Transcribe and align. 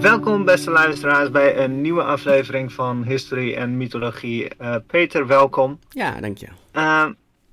Welkom 0.00 0.44
beste 0.44 0.70
luisteraars 0.70 1.30
bij 1.30 1.56
een 1.58 1.80
nieuwe 1.80 2.02
aflevering 2.02 2.72
van 2.72 3.04
History 3.04 3.54
en 3.54 3.76
Mythologie. 3.76 4.48
Uh, 4.60 4.76
Peter, 4.86 5.26
welkom. 5.26 5.78
Ja, 5.88 6.20
dank 6.20 6.38
je. 6.38 6.46
Uh, 6.72 7.06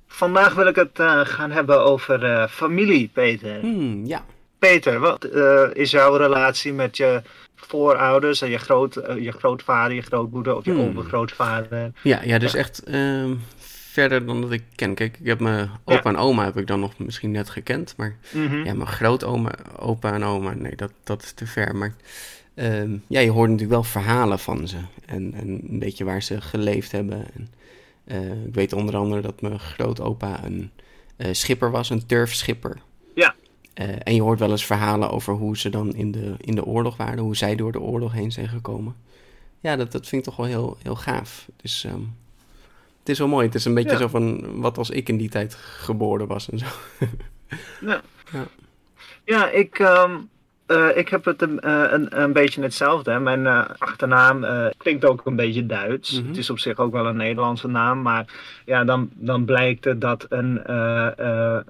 vandaag 0.06 0.54
wil 0.54 0.66
ik 0.66 0.76
het 0.76 0.98
uh, 0.98 1.20
gaan 1.24 1.50
hebben 1.50 1.84
over 1.84 2.48
familie, 2.48 3.10
Peter. 3.12 3.60
Hmm, 3.60 4.06
ja. 4.06 4.24
Peter, 4.58 4.98
wat 4.98 5.24
is 5.72 5.90
jouw 5.90 6.16
relatie 6.16 6.72
met 6.72 6.96
je 6.96 7.22
voorouders 7.54 8.42
en 8.42 8.50
je, 8.50 8.58
groot, 8.58 8.94
je 9.18 9.32
grootvader, 9.32 9.94
je 9.94 10.02
grootmoeder 10.02 10.56
of 10.56 10.64
je 10.64 10.72
hmm. 10.72 10.88
overgrootvader? 10.88 11.90
Ja, 12.02 12.20
ja, 12.22 12.38
dus 12.38 12.54
echt 12.54 12.82
ehm, 12.84 13.34
verder 13.92 14.26
dan 14.26 14.40
dat 14.40 14.50
ik 14.52 14.62
ken. 14.74 14.94
Kijk, 14.94 15.16
ik 15.20 15.26
heb 15.26 15.40
mijn 15.40 15.70
opa 15.84 16.10
en 16.10 16.16
oma 16.16 16.44
heb 16.44 16.56
ik 16.56 16.66
dan 16.66 16.80
nog 16.80 16.98
misschien 16.98 17.30
net 17.30 17.50
gekend, 17.50 17.94
maar 17.96 18.16
Mhm. 18.30 18.56
ja, 18.64 18.74
mijn 18.74 18.88
grootoma, 18.88 19.50
opa 19.78 20.12
en 20.12 20.24
oma, 20.24 20.54
nee, 20.54 20.76
dat, 20.76 20.92
dat 21.04 21.22
is 21.22 21.32
te 21.32 21.46
ver. 21.46 21.76
Maar 21.76 21.94
ehm, 22.58 22.96
ja, 23.06 23.20
je 23.20 23.30
hoort 23.30 23.50
natuurlijk 23.50 23.80
wel 23.80 23.82
verhalen 23.90 24.38
van 24.38 24.68
ze 24.68 24.76
en, 25.06 25.34
en 25.34 25.48
een 25.48 25.78
beetje 25.78 26.04
waar 26.04 26.22
ze 26.22 26.40
geleefd 26.40 26.92
hebben. 26.92 27.26
En, 27.34 27.48
eh, 28.04 28.44
ik 28.44 28.54
weet 28.54 28.72
onder 28.72 28.96
andere 28.96 29.20
dat 29.20 29.40
mijn 29.40 29.58
grootopa 29.60 30.44
een 30.44 30.70
eh, 31.16 31.32
schipper 31.32 31.70
was, 31.70 31.90
een 31.90 32.06
turfschipper. 32.06 32.76
Ja. 33.14 33.34
Eh, 33.74 33.88
en 34.02 34.14
je 34.14 34.22
hoort 34.22 34.38
wel 34.38 34.50
eens 34.50 34.64
verhalen 34.66 35.10
over 35.10 35.34
hoe 35.34 35.58
ze 35.58 35.68
dan 35.70 35.94
in 35.94 36.10
de, 36.10 36.34
in 36.38 36.54
de 36.54 36.64
oorlog 36.64 36.96
waren, 36.96 37.18
hoe 37.18 37.36
zij 37.36 37.56
door 37.56 37.72
de 37.72 37.80
oorlog 37.80 38.12
heen 38.12 38.32
zijn 38.32 38.48
gekomen. 38.48 38.96
Ja, 39.60 39.76
dat, 39.76 39.92
dat 39.92 40.06
vind 40.06 40.26
ik 40.26 40.28
toch 40.28 40.36
wel 40.36 40.46
heel, 40.46 40.76
heel 40.82 40.96
gaaf. 40.96 41.48
Dus 41.56 41.86
het 42.98 43.08
is 43.08 43.18
wel 43.18 43.28
mooi. 43.28 43.46
Het 43.46 43.54
is 43.54 43.64
een 43.64 43.74
beetje 43.74 43.90
Ja. 43.90 43.98
zo 43.98 44.08
van 44.08 44.60
wat 44.60 44.78
als 44.78 44.90
ik 44.90 45.08
in 45.08 45.16
die 45.16 45.28
tijd 45.28 45.54
geboren 45.54 46.26
was 46.26 46.50
en 46.50 46.58
zo. 46.58 46.66
Ja. 47.80 48.02
Ja. 48.32 48.46
Ja, 49.24 49.50
ik, 49.50 49.78
ehm, 49.78 50.20
eh, 50.68 50.96
ik 50.96 51.08
heb 51.08 51.24
het 51.24 51.42
een, 51.42 51.60
eh, 51.60 51.84
een, 51.90 52.22
een 52.22 52.32
beetje 52.32 52.62
hetzelfde. 52.62 53.18
Mijn 53.18 53.46
eh, 53.46 53.64
achternaam 53.78 54.44
klinkt 54.76 55.04
ook 55.04 55.26
een 55.26 55.36
beetje 55.36 55.66
Duits. 55.66 56.18
Mhm. 56.20 56.28
Het 56.28 56.36
is 56.36 56.50
op 56.50 56.58
zich 56.58 56.78
ook 56.78 56.92
wel 56.92 57.06
een 57.06 57.16
Nederlandse 57.16 57.68
naam. 57.68 58.02
Maar 58.02 58.24
ja, 58.64 58.84
dan, 58.84 59.10
dan 59.14 59.44
blijkt 59.44 59.84
het 59.84 60.00
dat 60.00 60.26
een, 60.28 60.60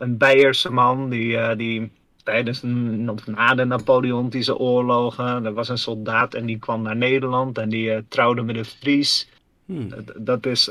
een 0.02 0.16
Beierse 0.16 0.72
man 0.72 1.08
die, 1.08 1.56
die 1.56 1.90
tijdens 2.24 2.62
een, 2.62 3.10
of 3.10 3.27
na 3.27 3.55
de 3.55 3.64
Napoleontische 3.64 4.56
oorlogen, 4.58 5.44
er 5.44 5.52
was 5.52 5.68
een 5.68 5.78
soldaat 5.78 6.34
en 6.34 6.46
die 6.46 6.58
kwam 6.58 6.83
naar 6.83 6.96
Nederland 6.96 7.58
en 7.58 7.68
die 7.68 8.08
trouwde 8.08 8.42
met 8.42 8.56
een 8.56 8.64
Fries. 8.64 9.28
Hmm. 9.66 9.88
Dat- 9.88 10.12
Dat 10.16 10.46
is 10.46 10.66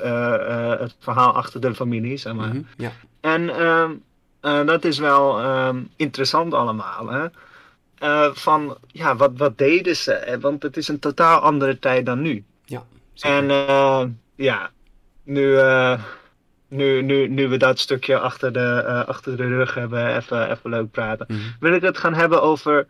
het 0.81 0.95
verhaal 0.99 1.31
achter 1.33 1.61
de 1.61 1.75
familie, 1.75 2.17
zeg 2.17 2.33
maar. 2.33 2.47
Mhm, 2.47 2.61
Ja. 2.77 2.91
En 3.21 3.49
ehm, 3.49 3.91
eh, 4.39 4.65
dat 4.65 4.85
is 4.85 4.99
wel 4.99 5.39
ehm, 5.39 5.77
interessant 5.95 6.53
allemaal. 6.53 7.07
Hè? 7.07 7.25
Eh, 7.99 8.29
van, 8.33 8.77
ja, 8.87 9.15
wat, 9.15 9.31
wat 9.37 9.57
deden 9.57 9.95
ze? 9.95 10.13
Eh, 10.13 10.39
Want 10.39 10.63
het 10.63 10.77
is 10.77 10.87
een 10.87 10.99
totaal 10.99 11.39
andere 11.39 11.79
tijd 11.79 12.05
dan 12.05 12.21
nu. 12.21 12.43
ja. 12.65 12.83
zeker. 13.13 13.37
En 13.37 13.49
eh, 13.49 14.03
ja, 14.35 14.71
nu, 15.23 15.59
nu, 16.67 17.01
nu, 17.01 17.27
nu 17.27 17.47
we 17.47 17.57
dat 17.57 17.79
stukje 17.79 18.19
achter 18.19 18.53
de, 18.53 19.03
achter 19.07 19.37
de 19.37 19.47
rug 19.47 19.73
hebben, 19.73 20.15
even, 20.15 20.51
even 20.51 20.69
leuk 20.69 20.91
praten. 20.91 21.25
Mhm. 21.29 21.39
Wil 21.59 21.73
ik 21.73 21.81
het 21.81 21.97
gaan 21.97 22.13
hebben 22.13 22.41
over 22.41 22.85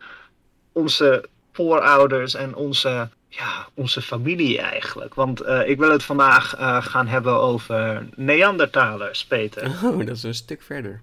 onze 0.72 1.24
voorouders 1.52 2.34
en 2.34 2.54
onze, 2.54 3.08
ja, 3.28 3.66
onze 3.74 4.02
familie 4.02 4.58
eigenlijk. 4.58 5.14
Want 5.14 5.46
ik 5.46 5.78
wil 5.78 5.90
het 5.90 6.02
vandaag 6.02 6.54
gaan 6.80 7.06
hebben 7.06 7.40
over 7.40 8.06
Neandertalers, 8.14 9.24
Peter. 9.24 9.66
Oh, 9.84 10.06
dat 10.06 10.16
is 10.16 10.22
een 10.22 10.34
stuk 10.34 10.62
verder. 10.62 11.00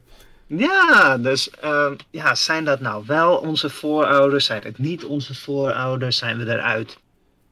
Ja, 0.48 1.18
dus 1.18 1.50
ehm, 1.50 1.96
ja, 2.10 2.36
zijn 2.36 2.66
dat 2.66 2.80
nou 2.80 3.04
wel 3.08 3.38
onze 3.38 3.70
voorouders? 3.70 4.46
Zijn 4.46 4.62
het 4.64 4.78
niet 4.78 5.04
onze 5.06 5.36
voorouders? 5.36 6.18
Zijn 6.18 6.38
we 6.38 6.52
eruit 6.52 6.98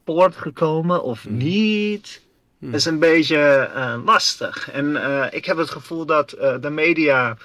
voortgekomen 0.05 1.03
of 1.03 1.23
Hmm. 1.23 1.37
niet? 1.37 2.21
Hmm. 2.59 2.71
Dat 2.71 2.79
is 2.79 2.85
een 2.85 2.99
beetje 2.99 3.37
eh, 3.73 3.95
lastig. 4.05 4.71
En 4.71 4.95
eh, 5.03 5.25
ik 5.31 5.45
heb 5.45 5.57
het 5.57 5.69
gevoel 5.69 6.05
dat 6.05 6.31
eh, 6.31 6.55
de 6.61 6.69
media, 6.69 7.37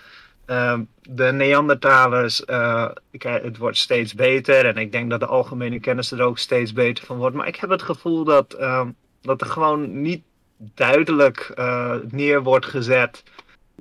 ehm, 0.47 0.83
de 1.03 1.25
Neandertalers, 1.33 2.45
eh, 2.45 2.89
kijk, 3.19 3.45
het 3.45 3.57
wordt 3.57 3.77
steeds 3.79 4.15
beter. 4.15 4.67
En 4.67 4.77
ik 4.77 4.93
denk 4.93 5.11
dat 5.11 5.21
de 5.21 5.27
algemene 5.27 5.81
kennis 5.81 6.11
er 6.13 6.23
ook 6.23 6.39
steeds 6.39 6.73
beter 6.73 7.05
van 7.07 7.17
wordt. 7.17 7.37
Maar 7.37 7.47
ik 7.49 7.57
heb 7.57 7.71
het 7.71 7.83
gevoel 7.83 8.25
dat, 8.25 8.53
ehm, 8.53 8.89
dat 9.23 9.41
er 9.41 9.47
gewoon 9.47 10.03
niet 10.03 10.23
duidelijk 10.75 11.55
neer 12.11 12.43
wordt 12.43 12.67
gezet 12.67 13.23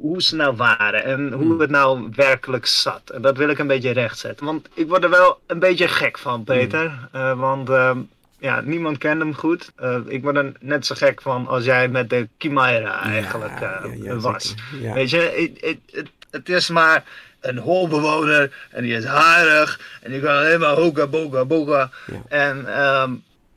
hoe 0.02 0.22
ze 0.22 0.36
nou 0.36 0.56
waren 0.56 1.04
en 1.04 1.32
hoe 1.32 1.46
Hmm. 1.46 1.60
het 1.60 1.70
nou 1.70 2.10
werkelijk 2.16 2.66
zat. 2.66 3.10
En 3.10 3.22
dat 3.22 3.38
wil 3.38 3.50
ik 3.50 3.60
een 3.60 3.68
beetje 3.68 3.92
rechtzetten. 3.92 4.46
Want 4.46 4.70
ik 4.74 4.88
word 4.88 5.04
er 5.04 5.10
wel 5.10 5.40
een 5.46 5.60
beetje 5.60 5.88
gek 5.88 6.18
van, 6.18 6.44
Peter. 6.44 7.08
Eh, 7.12 7.40
want 7.40 7.70
ehm, 7.70 8.00
ja, 8.40 8.62
niemand 8.62 8.98
kent 8.98 9.20
hem 9.20 9.34
goed. 9.34 9.72
Eh, 9.76 9.98
ik 10.06 10.24
word 10.24 10.36
er 10.36 10.52
net 10.60 10.86
zo 10.86 10.96
gek 10.96 11.22
van 11.22 11.48
als 11.48 11.66
jij 11.66 11.88
met 11.88 12.10
de 12.10 12.28
Chimera 12.38 13.02
eigenlijk 13.02 13.60
Ja, 13.60 13.82
eh, 13.84 13.98
ja, 13.98 14.04
ja, 14.04 14.16
was. 14.20 14.56
Weet 14.94 15.10
je, 15.10 15.52
het, 16.32 16.50
is 16.50 16.70
maar 16.70 17.04
een 17.42 17.58
holbewoner 17.58 18.68
en 18.72 18.84
die 18.84 18.96
is 18.96 19.06
harig 19.06 19.80
en 20.02 20.12
die 20.12 20.22
kan 20.22 20.38
alleen 20.38 20.60
maar 20.60 20.76
hoga 20.76 21.08
boga. 21.46 21.90
En 22.28 22.76
ehm, 22.76 23.12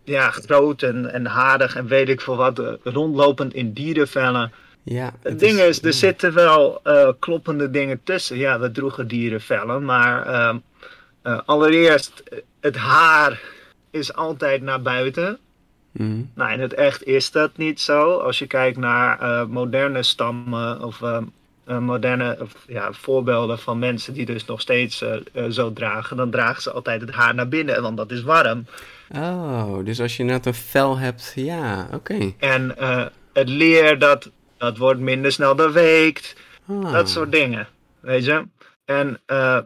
ja, 0.04 0.30
groot 0.30 0.82
en, 0.82 1.12
en 1.12 1.26
harig 1.26 1.76
en 1.76 1.86
weet 1.86 2.08
ik 2.08 2.20
veel 2.20 2.36
wat, 2.36 2.62
rondlopend 2.82 3.54
in 3.54 3.72
dierenvellen. 3.72 4.52
Ja, 4.82 5.12
Het 5.22 5.38
ding 5.38 5.58
is, 5.58 5.82
er 5.82 5.92
zitten 5.92 6.34
wel 6.34 6.80
eh, 6.82 7.08
kloppende 7.18 7.70
dingen 7.70 8.00
tussen. 8.04 8.36
Ja, 8.36 8.60
we 8.60 8.70
droegen 8.70 9.08
dierenvellen, 9.08 9.84
maar 9.84 10.26
ehm, 10.26 10.56
eh, 11.22 11.38
allereerst, 11.44 12.22
het 12.60 12.76
haar 12.76 13.40
is 13.90 14.14
altijd 14.14 14.62
naar 14.62 14.82
buiten. 14.82 15.38
Mhm. 15.92 16.22
Nou, 16.34 16.52
in 16.52 16.60
het 16.60 16.74
echt 16.74 17.04
is 17.04 17.30
dat 17.30 17.56
niet 17.56 17.80
zo. 17.80 18.16
Als 18.16 18.38
je 18.38 18.46
kijkt 18.46 18.76
naar 18.76 19.20
eh, 19.20 19.46
moderne 19.46 20.02
stammen 20.02 20.82
of 20.82 21.02
ehm, 21.02 21.24
eh, 21.64 21.78
moderne 21.78 22.36
of, 22.40 22.54
ja, 22.66 22.92
voorbeelden 22.92 23.58
van 23.58 23.78
mensen 23.78 24.14
die 24.14 24.26
dus 24.26 24.44
nog 24.44 24.60
steeds 24.60 25.04
zo 25.50 25.72
dragen, 25.72 26.16
dan 26.16 26.30
dragen 26.30 26.62
ze 26.62 26.70
altijd 26.70 27.00
het 27.00 27.10
haar 27.10 27.34
naar 27.34 27.48
binnen, 27.48 27.82
want 27.82 27.96
dat 27.96 28.10
is 28.10 28.22
warm. 28.22 28.66
Oh, 29.14 29.84
dus 29.84 30.00
als 30.00 30.16
je 30.16 30.22
net 30.22 30.46
een 30.46 30.54
vel 30.54 30.98
hebt, 30.98 31.32
ja, 31.34 31.88
oké. 31.92 32.32
En 32.38 32.74
het 33.32 33.48
leer, 33.48 33.98
dat, 33.98 34.30
dat 34.60 34.76
wordt 34.76 35.00
minder 35.00 35.32
snel 35.32 35.56
doorweekt. 35.56 36.36
Ah. 36.66 36.92
Dat 36.92 37.08
soort 37.08 37.32
dingen, 37.32 37.68
weet 38.00 38.24
je. 38.24 38.46
En 38.84 39.20
eh, 39.26 39.58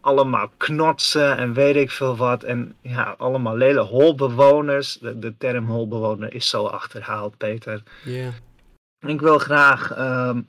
allemaal 0.00 0.50
knotsen 0.56 1.36
en 1.36 1.52
weet 1.52 1.76
ik 1.76 1.90
veel 1.90 2.16
wat. 2.16 2.42
En 2.42 2.74
ja, 2.80 3.14
allemaal 3.18 3.56
lelijke 3.56 3.90
holbewoners. 3.90 4.98
De, 4.98 5.18
de 5.18 5.34
term 5.38 5.66
holbewoner 5.66 6.34
is 6.34 6.48
zo 6.48 6.66
achterhaald, 6.66 7.36
Peter. 7.36 7.82
Ja. 8.04 8.30
Ik 9.06 9.20
wil 9.20 9.38
graag 9.38 9.92
ehm, 9.92 10.40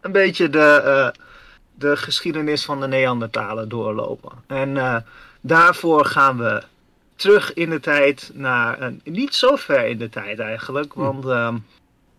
een 0.00 0.12
beetje 0.12 0.50
de, 0.50 0.82
eh, 0.84 1.08
de 1.74 1.96
geschiedenis 1.96 2.64
van 2.64 2.80
de 2.80 2.86
Neandertalen 2.86 3.68
doorlopen. 3.68 4.32
En 4.46 4.76
eh, 4.76 4.96
daarvoor 5.40 6.04
gaan 6.04 6.38
we 6.38 6.62
terug 7.14 7.54
in 7.54 7.70
de 7.70 7.80
tijd 7.80 8.30
naar, 8.34 8.80
een 8.80 9.00
niet 9.04 9.34
zo 9.34 9.56
ver 9.56 9.86
in 9.86 9.98
de 9.98 10.08
tijd 10.08 10.38
eigenlijk, 10.38 10.94
want 10.94 11.26
ehm, 11.26 11.56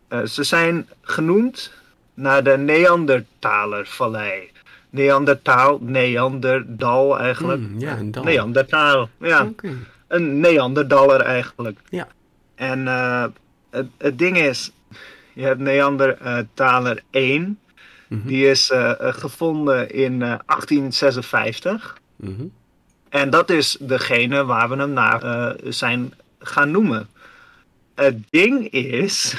eh, 0.08 0.24
ze 0.24 0.44
zijn 0.44 0.90
genoemd 1.02 1.72
naar 2.14 2.44
de 2.44 2.58
Neandertalervallei. 2.58 4.52
Neandertaal, 4.90 5.80
Neanderdal 5.82 7.20
eigenlijk. 7.20 7.62
Mm, 7.62 7.80
ja, 7.80 7.98
een 7.98 8.12
dal. 8.12 8.24
Neandertaal, 8.24 9.10
ja. 9.20 9.50
Een 10.08 10.40
Neanderdaller 10.40 11.22
eigenlijk. 11.22 11.80
Ja. 11.90 12.08
En 12.56 12.88
eh, 12.88 13.26
het, 13.70 13.88
het 13.98 14.18
ding 14.18 14.38
is, 14.38 14.72
je 15.34 15.44
hebt 15.44 15.60
Neandertaler 15.60 17.04
1. 17.10 17.60
Mhm. 18.08 18.28
Die 18.28 18.48
is 18.48 18.70
eh, 18.70 18.92
gevonden 19.00 19.92
in 19.92 20.22
eh, 20.22 20.40
1856. 20.46 21.98
Mhm. 22.16 22.46
En 23.10 23.30
dat 23.30 23.50
is 23.50 23.78
degene 23.80 24.46
waar 24.46 24.70
we 24.70 24.76
hem 24.76 24.94
naar 24.94 25.56
zijn 25.64 26.14
gaan 26.40 26.72
noemen. 26.72 27.08
het 27.96 28.18
ding 28.30 28.70
is, 28.70 29.36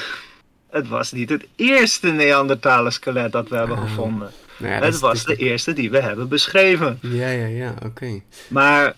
het 0.69 0.87
was 0.87 1.11
niet 1.11 1.29
het 1.29 1.45
eerste 1.55 2.07
Neandertaler 2.07 2.91
skelet 2.91 3.31
dat 3.31 3.49
we 3.49 3.55
hebben 3.55 3.77
Ah. 3.77 3.83
gevonden. 3.83 4.31
Nou 4.57 4.73
ja, 4.73 4.79
het 4.81 4.93
is- 4.93 4.99
was 4.99 5.23
dat 5.25 5.37
de 5.37 5.43
eerste 5.43 5.73
die 5.73 5.91
we 5.91 5.99
hebben 6.01 6.27
beschreven. 6.27 6.97
Ja, 7.01 7.29
ja, 7.29 7.45
ja, 7.45 7.73
oké. 7.85 8.21
Maar 8.47 8.93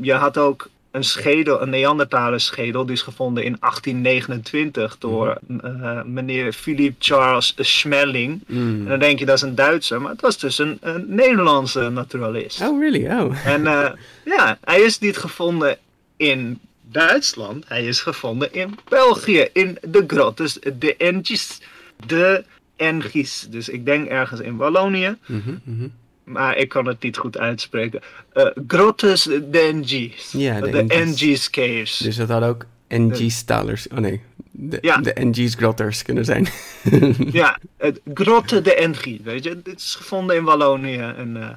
je 0.00 0.12
had 0.12 0.38
ook 0.38 0.68
een 0.90 1.04
schedel, 1.04 1.62
een 1.62 1.70
Neandertaler 1.70 2.40
schedel, 2.40 2.84
die 2.86 2.94
is 2.94 3.02
gevonden 3.02 3.44
in 3.44 3.56
1829 3.60 4.96
door 4.98 5.38
eh, 5.62 6.02
meneer 6.02 6.52
Philip 6.52 6.94
Charles 6.98 7.54
Schmeling. 7.56 8.42
Mm. 8.46 8.78
En 8.82 8.88
dan 8.88 8.98
denk 8.98 9.18
je 9.18 9.26
dat 9.26 9.36
is 9.36 9.42
een 9.42 9.54
Duitser, 9.54 10.00
maar 10.00 10.12
het 10.12 10.20
was 10.20 10.38
dus 10.38 10.58
een, 10.58 10.78
een 10.80 11.04
Nederlandse 11.08 11.88
naturalist. 11.90 12.60
Oh, 12.60 12.80
really? 12.80 13.06
Oh. 13.20 13.46
En 13.46 13.66
eh, 13.66 13.90
ja, 14.24 14.58
hij 14.64 14.80
is 14.80 14.98
niet 14.98 15.16
gevonden 15.16 15.78
in 16.16 16.60
Duitsland, 16.90 17.64
hij 17.68 17.84
is 17.86 18.00
gevonden 18.00 18.52
in 18.52 18.78
België, 18.88 19.48
in 19.52 19.78
de 19.82 20.04
grottes, 20.06 20.58
de 20.78 20.96
Engis, 20.96 21.60
de 22.06 22.44
Engis. 22.76 23.46
Dus 23.50 23.68
ik 23.68 23.84
denk 23.84 24.08
ergens 24.08 24.40
in 24.40 24.56
Wallonië, 24.56 25.16
Mhm, 25.26 25.54
mhm. 25.64 25.88
maar 26.24 26.56
ik 26.56 26.68
kan 26.68 26.86
het 26.86 27.02
niet 27.02 27.16
goed 27.16 27.38
uitspreken. 27.38 28.00
Eh 28.32 28.46
grottes 28.66 29.22
de 29.22 29.58
Engis. 29.58 30.32
Ja, 30.32 30.60
de 30.60 30.70
de 30.70 30.94
Engis. 30.94 31.50
Caves. 31.50 31.96
Dus 31.98 32.16
dat 32.16 32.28
had 32.28 32.42
ook 32.42 32.66
NG-stalers. 32.88 33.88
Oh 33.88 33.98
nee, 33.98 34.20
de, 34.50 34.78
Ja. 34.80 34.96
de 34.96 35.12
NG's-grotters 35.20 36.02
kunnen 36.02 36.24
zijn. 36.24 36.46
Ja, 37.32 37.58
het 37.76 38.00
Grotte 38.14 38.60
de 38.60 38.74
Engis, 38.74 39.18
weet 39.24 39.44
je. 39.44 39.62
Dit 39.62 39.78
is 39.78 39.94
gevonden 39.94 40.36
in 40.36 40.44
Wallonië. 40.44 40.98
En, 40.98 41.36
eh, 41.36 41.48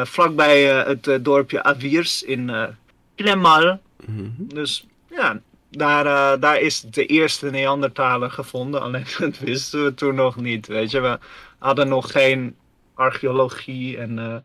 eh, 0.00 0.06
vlakbij 0.06 0.70
eh, 0.80 0.86
het 0.86 1.06
eh, 1.06 1.16
dorpje 1.20 1.62
Aviers 1.62 2.22
in 2.22 2.50
eh 2.50 2.64
Clemal. 3.16 3.80
Mhm. 4.06 4.30
Dus 4.38 4.86
ja, 5.10 5.40
daar, 5.70 6.06
eh, 6.06 6.40
daar 6.40 6.60
is 6.60 6.80
de 6.80 7.06
eerste 7.06 7.50
Neandertaler 7.50 8.30
gevonden. 8.30 8.80
Alleen 8.80 9.06
dat 9.18 9.38
wisten 9.38 9.84
we 9.84 9.94
toen 9.94 10.14
nog 10.14 10.36
niet. 10.36 10.66
Weet 10.66 10.90
je, 10.90 11.00
we 11.00 11.18
hadden 11.58 11.88
nog 11.88 12.10
geen 12.10 12.56
archeologie 12.94 13.98
en 13.98 14.18
eh, 14.18 14.36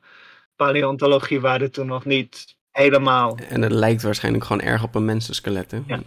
paleontologie 0.56 1.42
waren 1.42 1.72
toen 1.72 1.88
nog 1.88 2.06
niet 2.06 2.56
helemaal. 2.72 3.38
En 3.50 3.62
het 3.62 3.72
lijkt 3.72 4.02
waarschijnlijk 4.02 4.46
gewoon 4.46 4.62
erg 4.62 4.84
op 4.84 4.96
een 4.96 5.06
mensenskelet, 5.06 5.72
hè? 5.72 5.80
Ja. 5.88 6.00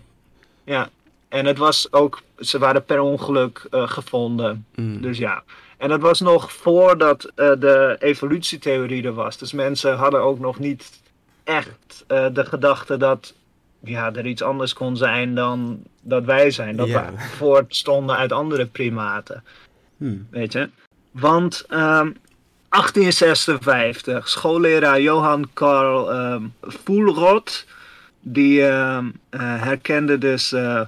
Ja, 0.65 0.91
en 1.29 1.47
het 1.47 1.59
was 1.59 1.93
ook, 1.93 2.23
ze 2.39 2.59
waren 2.59 2.85
per 2.85 3.01
ongeluk 3.01 3.67
eh, 3.71 3.89
gevonden. 3.89 4.67
Mm. 4.75 5.01
Dus 5.01 5.19
ja. 5.19 5.43
En 5.77 5.89
dat 5.89 6.01
was 6.01 6.21
nog 6.21 6.53
voordat 6.53 7.33
de 7.35 7.97
evolutietheorie 7.99 9.05
er 9.05 9.15
was. 9.15 9.39
Dus 9.39 9.53
mensen 9.53 9.97
hadden 9.97 10.21
ook 10.21 10.39
nog 10.39 10.59
niet 10.59 11.01
echt 11.45 12.05
de 12.07 12.45
gedachte 12.45 12.97
dat 12.97 13.35
ja, 13.81 14.15
er 14.15 14.27
iets 14.27 14.43
anders 14.43 14.73
kon 14.73 14.97
zijn 14.97 15.35
dan 15.35 15.83
dat 16.03 16.25
wij 16.25 16.51
zijn. 16.51 16.77
Dat 16.77 16.89
Ja. 16.89 17.11
we 17.13 17.19
voortstonden 17.19 18.17
uit 18.17 18.33
andere 18.33 18.67
primaten. 18.67 19.45
Hmm. 19.97 20.27
Weet 20.31 20.53
je? 20.53 20.69
Want 21.11 21.65
ehm 21.69 22.11
1856, 22.69 24.29
schoolleraar 24.29 25.01
Johan 25.01 25.49
Karl 25.53 26.13
ehm 26.13 26.43
Voelrot, 26.63 27.67
die 28.21 28.67
ehm, 28.67 29.07
eh, 29.31 29.41
herkende 29.63 30.19
dus 30.19 30.53
eh, 30.53 30.81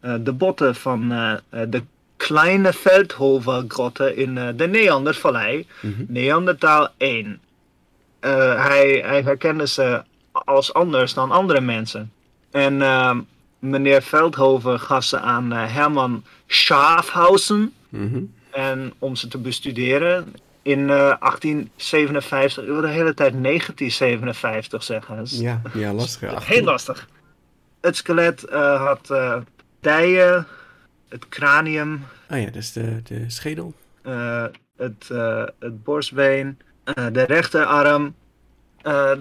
eh, 0.00 0.14
de 0.20 0.32
botten 0.32 0.74
van 0.74 1.08
de 1.50 1.82
kleine 2.16 2.72
Veldhoven-grotten 2.72 4.16
in 4.16 4.34
de 4.56 4.66
Neandervallei, 4.66 5.66
Mhm. 5.80 6.04
Neandertaal 6.08 6.88
1. 6.96 7.40
Eh, 8.20 8.64
hij, 8.66 9.02
hij 9.06 9.22
herkende 9.22 9.66
ze 9.66 10.02
als 10.32 10.72
anders 10.74 11.14
dan 11.14 11.30
andere 11.30 11.60
mensen. 11.60 12.12
En 12.56 12.82
ehm, 12.82 13.20
meneer 13.58 14.02
Veldhoven 14.02 14.80
gaf 14.80 15.04
ze 15.04 15.18
aan 15.20 15.52
eh, 15.52 15.74
Herman 15.74 16.24
Schaafhausen 16.46 17.72
Mhm. 17.88 18.22
en 18.50 18.92
om 18.98 19.16
ze 19.16 19.28
te 19.28 19.38
bestuderen. 19.38 20.34
In 20.62 20.90
eh 20.90 21.16
1857, 21.20 22.62
ik 22.64 22.68
wil 22.70 22.80
de 22.80 22.88
hele 22.88 23.14
tijd 23.14 23.34
1957 23.42 24.82
zeggen. 24.82 25.16
Dat 25.16 25.26
is 25.26 25.38
Ja, 25.38 25.60
ja, 25.74 25.92
lastig. 25.92 26.46
Heel 26.46 26.64
lastig. 26.64 27.08
Het 27.80 27.96
skelet 27.96 28.44
eh, 28.44 28.86
had 28.86 29.14
dijen, 29.80 30.46
het 31.08 31.28
cranium, 31.28 32.04
Oh 32.30 32.40
ja, 32.40 32.50
dus 32.50 32.72
de, 32.72 33.02
de 33.02 33.24
schedel. 33.30 33.74
het, 34.76 35.08
het 35.58 35.84
borstbeen, 35.84 36.58
de 37.12 37.22
rechterarm, 37.22 38.14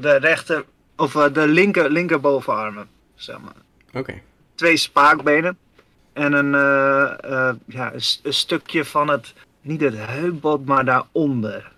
de 0.02 0.18
rechter, 0.22 0.66
of 0.96 1.12
de 1.12 1.48
linker, 1.48 1.90
linkerbovenarmen, 1.92 2.88
zeg 3.16 3.40
maar. 3.40 3.56
Oké. 3.94 4.22
Twee 4.56 4.78
spaakbenen 4.78 5.58
en 6.14 6.34
een, 6.34 6.56
eh, 6.56 7.48
eh, 7.50 7.56
ja, 7.66 7.94
een, 7.94 8.34
stukje 8.34 8.86
van 8.86 9.08
het, 9.08 9.34
niet 9.62 9.82
het 9.82 9.96
heupbot, 9.98 10.66
maar 10.66 10.86
daaronder. 10.86 11.72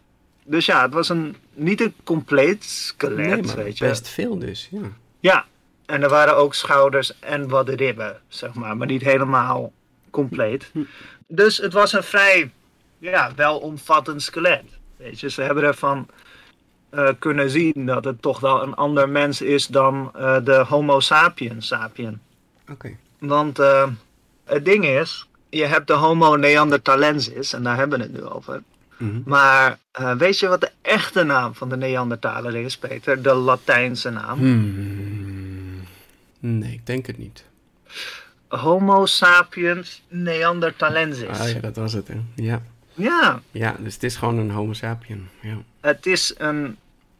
Dus 0.43 0.65
ja, 0.65 0.81
het 0.81 0.93
was 0.93 1.09
een, 1.09 1.35
niet 1.53 1.81
een 1.81 1.93
compleet 2.03 2.63
skelet, 2.63 3.17
Nee, 3.17 3.43
maar 3.43 3.55
weet 3.55 3.77
je. 3.77 3.85
best 3.85 4.09
veel 4.09 4.39
dus, 4.39 4.67
ja. 4.71 4.81
Ja, 5.19 5.45
en 5.85 6.03
er 6.03 6.09
waren 6.09 6.37
ook 6.37 6.53
schouders 6.53 7.19
en 7.19 7.47
wat 7.47 7.69
ribben, 7.69 8.21
zeg 8.27 8.53
maar, 8.53 8.77
maar 8.77 8.87
niet 8.87 9.01
helemaal 9.01 9.73
compleet. 10.09 10.71
Dus 11.27 11.57
het 11.57 11.73
was 11.73 11.93
een 11.93 12.03
vrij, 12.03 12.51
ja, 12.97 13.31
welomvattend 13.35 14.21
skelet. 14.21 14.63
Weet 14.97 15.19
je, 15.19 15.29
ze 15.29 15.41
hebben 15.41 15.63
ervan 15.63 16.07
eh, 16.89 17.09
kunnen 17.19 17.49
zien 17.49 17.85
dat 17.85 18.03
het 18.05 18.21
toch 18.21 18.39
wel 18.39 18.63
een 18.63 18.73
ander 18.73 19.09
mens 19.09 19.41
is 19.41 19.67
dan 19.67 20.11
eh, 20.15 20.37
de 20.43 20.65
Homo 20.67 20.99
sapiens 20.99 21.67
sapien. 21.67 22.21
Oké. 22.71 22.95
Want 23.19 23.59
eh, 23.59 23.87
het 24.45 24.65
ding 24.65 24.85
is, 24.85 25.27
je 25.49 25.65
hebt 25.65 25.87
de 25.87 25.93
Homo 25.93 26.35
neanderthalensis, 26.35 27.53
en 27.53 27.63
daar 27.63 27.77
hebben 27.77 27.97
we 27.99 28.03
het 28.03 28.13
nu 28.13 28.23
over. 28.23 28.63
Mhm. 28.97 29.21
Maar 29.25 29.77
weet 30.17 30.39
je 30.39 30.47
wat 30.47 30.61
de 30.61 30.71
echte 30.81 31.23
naam 31.23 31.55
van 31.55 31.69
de 31.69 31.77
Neandertaler 31.77 32.55
is, 32.55 32.77
Peter? 32.77 33.21
De 33.21 33.33
Latijnse 33.33 34.09
naam? 34.09 34.37
Hmm. 34.37 35.81
Nee, 36.39 36.73
ik 36.73 36.85
denk 36.85 37.05
het 37.05 37.17
niet. 37.17 37.45
Homo 38.47 39.05
sapiens 39.05 40.01
neanderthalensis. 40.07 41.39
Ah 41.39 41.49
ja, 41.49 41.59
dat 41.59 41.75
was 41.75 41.93
het, 41.93 42.07
hè. 42.07 42.15
Ja. 42.35 42.61
Ja, 42.97 43.41
Ja, 43.51 43.75
dus 43.79 43.93
het 43.93 44.03
is 44.03 44.15
gewoon 44.15 44.37
een 44.37 44.51
homo 44.51 44.73
sapien. 44.73 45.29
Ja. 45.41 45.57
het 45.81 46.05
is 46.05 46.33
een 46.37 46.77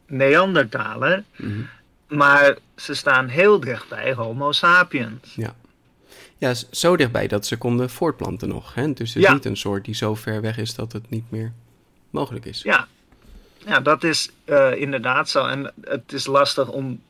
Neandertaler, 0.07 1.23
Mhm. 1.35 1.61
maar 2.07 2.57
ze 2.75 2.93
staan 2.93 3.27
heel 3.27 3.59
dicht 3.59 3.89
bij 3.89 4.13
Homo 4.13 4.51
sapiens. 4.51 5.33
Ja. 5.35 5.55
Ja, 6.37 6.53
zo 6.71 6.95
dichtbij 6.97 7.27
dat 7.27 7.45
ze 7.45 7.57
konden 7.57 7.89
voortplanten 7.89 8.47
nog. 8.47 8.73
Hè? 8.73 8.93
Dus 8.93 9.07
het 9.13 9.17
is 9.17 9.23
Ja. 9.23 9.33
niet 9.33 9.45
een 9.45 9.57
soort 9.57 9.85
die 9.85 9.95
zo 9.95 10.15
ver 10.15 10.41
weg 10.41 10.57
is 10.57 10.75
dat 10.75 10.91
het 10.91 11.09
niet 11.09 11.31
meer 11.31 11.51
mogelijk 12.09 12.45
is. 12.45 12.61
Ja, 12.61 12.87
ja 13.65 13.79
dat 13.79 14.03
is 14.03 14.29
eh, 14.45 14.71
inderdaad 14.75 15.29
zo. 15.29 15.45
En 15.45 15.73
het 15.81 16.13
is 16.13 16.25
lastig 16.25 16.67
om 16.69 17.01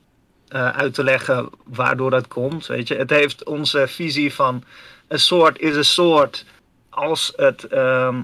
eh, 0.47 0.69
uit 0.69 0.93
te 0.93 1.03
leggen 1.03 1.49
waardoor 1.63 2.09
dat 2.09 2.27
komt. 2.27 2.65
Weet 2.67 2.87
je, 2.87 2.95
het 2.95 3.09
heeft 3.09 3.43
onze 3.45 3.87
visie 3.87 4.33
van 4.33 4.63
een 5.07 5.19
soort 5.19 5.59
is 5.59 5.75
een 5.75 5.85
soort 5.85 6.45
als 6.89 7.33
het 7.35 7.63
ehm, 7.63 8.17
eh, 8.17 8.23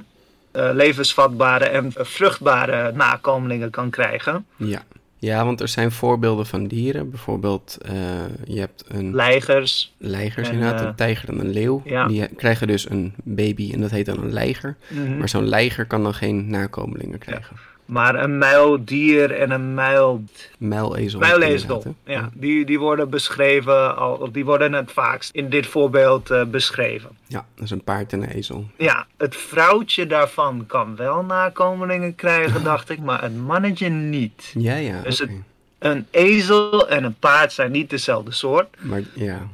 levensvatbare 0.53 1.65
en 1.65 1.91
vruchtbare 1.95 2.91
nakomelingen 2.91 3.69
kan 3.69 3.89
krijgen. 3.89 4.45
Ja. 4.55 4.83
ja, 5.19 5.45
want 5.45 5.61
er 5.61 5.67
zijn 5.67 5.91
voorbeelden 5.91 6.45
van 6.45 6.67
dieren. 6.67 7.09
Bijvoorbeeld, 7.09 7.77
eh, 7.81 7.93
je 8.45 8.59
hebt 8.59 8.83
een 8.87 9.15
Leigers. 9.15 9.93
leigers 9.97 10.47
en, 10.47 10.53
inderdaad, 10.53 10.81
eh, 10.81 10.87
een 10.87 10.95
tijger 10.95 11.29
en 11.29 11.39
een 11.39 11.51
leeuw. 11.51 11.81
ja. 11.85 12.07
Die 12.07 12.27
krijgen 12.27 12.67
dus 12.67 12.89
een 12.89 13.13
baby 13.23 13.71
en 13.73 13.81
dat 13.81 13.91
heet 13.91 14.05
dan 14.05 14.23
een 14.23 14.33
leiger. 14.33 14.75
Mhm. 14.87 15.17
Maar 15.17 15.29
zo'n 15.29 15.47
leiger 15.47 15.85
kan 15.85 16.03
dan 16.03 16.13
geen 16.13 16.49
nakomelingen 16.49 17.19
krijgen. 17.19 17.55
Maar 17.85 18.15
een 18.15 18.37
muildier 18.37 19.31
en 19.31 19.51
een 19.51 19.73
muil, 19.73 20.23
Muilezel. 20.57 21.19
muilezel, 21.19 21.83
hè? 22.03 22.13
ja, 22.13 22.29
die, 22.33 22.65
die 22.65 22.79
worden 22.79 23.09
beschreven, 23.09 23.97
al, 23.97 24.31
die 24.31 24.45
worden 24.45 24.73
het 24.73 24.91
vaakst 24.91 25.31
in 25.33 25.49
dit 25.49 25.65
voorbeeld 25.67 26.29
eh, 26.29 26.43
beschreven. 26.45 27.09
Ja, 27.27 27.45
dat 27.55 27.63
is 27.63 27.71
een 27.71 27.83
paard 27.83 28.13
en 28.13 28.21
een 28.23 28.29
ezel. 28.29 28.65
Ja, 28.77 29.05
het 29.17 29.35
vrouwtje 29.35 30.07
daarvan 30.07 30.63
kan 30.67 30.95
wel 30.95 31.23
nakomelingen 31.23 32.15
krijgen, 32.15 32.63
dacht 32.73 32.89
ik, 32.89 32.99
maar 32.99 33.21
het 33.21 33.37
mannetje 33.37 33.89
niet. 33.89 34.51
Ja, 34.57 34.75
ja, 34.75 35.01
Dus 35.01 35.19
het- 35.19 35.31
Een 35.79 36.07
ezel 36.11 36.89
en 36.89 37.03
een 37.03 37.15
paard 37.19 37.53
zijn 37.53 37.71
niet 37.71 37.89
dezelfde 37.89 38.31
soort, 38.31 38.67
Maar 38.79 39.01
ja, 39.13 39.47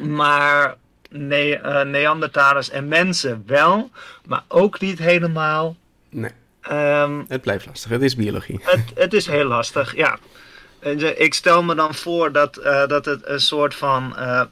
maar 0.00 0.76
ne 1.10 1.56
eh, 1.56 1.84
Neandertalers 1.86 2.70
en 2.70 2.88
mensen 2.88 3.42
wel, 3.46 3.90
maar 4.26 4.42
ook 4.48 4.80
niet 4.80 4.98
helemaal. 4.98 5.76
nee, 6.10 6.30
Ehm, 6.60 7.22
het 7.28 7.40
blijft 7.40 7.66
lastig. 7.66 7.90
Het 7.90 8.02
is 8.02 8.16
biologie. 8.16 8.60
het, 8.62 8.80
het 8.94 9.12
is 9.12 9.26
heel 9.26 9.44
lastig, 9.44 9.96
ja. 9.96 10.18
En 10.80 11.20
Ik 11.22 11.34
stel 11.34 11.62
me 11.62 11.74
dan 11.74 11.94
voor 11.94 12.32
dat, 12.32 12.56
eh, 12.56 12.86
dat 12.86 13.04
het 13.04 13.20
een 13.26 13.40
soort 13.40 13.74
van 13.74 14.16
eh, 14.16 14.42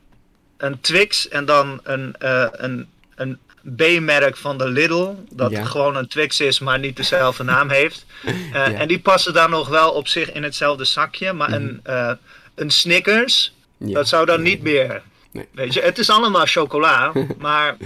een 0.56 0.80
Twix 0.80 1.28
en 1.28 1.44
dan 1.44 1.80
een, 1.82 2.14
eh, 2.18 2.46
een, 2.50 2.88
een 3.14 3.38
B-merk 3.76 4.36
van 4.36 4.58
de 4.58 4.68
Lidl. 4.68 5.14
Dat 5.30 5.50
Ja. 5.50 5.64
gewoon 5.64 5.96
een 5.96 6.08
Twix 6.08 6.40
is, 6.40 6.58
maar 6.58 6.78
niet 6.78 6.96
dezelfde 6.96 7.42
naam 7.54 7.68
heeft. 7.70 8.06
Ja. 8.52 8.72
En 8.72 8.88
die 8.88 9.00
passen 9.00 9.32
dan 9.32 9.50
nog 9.50 9.68
wel 9.68 9.90
op 9.92 10.08
zich 10.08 10.32
in 10.32 10.42
hetzelfde 10.42 10.84
zakje. 10.84 11.32
Maar 11.32 11.52
een, 11.52 11.80
eh, 11.82 12.12
een 12.54 12.70
Snickers, 12.70 13.54
Ja, 13.76 13.94
dat 13.94 14.08
zou 14.08 14.26
dan 14.26 14.42
niet 14.42 14.62
meer 14.62 15.02
Nee. 15.32 15.48
Weet 15.52 15.74
je, 15.74 15.80
het 15.80 15.98
is 15.98 16.10
allemaal 16.10 16.46
chocola, 16.46 17.12
maar 17.38 17.76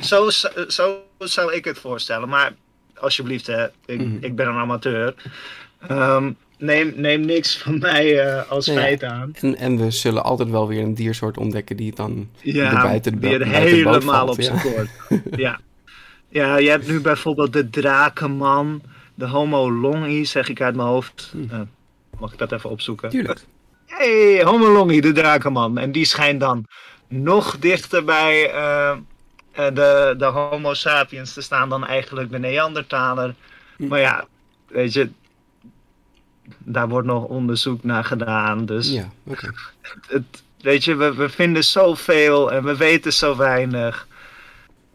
zo, 0.00 0.30
zo 0.68 1.02
zou 1.18 1.52
ik 1.54 1.64
het 1.64 1.78
voorstellen. 1.78 2.28
Maar 2.28 2.52
alsjeblieft, 3.00 3.46
hè, 3.46 3.64
ik, 3.86 4.00
Mhm. 4.00 4.16
ik 4.20 4.36
ben 4.36 4.46
een 4.48 4.56
amateur. 4.56 5.14
Ehm, 5.88 6.32
neem, 6.58 6.92
neem 6.96 7.20
niks 7.20 7.58
van 7.58 7.78
mij 7.78 8.20
eh, 8.20 8.50
als 8.50 8.66
ja. 8.66 8.72
feit 8.74 9.04
aan. 9.04 9.30
En, 9.40 9.56
en 9.56 9.76
we 9.76 9.90
zullen 9.90 10.24
altijd 10.24 10.50
wel 10.50 10.68
weer 10.68 10.82
een 10.82 10.94
diersoort 10.94 11.38
ontdekken 11.38 11.76
die 11.76 11.86
het 11.86 11.96
dan 11.96 12.28
Ja, 12.42 12.82
buiten 12.82 13.12
de, 13.12 13.18
buiten 13.18 13.48
helemaal 13.48 14.00
valt, 14.00 14.30
op 14.30 14.42
zijn 14.42 14.60
koord. 14.60 14.88
ja. 15.36 15.60
ja, 16.28 16.56
je 16.56 16.68
hebt 16.70 16.88
nu 16.88 17.00
bijvoorbeeld 17.00 17.52
de 17.52 17.70
drakenman, 17.70 18.82
de 19.14 19.26
homo 19.26 19.72
longi, 19.72 20.24
zeg 20.24 20.48
ik 20.48 20.60
uit 20.60 20.76
mijn 20.76 20.88
hoofd. 20.88 21.32
Hm. 21.32 21.54
Eh, 21.54 21.60
mag 22.18 22.32
ik 22.32 22.38
dat 22.38 22.52
even 22.52 22.70
opzoeken? 22.70 23.08
Tuurlijk. 23.10 23.44
hey, 23.86 24.42
homo 24.44 24.72
longi, 24.72 25.00
de 25.00 25.12
drakenman. 25.12 25.78
En 25.78 25.92
die 25.92 26.04
schijnt 26.04 26.40
dan 26.40 26.64
nog 27.08 27.58
dichter 27.58 28.04
bij 28.04 28.50
eh, 28.50 28.96
de, 29.58 30.14
de 30.18 30.24
homo 30.24 30.74
sapiens 30.74 31.32
te 31.32 31.40
staan 31.40 31.68
dan 31.68 31.86
eigenlijk 31.86 32.30
de 32.30 32.38
Neandertaler. 32.38 33.34
Maar 33.76 34.00
ja, 34.00 34.24
weet 34.66 34.92
je, 34.92 35.10
daar 36.58 36.88
wordt 36.88 37.06
nog 37.06 37.24
onderzoek 37.24 37.84
naar 37.84 38.04
gedaan. 38.04 38.66
Dus 38.66 38.90
Ja, 38.90 39.10
het, 40.06 40.42
weet 40.60 40.84
je, 40.84 40.94
we, 40.94 41.14
we 41.14 41.28
vinden 41.28 41.64
zoveel 41.64 42.52
en 42.52 42.64
we 42.64 42.76
weten 42.76 43.12
zo 43.12 43.36
weinig. 43.36 44.06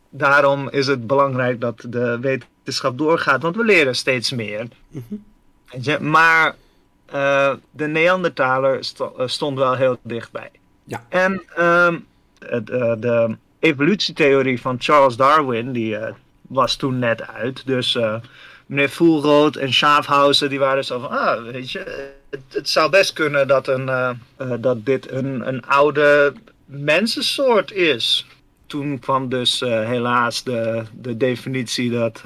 Daarom 0.10 0.70
is 0.70 0.88
het 0.88 1.08
belangrijk 1.08 1.62
dat 1.62 1.86
de 1.88 2.20
wetenschap 2.20 2.98
doorgaat, 2.98 3.41
want 3.41 3.55
we 3.55 3.63
leren 3.63 3.96
steeds 3.96 4.32
meer. 4.32 4.67
Mhm. 4.88 5.15
Weet 5.70 5.86
je, 5.86 6.00
maar 6.00 6.55
eh, 7.05 7.53
de 7.72 7.88
Neandertaler 7.88 8.79
eh, 8.98 9.27
stond 9.27 9.58
wel 9.58 9.75
heel 9.75 9.98
dichtbij. 10.01 10.51
Ja. 10.84 11.05
En 11.10 11.43
ehm, 11.55 12.00
eh, 12.39 12.60
de 12.98 13.38
evolutietheorie 13.63 14.62
van 14.62 14.75
Charles 14.79 15.15
Darwin, 15.15 15.72
die 15.72 15.98
eh, 15.98 16.13
was 16.41 16.75
toen 16.75 17.00
net 17.00 17.27
uit. 17.27 17.65
Dus 17.65 17.96
eh, 17.96 18.15
meneer 18.65 18.89
Fulroth 18.89 19.58
en 19.58 19.74
Schaafhausen, 19.74 20.50
die 20.50 20.60
waren 20.60 20.86
zo 20.86 21.00
van, 21.00 21.10
ah, 21.10 21.43
weet 21.43 21.72
je, 21.72 22.12
het, 22.29 22.41
het 22.48 22.70
zou 22.70 22.89
best 22.89 23.13
kunnen 23.13 23.48
dat, 23.48 23.67
een, 23.67 23.89
eh, 23.89 24.12
dat 24.60 24.86
dit 24.86 25.12
een, 25.12 25.48
een 25.48 25.65
oude 25.65 26.34
mensensoort 26.65 27.72
is. 27.72 28.25
Toen 28.67 29.00
kwam 29.00 29.29
dus 29.29 29.60
helaas 29.60 30.43
de, 30.43 30.84
de 30.93 31.17
definitie 31.17 31.91
dat 31.91 32.22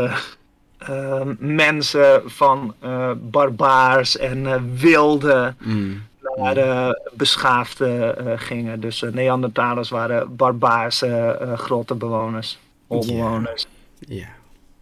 mensen 1.39 2.21
van 2.25 2.75
barbaars 3.17 4.17
en 4.17 4.71
wilde 4.77 5.53
Mm, 5.59 6.03
naar 6.35 6.57
eh, 6.57 6.89
beschaafde 7.13 8.13
eh, 8.13 8.33
gingen. 8.35 8.79
Dus 8.79 9.03
eh, 9.03 9.11
Neandertalers 9.11 9.89
waren 9.89 10.35
barbaarse 10.35 11.07
eh 11.07 11.57
grottenbewoners. 11.57 12.59
Holbewoners. 12.87 13.67
ja. 13.99 14.27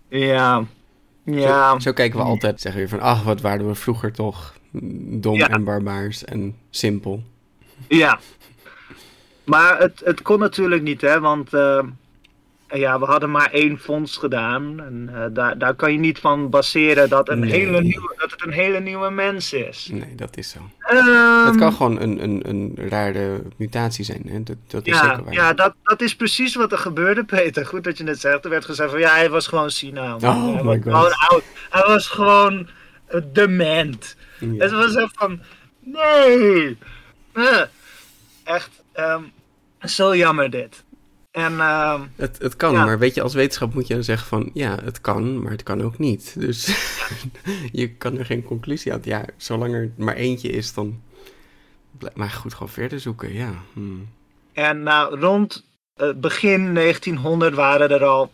Ja. 0.09 0.63
Ja. 1.23 1.71
Zo, 1.71 1.79
zo 1.79 1.93
kijken 1.93 2.19
we 2.19 2.25
altijd. 2.25 2.61
Zeggen 2.61 2.81
we 2.81 2.87
van, 2.87 2.99
ach, 2.99 3.23
wat 3.23 3.41
waren 3.41 3.67
we 3.67 3.75
vroeger 3.75 4.13
toch 4.13 4.53
dom 5.21 5.35
Ja. 5.35 5.49
en 5.49 5.63
barbaars 5.63 6.25
en 6.25 6.55
simpel. 6.69 7.23
Ja. 7.87 8.19
Maar 9.43 9.79
het, 9.79 10.01
het 10.03 10.21
kon 10.21 10.39
natuurlijk 10.39 10.81
niet, 10.81 11.01
hè, 11.01 11.19
want 11.19 11.49
ja, 12.67 12.99
we 12.99 13.05
hadden 13.05 13.31
maar 13.31 13.51
één 13.51 13.77
fonds 13.79 14.17
gedaan. 14.17 14.79
En 14.79 15.09
eh, 15.13 15.25
daar, 15.31 15.57
daar 15.57 15.73
kan 15.75 15.91
je 15.91 15.97
niet 15.99 16.19
van 16.19 16.49
baseren 16.49 17.09
dat, 17.09 17.29
een 17.29 17.39
Nee. 17.39 17.51
hele 17.51 17.81
nieuwe, 17.81 18.13
dat 18.17 18.31
het 18.31 18.45
een 18.45 18.51
hele 18.51 18.79
nieuwe 18.79 19.09
mens 19.09 19.53
is. 19.53 19.89
Nee, 19.91 20.15
dat 20.15 20.37
is 20.37 20.49
zo. 20.49 20.59
Ehm, 20.79 21.45
Het 21.45 21.55
kan 21.55 21.73
gewoon 21.73 21.99
een, 22.01 22.23
een, 22.23 22.49
een 22.49 22.75
rare 22.89 23.41
mutatie 23.57 24.05
zijn. 24.05 24.21
Hè? 24.27 24.43
Dat, 24.43 24.55
dat 24.67 24.85
is 24.87 24.93
Ja, 24.93 25.03
zeker 25.09 25.23
waar. 25.23 25.33
ja 25.33 25.53
dat, 25.53 25.73
dat 25.83 26.01
is 26.01 26.15
precies 26.15 26.55
wat 26.55 26.71
er 26.71 26.77
gebeurde, 26.77 27.23
Peter. 27.23 27.65
Goed 27.65 27.83
dat 27.83 27.97
je 27.97 28.03
het 28.03 28.19
zegt. 28.19 28.43
Er 28.43 28.49
werd 28.49 28.65
gezegd 28.65 28.91
van 28.91 28.99
ja, 28.99 29.09
hij 29.13 29.29
was 29.29 29.47
gewoon 29.47 29.71
sinaal. 29.71 30.15
Oh 30.15 30.53
hij 30.53 30.63
was 30.63 30.77
gewoon 30.83 31.13
oud. 31.29 31.43
Hij 31.69 31.83
was 31.87 32.07
gewoon 32.07 32.67
eh, 33.05 33.21
dement. 33.33 34.15
Ja. 34.39 34.47
En 34.63 34.69
ze 34.69 34.75
was 34.75 34.95
echt 34.95 35.11
van 35.17 35.39
nee. 35.79 36.77
Eh, 37.33 37.61
echt 38.43 38.69
ehm, 38.93 39.21
zo 39.79 40.15
jammer 40.15 40.49
dit. 40.49 40.83
En 41.35 41.59
ehm, 41.59 42.01
Het, 42.15 42.37
het 42.41 42.55
kan, 42.55 42.73
Ja. 42.73 42.85
maar 42.85 42.99
weet 42.99 43.15
je, 43.15 43.21
als 43.21 43.33
wetenschap 43.33 43.73
moet 43.73 43.87
je 43.87 43.93
dan 43.93 44.03
zeggen 44.03 44.27
van... 44.27 44.49
Ja, 44.53 44.77
het 44.83 45.01
kan, 45.01 45.41
maar 45.41 45.51
het 45.51 45.63
kan 45.63 45.83
ook 45.83 45.97
niet. 45.97 46.35
Dus 46.39 46.65
je 47.71 47.89
kan 47.89 48.17
er 48.17 48.25
geen 48.25 48.43
conclusie 48.43 48.93
aan. 48.93 48.99
Ja, 49.03 49.25
zolang 49.37 49.73
er 49.73 49.91
maar 49.97 50.15
eentje 50.15 50.49
is, 50.49 50.73
dan... 50.73 51.01
Maar 52.13 52.29
goed, 52.29 52.53
gewoon 52.53 52.69
verder 52.69 52.99
zoeken, 52.99 53.33
ja. 53.33 53.53
Hmm. 53.73 54.07
En 54.53 54.83
nou, 54.83 55.19
rond 55.19 55.65
eh, 55.93 56.09
begin 56.15 56.73
1900 56.73 57.55
waren 57.55 57.89
er 57.89 58.03
al 58.05 58.31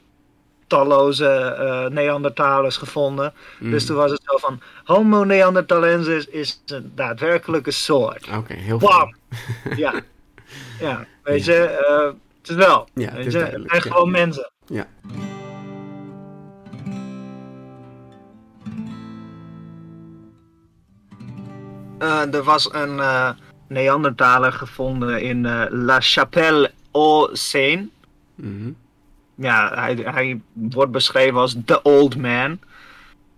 talloze 0.68 1.28
eh 1.28 1.86
Neandertalers 1.86 2.78
gevonden. 2.78 3.34
Mm. 3.60 3.72
Dus 3.72 3.86
toen 3.86 3.96
was 3.96 4.12
het 4.12 4.22
zo 4.26 4.38
van 4.38 4.62
Homo 4.84 5.24
neanderthalensis 5.24 6.26
is 6.26 6.62
een 6.66 6.92
daadwerkelijke 6.96 7.72
soort. 7.72 8.28
Oké, 8.38 8.54
heel 8.54 8.80
veel. 8.80 8.88
Bam! 8.98 9.16
Ja. 9.76 9.94
Ja, 10.80 11.06
weet 11.24 11.46
je, 11.46 11.80
het 12.52 12.66
wel. 12.66 12.88
Ja, 12.94 13.14
weet 13.14 13.32
je, 13.32 13.38
het 13.38 13.62
zijn 13.66 13.82
gewoon 13.82 14.12
mensen. 14.12 14.52
Ja. 14.66 14.88
Eh, 22.00 22.34
er 22.34 22.44
was 22.44 22.74
een 22.74 23.00
eh 23.00 23.30
Neandertaler 23.68 24.54
gevonden 24.54 25.22
in 25.22 25.46
eh, 25.46 25.66
La 25.70 25.98
Chapelle 26.00 26.72
au 26.92 27.36
Seine. 27.36 27.88
Mhm. 28.36 28.72
ja, 29.36 29.74
hij, 29.74 29.94
hij 29.96 30.42
wordt 30.54 30.92
beschreven 30.92 31.40
als 31.40 31.56
the 31.66 31.82
old 31.82 32.18
man. 32.18 32.60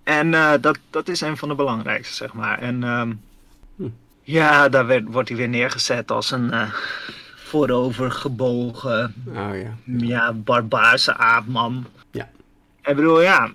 En 0.03 0.31
dat, 0.61 0.77
dat 0.89 1.07
is 1.07 1.21
een 1.21 1.37
van 1.37 1.49
de 1.49 1.55
belangrijkste, 1.55 2.13
zeg 2.13 2.33
maar. 2.33 2.59
En 2.59 2.83
ehm, 2.83 3.11
Hm. 3.75 3.89
ja, 4.21 4.69
daar 4.69 4.85
werd, 4.85 5.03
wordt 5.07 5.29
hij 5.29 5.37
weer 5.37 5.49
neergezet 5.49 6.11
als 6.11 6.31
een 6.31 6.53
voorovergebogen, 7.53 9.13
Oh 9.27 9.51
ja. 9.61 9.77
ja, 9.85 10.33
barbaarse 10.33 11.17
aapman. 11.17 11.85
Ja. 12.11 12.29
Ik 12.83 12.95
bedoel, 12.95 13.21
ja, 13.21 13.51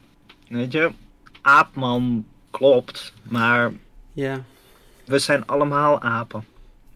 weet 0.49 0.73
je, 0.73 0.91
aapman 1.41 2.27
klopt, 2.51 3.13
maar 3.23 3.73
Ja. 4.13 4.45
we 5.05 5.19
zijn 5.19 5.47
allemaal 5.47 6.03
apen. 6.03 6.45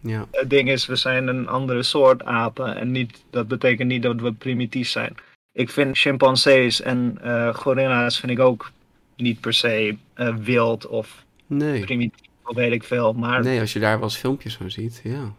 Ja. 0.00 0.26
Het 0.30 0.50
ding 0.50 0.71
is, 0.71 0.87
we 0.87 0.97
zijn 0.97 1.26
een 1.28 1.49
andere 1.49 1.82
soort 1.82 2.25
apen. 2.25 2.76
En 2.76 2.90
niet, 2.90 3.23
dat 3.30 3.49
betekent 3.49 3.88
niet 3.88 4.02
dat 4.02 4.21
we 4.21 4.32
primitief 4.32 4.88
zijn. 4.88 5.14
Ik 5.52 5.71
vind 5.71 5.99
chimpansees 5.99 6.80
en 6.82 7.18
eh, 7.23 7.54
gorilla's 7.54 8.18
vind 8.21 8.32
ik 8.32 8.38
ook 8.38 8.71
niet 9.16 9.40
per 9.40 9.52
se 9.54 9.97
eh, 10.14 10.35
wild 10.37 10.87
of 10.87 11.25
Nee. 11.47 11.80
primitief 11.85 12.26
of 12.44 12.54
weet 12.56 12.73
ik 12.73 12.85
veel. 12.85 13.12
Maar 13.12 13.42
Nee, 13.42 13.61
als 13.61 13.73
je 13.73 13.78
daar 13.80 13.94
wel 13.94 14.02
eens 14.09 14.16
filmpjes 14.16 14.56
van 14.56 14.71
ziet, 14.71 15.00
ja. 15.04 15.32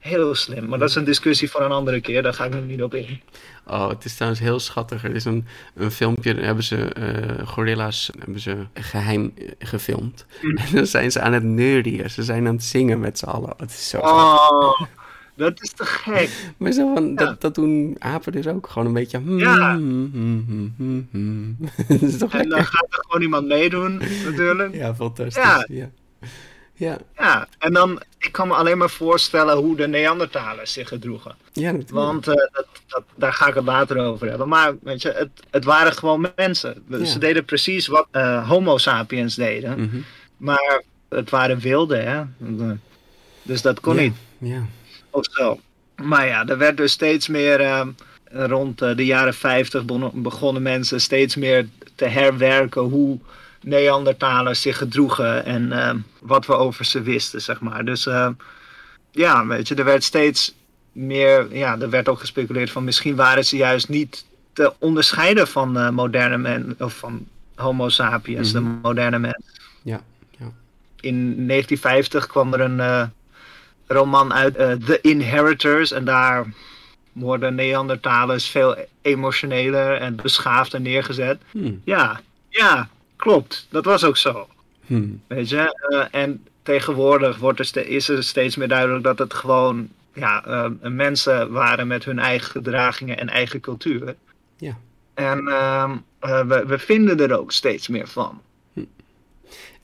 Heel 0.00 0.34
slim. 0.34 0.68
Maar 0.68 0.78
dat 0.78 0.88
is 0.88 0.94
een 0.94 1.04
discussie 1.04 1.50
voor 1.50 1.60
een 1.60 1.72
andere 1.72 2.00
keer. 2.00 2.22
Daar 2.22 2.34
ga 2.34 2.44
ik 2.44 2.54
nu 2.54 2.60
niet 2.60 2.82
op 2.82 2.94
in. 2.94 3.20
Oh, 3.66 3.88
het 3.88 4.04
is 4.04 4.14
trouwens 4.14 4.40
heel 4.42 4.58
schattig. 4.60 5.04
Er 5.04 5.14
is 5.14 5.24
een, 5.24 5.46
een 5.74 5.90
filmpje, 5.90 6.34
daar 6.34 6.44
hebben 6.44 6.64
ze 6.64 6.76
eh, 6.76 7.46
gorilla's 7.48 8.10
hebben 8.18 8.40
ze 8.40 8.56
geheim 8.74 9.32
eh, 9.36 9.48
gefilmd. 9.58 10.26
Mm. 10.42 10.56
En 10.66 10.74
dan 10.74 10.86
zijn 10.86 11.12
ze 11.12 11.20
aan 11.20 11.32
het 11.32 11.42
neurien. 11.42 12.10
Ze 12.10 12.22
zijn 12.22 12.46
aan 12.46 12.54
het 12.54 12.64
zingen 12.64 13.00
met 13.00 13.18
z'n 13.18 13.24
allen. 13.26 13.54
Het 13.56 13.70
is 13.70 13.88
zo. 13.88 13.98
Oh, 13.98 14.80
dat 15.36 15.62
is 15.62 15.72
te 15.72 15.84
gek. 15.84 16.30
Maar 16.58 16.72
zo 16.72 16.94
van, 16.94 17.08
Ja. 17.08 17.14
dat, 17.14 17.40
dat 17.40 17.54
doen 17.54 17.96
apen 17.98 18.32
dus 18.32 18.46
ook. 18.46 18.68
Gewoon 18.68 18.88
een 18.88 18.94
beetje... 18.94 19.18
hmm, 19.18 19.38
Ja. 19.38 19.74
hmm, 19.74 20.74
hmm, 21.10 21.56
dat 21.88 22.02
is 22.02 22.18
toch 22.18 22.34
En 22.34 22.48
dan 22.48 22.64
gaat 22.64 22.86
er 22.88 23.04
gewoon 23.06 23.22
iemand 23.22 23.46
meedoen, 23.46 24.00
natuurlijk. 24.24 24.74
Ja, 24.74 24.94
fantastisch. 24.94 25.42
Ja. 25.42 25.64
Ja. 25.68 25.88
Ja, 26.80 26.98
Ja, 27.18 27.48
en 27.58 27.72
dan, 27.72 28.02
ik 28.18 28.32
kan 28.32 28.48
me 28.48 28.54
alleen 28.54 28.78
maar 28.78 28.90
voorstellen 28.90 29.56
hoe 29.56 29.76
de 29.76 29.88
Neandertalers 29.88 30.72
zich 30.72 30.88
gedroegen. 30.88 31.34
ja 31.52 31.62
natuurlijk. 31.72 31.90
Want 31.90 32.28
eh, 32.28 32.34
dat, 32.34 32.66
dat, 32.86 33.02
daar 33.14 33.32
ga 33.32 33.48
ik 33.48 33.54
het 33.54 33.64
later 33.64 33.98
over 33.98 34.28
hebben. 34.28 34.48
Maar 34.48 34.74
weet 34.82 35.02
je, 35.02 35.10
het, 35.12 35.28
het 35.50 35.64
waren 35.64 35.92
gewoon 35.92 36.30
mensen. 36.36 36.82
Ja. 36.88 37.04
Ze 37.04 37.18
deden 37.18 37.44
precies 37.44 37.86
wat 37.86 38.06
eh, 38.10 38.48
Homo 38.48 38.78
sapiens 38.78 39.34
deden. 39.34 39.80
Mhm. 39.80 39.96
Maar 40.36 40.82
het 41.08 41.30
waren 41.30 41.58
wilden, 41.58 42.10
hè. 42.10 42.22
Dus 43.42 43.62
dat 43.62 43.80
kon 43.80 43.94
Ja, 43.94 44.00
niet. 44.00 44.14
Ja. 44.38 44.62
Of 45.10 45.26
zo. 45.30 45.60
Maar 46.02 46.26
ja, 46.26 46.46
er 46.46 46.58
werd 46.58 46.76
dus 46.76 46.92
steeds 46.92 47.28
meer. 47.28 47.60
eh, 47.60 47.86
rond 48.32 48.78
de 48.78 49.04
jaren 49.04 49.34
50 49.34 49.84
begon- 49.84 50.22
begonnen 50.22 50.62
mensen 50.62 51.00
steeds 51.00 51.36
meer 51.36 51.68
te 51.94 52.04
herwerken 52.04 52.82
hoe 52.82 53.18
Neandertalers 53.62 54.60
zich 54.60 54.76
gedroegen 54.76 55.44
en 55.44 55.72
eh, 55.72 55.94
wat 56.20 56.46
we 56.46 56.54
over 56.54 56.84
ze 56.84 57.02
wisten, 57.02 57.42
zeg 57.42 57.60
maar. 57.60 57.84
Dus 57.84 58.06
eh, 58.06 58.28
ja, 59.10 59.46
weet 59.46 59.68
je, 59.68 59.74
er 59.74 59.84
werd 59.84 60.04
steeds 60.04 60.54
meer. 60.92 61.54
Ja, 61.56 61.78
er 61.80 61.90
werd 61.90 62.08
ook 62.08 62.18
gespeculeerd 62.18 62.70
van 62.70 62.84
misschien 62.84 63.16
waren 63.16 63.44
ze 63.44 63.56
juist 63.56 63.88
niet 63.88 64.24
te 64.52 64.72
onderscheiden 64.78 65.48
van 65.48 65.78
eh, 65.78 65.90
moderne 65.90 66.38
men 66.38 66.74
of 66.78 66.96
van 66.96 67.26
Homo 67.54 67.88
sapiens, 67.88 68.52
de 68.52 68.60
moderne 68.60 69.18
mens. 69.18 69.44
Ja, 69.82 70.00
ja. 70.38 70.52
In 71.00 71.46
1950 71.46 72.26
kwam 72.26 72.52
er 72.52 72.60
een, 72.60 72.80
eh, 72.80 73.02
roman 73.86 74.32
uit 74.32 74.56
eh, 74.56 74.72
The 74.72 75.00
Inheritors. 75.00 75.92
En 75.92 76.04
daar 76.04 76.46
worden 77.12 77.54
Neandertalers 77.54 78.48
veel 78.48 78.76
emotioneler 79.02 79.96
en 79.96 80.16
beschaafder 80.16 80.80
neergezet. 80.80 81.40
Hmm. 81.50 81.80
Ja, 81.84 82.20
ja, 82.48 82.88
klopt. 83.20 83.66
Dat 83.70 83.84
was 83.84 84.04
ook 84.04 84.16
zo. 84.16 84.48
Hmm. 84.86 85.22
Weet 85.26 85.48
je? 85.48 85.86
Eh, 86.10 86.20
en 86.20 86.44
tegenwoordig 86.62 87.38
wordt 87.38 87.58
er 87.58 87.64
ste- 87.64 87.88
is 87.88 88.08
er 88.08 88.22
steeds 88.22 88.56
meer 88.56 88.68
duidelijk 88.68 89.04
dat 89.04 89.18
het 89.18 89.34
gewoon 89.34 89.88
ja, 90.14 90.44
eh, 90.44 90.70
mensen 90.82 91.50
waren 91.52 91.86
met 91.86 92.04
hun 92.04 92.18
eigen 92.18 92.50
gedragingen 92.50 93.18
en 93.18 93.28
eigen 93.28 93.60
cultuur. 93.60 94.14
Ja. 94.56 94.76
En 95.14 95.48
ehm, 95.48 95.96
eh, 96.18 96.46
we, 96.46 96.64
we 96.66 96.78
vinden 96.78 97.18
er 97.20 97.38
ook 97.38 97.52
steeds 97.52 97.88
meer 97.88 98.08
van. 98.08 98.40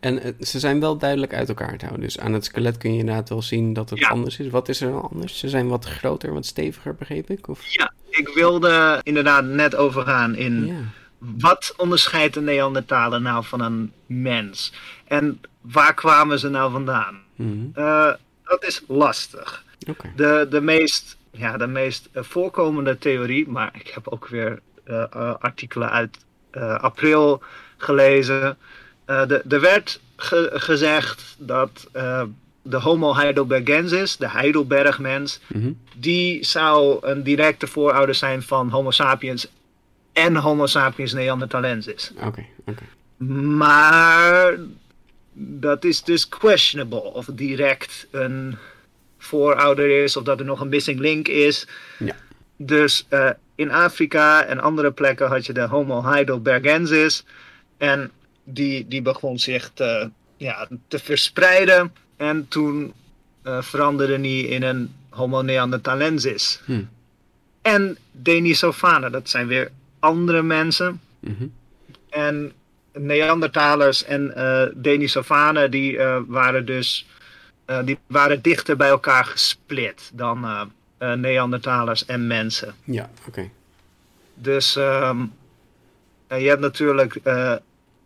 En 0.00 0.22
eh, 0.22 0.32
ze 0.40 0.58
zijn 0.58 0.80
wel 0.80 0.96
duidelijk 0.98 1.34
uit 1.34 1.48
elkaar 1.48 1.76
te 1.78 1.84
houden. 1.84 2.06
Dus 2.06 2.18
aan 2.18 2.32
het 2.32 2.44
skelet 2.44 2.76
kun 2.78 2.92
je 2.92 2.98
inderdaad 2.98 3.28
wel 3.28 3.42
zien 3.42 3.72
dat 3.72 3.90
het 3.90 3.98
Ja. 3.98 4.08
anders 4.08 4.38
is. 4.38 4.48
Wat 4.48 4.68
is 4.68 4.80
er 4.80 4.90
dan 4.90 5.10
anders? 5.10 5.38
Ze 5.38 5.48
zijn 5.48 5.68
wat 5.68 5.84
groter, 5.84 6.32
wat 6.32 6.46
steviger, 6.46 6.94
begreep 6.94 7.30
ik? 7.30 7.48
Of... 7.48 7.60
Ja, 7.66 7.92
ik 8.10 8.28
wilde 8.28 9.00
inderdaad 9.02 9.44
net 9.44 9.74
overgaan 9.76 10.34
in 10.34 10.66
Ja. 10.66 10.74
Wat 11.18 11.74
onderscheidt 11.76 12.36
een 12.36 12.44
Neandertaler 12.44 13.20
nou 13.20 13.44
van 13.44 13.60
een 13.60 13.92
mens? 14.06 14.72
En 15.04 15.40
waar 15.60 15.94
kwamen 15.94 16.38
ze 16.38 16.48
nou 16.48 16.70
vandaan? 16.72 17.20
Mhm. 17.34 17.64
Eh, 17.74 18.12
dat 18.44 18.64
is 18.64 18.82
lastig. 18.88 19.64
De, 20.16 20.46
de 20.50 20.60
meest, 20.60 21.16
ja, 21.30 21.56
de 21.56 21.66
meest 21.66 22.08
eh, 22.12 22.22
voorkomende 22.22 22.98
theorie, 22.98 23.48
maar 23.48 23.70
ik 23.74 23.86
heb 23.88 24.08
ook 24.08 24.28
weer 24.28 24.60
eh, 24.84 25.04
artikelen 25.38 25.90
uit 25.90 26.18
april 26.80 27.42
gelezen. 27.76 28.56
Er 29.06 29.60
werd 29.60 30.00
ge- 30.16 30.50
gezegd 30.54 31.36
dat 31.38 31.88
de 32.62 32.76
Homo 32.80 33.14
heidelbergensis, 33.14 34.16
de 34.16 34.28
Heidelbergmens, 34.28 35.40
Mhm. 35.46 35.72
die 35.96 36.44
zou 36.44 37.06
een 37.06 37.22
directe 37.22 37.66
voorouder 37.66 38.14
zijn 38.14 38.42
van 38.42 38.68
Homo 38.70 38.90
sapiens 38.90 39.48
en 40.16 40.36
Homo 40.36 40.66
sapiens 40.66 41.12
neanderthalensis. 41.12 42.12
Oké, 42.16 42.46
oké. 42.66 42.82
Maar 43.56 44.58
dat 45.32 45.84
is 45.84 46.02
dus 46.02 46.28
questionable 46.28 47.02
of 47.02 47.26
het 47.26 47.38
direct 47.38 48.06
een 48.10 48.56
voorouder 49.18 50.02
is 50.02 50.16
of 50.16 50.24
dat 50.24 50.38
er 50.38 50.44
nog 50.44 50.60
een 50.60 50.68
missing 50.68 50.98
link 51.00 51.28
is. 51.28 51.66
Ja. 51.98 52.16
Dus 52.56 53.06
eh, 53.08 53.30
in 53.54 53.70
Afrika 53.70 54.44
en 54.44 54.60
andere 54.60 54.92
plekken 54.92 55.28
had 55.28 55.46
je 55.46 55.52
de 55.52 55.66
Homo 55.66 56.04
heidelbergensis 56.04 57.24
en 57.76 58.10
die, 58.44 58.88
die 58.88 59.02
begon 59.02 59.38
zich 59.38 59.70
te, 59.74 60.10
ja, 60.36 60.68
te 60.88 60.98
verspreiden 60.98 61.92
en 62.16 62.48
toen 62.48 62.92
eh, 63.42 63.62
veranderde 63.62 64.20
die 64.20 64.48
in 64.48 64.62
een 64.62 64.94
Homo 65.10 65.42
neanderthalensis. 65.42 66.60
Hm. 66.64 66.82
En 67.62 67.96
Denisovanen, 68.12 69.12
dat 69.12 69.28
zijn 69.28 69.46
weer 69.46 69.70
andere 70.06 70.42
mensen. 70.42 71.00
Mhm. 71.20 71.46
En 72.10 72.52
Neandertalers 72.92 74.04
en 74.04 74.34
eh 74.36 74.66
Denisovanen 74.74 75.70
die 75.70 75.98
eh, 75.98 76.20
waren 76.26 76.66
dus 76.66 77.06
eh, 77.64 77.78
die 77.84 77.98
waren 78.06 78.42
dichter 78.42 78.76
bij 78.76 78.88
elkaar 78.88 79.24
gesplit 79.24 80.10
dan 80.14 80.70
Neandertalers 80.98 82.06
en 82.06 82.26
mensen. 82.26 82.74
Ja, 82.84 83.10
oké. 83.26 83.50
Dus 84.34 84.76
ehm, 84.76 85.24
eh, 86.26 86.42
je 86.42 86.48
hebt 86.48 86.60
natuurlijk 86.60 87.20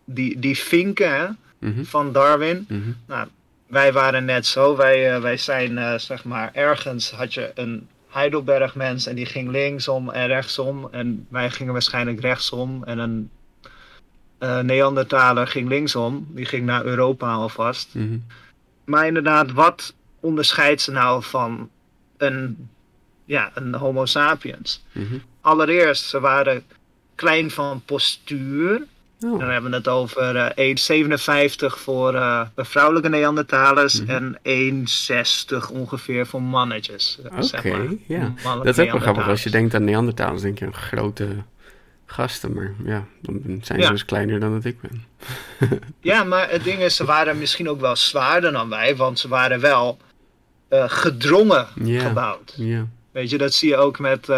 die, 0.05 0.39
die 0.39 0.57
vinken 0.59 1.15
hè, 1.15 1.27
Mhm. 1.59 1.85
van 1.85 2.13
Darwin. 2.13 2.65
Mhm. 2.69 2.91
Nou, 3.07 3.29
wij 3.67 3.93
waren 3.93 4.25
net 4.25 4.47
zo. 4.47 4.77
Wij, 4.77 5.21
wij 5.21 5.37
zijn 5.37 6.01
zeg 6.01 6.25
maar 6.25 6.51
ergens 6.53 7.11
had 7.11 7.35
je 7.35 7.51
een 7.55 7.89
Heidelberg-mens 8.11 9.07
en 9.07 9.15
die 9.15 9.27
ging 9.27 9.51
linksom 9.51 10.11
en 10.11 10.27
rechtsom. 10.27 10.89
En 10.91 11.27
wij 11.29 11.51
gingen 11.51 11.73
waarschijnlijk 11.73 12.21
rechtsom. 12.21 12.85
En 12.85 12.99
een 12.99 13.31
eh, 14.39 14.59
Neandertaler 14.59 15.47
ging 15.47 15.69
linksom. 15.69 16.27
Die 16.29 16.45
ging 16.45 16.67
naar 16.67 16.85
Europa 16.85 17.33
alvast. 17.33 17.95
Mhm. 17.95 18.19
Maar 18.85 19.07
inderdaad, 19.07 19.53
wat 19.53 19.95
onderscheidt 20.21 20.81
ze 20.81 20.91
nou 20.91 21.23
van 21.23 21.71
een, 22.17 22.69
ja, 23.25 23.51
een 23.55 23.75
Homo 23.75 24.07
sapiens? 24.07 24.85
Mhm. 24.93 25.19
Allereerst, 25.41 26.05
ze 26.05 26.21
waren 26.21 26.65
klein 27.15 27.51
van 27.51 27.83
postuur. 27.85 28.87
Oh, 29.25 29.39
Dan 29.39 29.51
hebben 29.51 29.71
we 29.71 29.77
het 29.77 29.89
over 29.89 30.37
eh 30.37 30.69
1,57 31.71 31.79
voor 31.81 32.15
eh, 32.15 32.47
de 32.55 32.65
vrouwelijke 32.65 33.09
Neandertalers 33.09 34.01
Mhm. 34.01 34.11
en 34.11 34.39
1,60 34.43 35.71
ongeveer 35.71 36.27
voor 36.27 36.43
mannetjes. 36.43 37.19
eh, 37.25 37.33
oké. 37.33 37.43
zeg 37.43 37.65
maar. 37.65 37.87
ja. 38.07 38.33
Dat 38.43 38.67
is 38.67 38.79
ook 38.85 38.91
wel 38.93 39.01
grappig. 39.01 39.29
Als 39.29 39.43
je 39.43 39.51
denkt 39.51 39.75
aan 39.75 39.85
Neandertalers, 39.85 40.43
denk 40.43 40.59
je 40.59 40.65
aan 40.67 40.75
grote 40.75 41.29
gasten. 42.07 42.53
Maar 42.55 42.73
ja, 42.85 43.05
dan 43.23 43.41
zijn 43.45 43.79
ze 43.79 43.85
Ja. 43.87 43.91
dus 43.91 44.05
kleiner 44.05 44.41
dan 44.41 44.53
dat 44.53 44.65
ik 44.65 44.77
ben. 44.81 45.05
Ja, 46.01 46.25
maar 46.25 46.51
het 46.51 46.65
ding 46.65 46.79
is, 46.79 46.97
ze 46.97 47.05
waren 47.05 47.39
misschien 47.39 47.69
ook 47.69 47.81
wel 47.81 47.97
zwaarder 47.97 48.53
dan 48.53 48.69
wij, 48.69 48.97
want 48.97 49.19
ze 49.19 49.29
waren 49.29 49.61
wel 49.61 49.99
gedrongen 50.71 51.67
gebouwd. 51.85 52.55
Ja. 52.57 52.87
Weet 53.13 53.31
je, 53.31 53.39
dat 53.39 53.55
zie 53.55 53.69
je 53.69 53.77
ook 53.77 53.99
met 53.99 54.29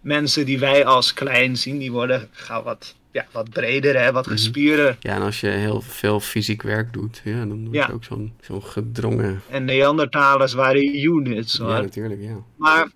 mensen 0.00 0.46
die 0.46 0.58
wij 0.58 0.84
als 0.86 1.14
klein 1.14 1.56
zien. 1.56 1.78
Die 1.78 1.92
worden 1.92 2.28
gauw 2.32 2.62
wat, 2.62 2.94
ja, 3.12 3.26
wat 3.32 3.50
breder, 3.50 4.00
hè, 4.02 4.12
wat 4.12 4.24
Mhm. 4.26 4.34
gespierder. 4.34 4.96
ja, 5.00 5.14
en 5.14 5.22
als 5.22 5.40
je 5.40 5.48
heel 5.48 5.80
veel 5.80 6.20
fysiek 6.20 6.62
werk 6.62 6.92
doet, 6.92 7.20
ja, 7.24 7.38
dan 7.44 7.64
word 7.64 7.86
je 7.86 7.92
ook 7.92 8.04
zo'n 8.04 8.32
zo'n 8.40 8.62
gedrongen... 8.62 9.40
En 9.48 9.64
Neandertalers 9.64 10.52
waren 10.52 10.96
units 11.04 11.58
hoor. 11.58 11.70
Ja, 11.70 11.80
natuurlijk, 11.80 12.20
ja. 12.22 12.36
Maar 12.56 12.88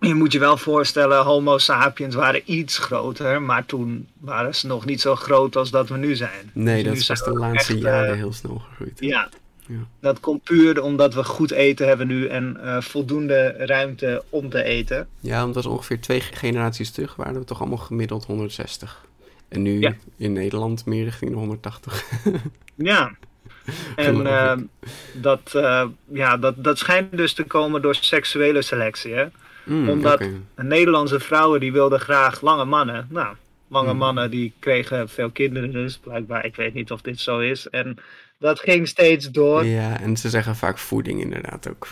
je 0.00 0.14
moet 0.14 0.32
je 0.32 0.38
wel 0.38 0.56
voorstellen, 0.56 1.22
Homo 1.24 1.58
sapiens 1.58 2.14
waren 2.14 2.40
iets 2.44 2.78
groter, 2.78 3.42
maar 3.42 3.66
toen 3.66 4.08
waren 4.20 4.54
ze 4.54 4.66
nog 4.66 4.84
niet 4.84 5.00
zo 5.00 5.14
groot 5.14 5.56
als 5.56 5.70
dat 5.70 5.88
we 5.88 5.96
nu 5.96 6.14
zijn. 6.16 6.50
Nee, 6.52 6.82
Dus 6.82 7.06
dat 7.06 7.16
is 7.16 7.22
pas 7.22 7.32
de 7.32 7.38
laatste 7.38 7.72
echt, 7.72 7.84
eh, 7.84 7.90
jaren 7.90 8.16
heel 8.16 8.32
snel 8.32 8.58
gegroeid. 8.68 8.96
Ja. 9.00 9.28
Ja. 9.66 9.86
Dat 10.00 10.20
komt 10.20 10.42
puur 10.42 10.82
omdat 10.82 11.14
we 11.14 11.24
goed 11.24 11.50
eten 11.50 11.86
hebben 11.88 12.06
nu 12.06 12.26
en 12.26 12.56
eh, 12.62 12.80
voldoende 12.80 13.54
ruimte 13.58 14.22
om 14.28 14.50
te 14.50 14.62
eten. 14.62 15.08
Ja, 15.20 15.40
want 15.40 15.54
dat 15.54 15.64
is 15.64 15.70
ongeveer 15.70 16.00
twee 16.00 16.20
generaties 16.20 16.90
terug 16.90 17.16
waren 17.16 17.34
we 17.38 17.44
toch 17.44 17.60
allemaal 17.60 17.78
gemiddeld 17.78 18.24
160. 18.24 19.06
En 19.48 19.62
nu 19.62 19.80
Ja. 19.80 19.94
in 20.16 20.32
Nederland 20.32 20.86
meer 20.86 21.04
richting 21.04 21.30
de 21.30 21.36
180. 21.36 22.04
Ja. 22.74 23.10
En 23.96 24.26
eh, 24.26 24.52
ik. 24.58 24.90
dat, 25.22 25.54
eh, 25.54 25.84
ja, 26.12 26.36
dat, 26.36 26.64
dat 26.64 26.78
schijnt 26.78 27.16
dus 27.16 27.32
te 27.32 27.44
komen 27.44 27.82
door 27.82 27.94
seksuele 27.94 28.62
selectie. 28.62 29.12
Hè? 29.14 29.24
Mm, 29.64 29.88
Omdat-. 29.88 30.28
Nederlandse 30.56 31.20
vrouwen 31.20 31.60
die 31.60 31.72
wilden 31.72 32.00
graag 32.00 32.40
lange 32.40 32.64
mannen. 32.64 33.06
Nou, 33.10 33.36
lange 33.68 33.88
Hmm. 33.88 33.98
mannen 33.98 34.30
die 34.30 34.52
kregen 34.58 35.08
veel 35.08 35.30
kinderen 35.30 35.72
dus, 35.72 35.98
blijkbaar. 35.98 36.44
Ik 36.44 36.56
weet 36.56 36.74
niet 36.74 36.90
of 36.90 37.00
dit 37.00 37.20
zo 37.20 37.38
is. 37.38 37.68
En 37.68 37.96
dat 38.38 38.60
ging 38.60 38.88
steeds 38.88 39.30
door. 39.30 39.64
Ja, 39.64 39.80
Ja, 39.90 40.00
en 40.00 40.16
ze 40.16 40.28
zeggen 40.28 40.56
vaak 40.56 40.78
voeding 40.78 41.20
inderdaad 41.20 41.68
ook. 41.70 41.86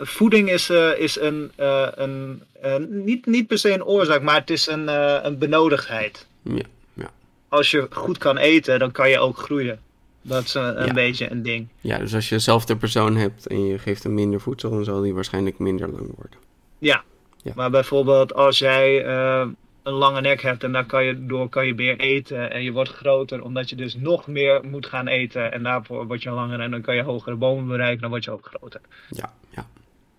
voeding 0.00 0.50
is, 0.50 0.70
eh, 0.70 0.98
is 0.98 1.20
een, 1.20 1.50
eh, 1.56 1.86
een 1.94 2.42
niet, 2.88 3.26
niet 3.26 3.46
per 3.46 3.58
se 3.58 3.72
een 3.72 3.84
oorzaak, 3.84 4.22
maar 4.22 4.34
het 4.40 4.50
is 4.50 4.66
een, 4.66 4.88
een 5.26 5.38
benodigdheid. 5.38 6.26
Ja, 6.54 6.64
ja. 6.94 7.10
Als 7.48 7.70
je 7.70 7.86
goed 7.90 8.18
kan 8.18 8.36
eten, 8.36 8.78
dan 8.78 8.92
kan 8.92 9.10
je 9.10 9.18
ook 9.18 9.38
groeien. 9.38 9.80
Dat 10.22 10.44
is 10.44 10.54
een, 10.54 10.80
een 10.80 10.86
Ja. 10.86 10.92
beetje 10.92 11.30
een 11.30 11.42
ding. 11.42 11.68
ja, 11.80 11.98
dus 11.98 12.14
als 12.14 12.28
je 12.28 12.34
dezelfde 12.34 12.76
persoon 12.76 13.16
hebt 13.16 13.46
en 13.46 13.66
je 13.66 13.78
geeft 13.78 14.02
hem 14.02 14.14
minder 14.14 14.40
voedsel, 14.40 14.70
dan 14.70 14.84
zal 14.84 15.00
die 15.00 15.14
waarschijnlijk 15.14 15.58
minder 15.58 15.88
lang 15.88 16.10
worden. 16.16 16.38
Ja. 16.78 17.02
Ja. 17.42 17.52
Maar 17.56 17.70
bijvoorbeeld 17.70 18.34
als 18.34 18.58
jij 18.58 19.04
eh, 19.04 19.46
een 19.82 19.92
lange 19.92 20.20
nek 20.20 20.42
hebt 20.42 20.64
en 20.64 20.72
daar 20.72 20.86
kan 20.86 21.04
je, 21.04 21.26
door 21.26 21.48
kan 21.48 21.66
je 21.66 21.74
meer 21.74 21.98
eten 21.98 22.50
en 22.50 22.62
je 22.62 22.72
wordt 22.72 22.90
groter 22.90 23.42
omdat 23.42 23.70
je 23.70 23.76
dus 23.76 23.94
nog 23.94 24.26
meer 24.26 24.60
moet 24.64 24.86
gaan 24.86 25.06
eten 25.06 25.52
en 25.52 25.62
daarvoor 25.62 26.06
word 26.06 26.22
je 26.22 26.30
langer 26.30 26.60
en 26.60 26.70
dan 26.70 26.80
kan 26.80 26.94
je 26.96 27.02
hogere 27.02 27.36
bomen 27.36 27.66
bereiken, 27.66 28.00
dan 28.00 28.10
word 28.10 28.24
je 28.24 28.30
ook 28.30 28.50
groter. 28.52 28.80
Ja, 29.10 29.32
ja. 29.50 29.66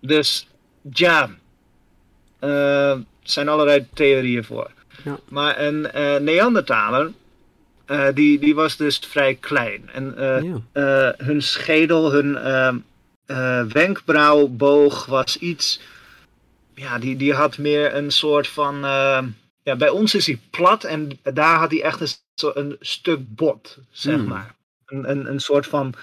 Dus 0.00 0.48
ja, 0.92 1.30
eh, 2.38 2.90
er 2.90 3.02
zijn 3.22 3.48
allerlei 3.48 3.86
theorieën 3.92 4.44
voor. 4.44 4.70
Ja. 5.04 5.18
Maar 5.28 5.60
een 5.60 5.90
eh, 5.90 6.16
Neandertaler, 6.16 7.10
eh, 7.86 8.06
die, 8.14 8.38
die 8.38 8.54
was 8.54 8.76
dus 8.76 8.98
vrij 8.98 9.34
klein. 9.34 9.90
En 9.92 10.16
eh, 10.16 10.42
ja. 10.72 11.14
hun 11.16 11.42
schedel, 11.42 12.12
hun 12.12 12.36
ehm, 12.36 12.76
eh, 13.26 13.62
wenkbrauwboog 13.62 15.06
was 15.06 15.36
iets. 15.38 15.80
Ja, 16.74 16.98
die, 16.98 17.16
die 17.16 17.34
had 17.34 17.58
meer 17.58 17.94
een 17.94 18.10
soort 18.10 18.48
van. 18.48 18.84
ehm, 18.84 19.26
ja, 19.62 19.76
bij 19.76 19.88
ons 19.88 20.14
is 20.14 20.26
hij 20.26 20.38
plat 20.50 20.84
en 20.84 21.18
daar 21.22 21.58
had 21.58 21.70
hij 21.70 21.82
echt 21.82 22.00
een, 22.00 22.50
een 22.58 22.76
stuk 22.80 23.34
bot, 23.34 23.78
zeg 23.90 24.14
Hmm. 24.14 24.28
maar. 24.28 24.54
Een, 24.86 25.10
een, 25.10 25.30
een 25.30 25.40
soort 25.40 25.66
van 25.66 25.94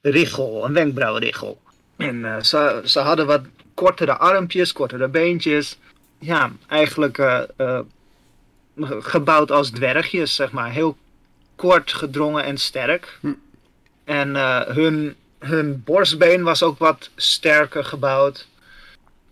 richel, 0.00 0.64
een 0.64 0.72
wenkbrauwrichel. 0.72 1.60
En 1.96 2.44
ze, 2.44 2.80
ze 2.84 2.98
hadden 3.00 3.26
wat 3.26 3.40
kortere 3.74 4.16
armpjes, 4.16 4.72
kortere 4.72 5.08
beentjes. 5.08 5.78
Ja, 6.18 6.52
eigenlijk 6.68 7.18
gebouwd 9.00 9.50
als 9.50 9.70
dwergjes, 9.70 10.34
zeg 10.34 10.52
maar. 10.52 10.70
Heel 10.70 10.96
kort, 11.56 11.92
gedrongen 11.92 12.44
en 12.44 12.58
sterk. 12.58 13.18
Hm. 13.20 13.32
En 14.04 14.36
eh, 14.36 14.60
hun 14.60 15.16
hun 15.44 15.82
borstbeen 15.84 16.42
was 16.42 16.62
ook 16.62 16.78
wat 16.78 17.10
sterker 17.16 17.84
gebouwd. 17.84 18.46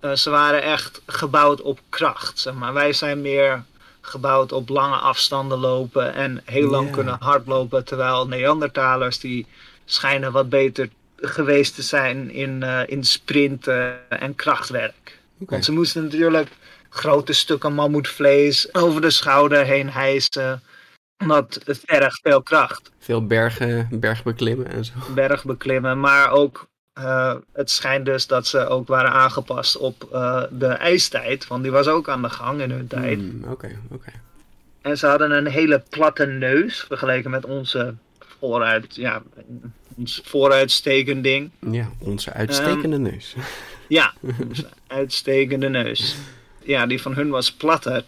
Eh, 0.00 0.12
ze 0.12 0.31
waren 0.31 0.62
echt 0.62 1.02
gebouwd 1.07 1.62
op 1.62 1.81
kracht. 1.88 2.38
Zeg 2.38 2.55
maar 2.55 2.72
wij 2.72 2.92
zijn 2.92 3.20
meer 3.20 3.64
gebouwd 4.00 4.52
op 4.52 4.68
lange 4.68 4.96
afstanden 4.96 5.59
lopen 5.59 6.14
en 6.14 6.42
heel 6.44 6.70
lang 6.70 6.90
kunnen 6.90 7.16
hardlopen. 7.20 7.85
Terwijl 7.85 8.26
Neandertalers 8.26 9.18
die 9.18 9.46
schijnen 9.85 10.33
wat 10.33 10.48
beter 10.48 10.88
geweest 11.16 11.74
te 11.74 11.83
zijn 11.83 12.31
in, 12.31 12.62
eh, 12.62 12.81
in 12.87 13.05
sprinten 13.05 14.11
en 14.11 14.35
krachtwerk. 14.35 15.20
Want 15.38 15.64
ze 15.64 15.72
moesten 15.72 16.02
natuurlijk 16.02 16.48
grote 16.92 17.33
stukken 17.33 17.72
mammoetvlees 17.74 18.74
over 18.74 19.00
de 19.00 19.11
schouder 19.11 19.64
heen 19.64 19.90
hijsen. 19.90 20.62
Omdat 21.22 21.61
het 21.64 21.81
vergt 21.85 22.20
veel 22.22 22.42
kracht. 22.42 22.90
Veel 22.98 23.26
bergen, 23.26 23.88
bergbeklimmen 23.90 24.66
en 24.70 24.85
zo. 24.85 24.92
Berg 25.14 25.44
beklimmen, 25.44 26.00
maar 26.00 26.31
ook 26.31 26.68
eh, 26.92 27.35
het 27.52 27.70
schijnt 27.70 28.05
dus 28.05 28.26
dat 28.26 28.46
ze 28.46 28.66
ook 28.68 28.88
waren 28.88 29.11
aangepast 29.12 29.76
op 29.76 30.09
eh, 30.12 30.42
de 30.50 30.66
ijstijd. 30.66 31.46
Want 31.46 31.62
die 31.62 31.72
was 31.72 31.87
ook 31.88 32.09
aan 32.09 32.22
de 32.22 32.31
gang 32.31 32.61
in 32.61 32.70
hun 32.70 32.87
tijd. 32.87 33.18
Hmm, 33.18 33.44
Oké, 33.48 33.78
oké. 33.90 34.11
En 34.81 34.98
ze 34.98 35.07
hadden 35.07 35.31
een 35.31 35.46
hele 35.46 35.83
platte 35.90 36.26
neus 36.26 36.81
vergeleken 36.81 37.31
met 37.31 37.44
onze 37.44 37.94
vooruit, 38.38 38.94
ja, 38.96 39.22
ons 39.96 40.20
vooruitstekend 40.24 41.24
ding. 41.24 41.50
Ja, 41.70 41.90
onze 41.98 42.33
uitstekende 42.33 42.96
Ehm, 42.96 43.02
neus. 43.02 43.35
Ja, 43.88 44.12
onze 44.48 44.68
uitstekende 44.87 45.68
neus. 45.68 46.16
Ja, 46.64 46.87
die 46.87 47.03
van 47.03 47.14
hun 47.14 47.29
was 47.29 47.53
platter. 47.53 48.05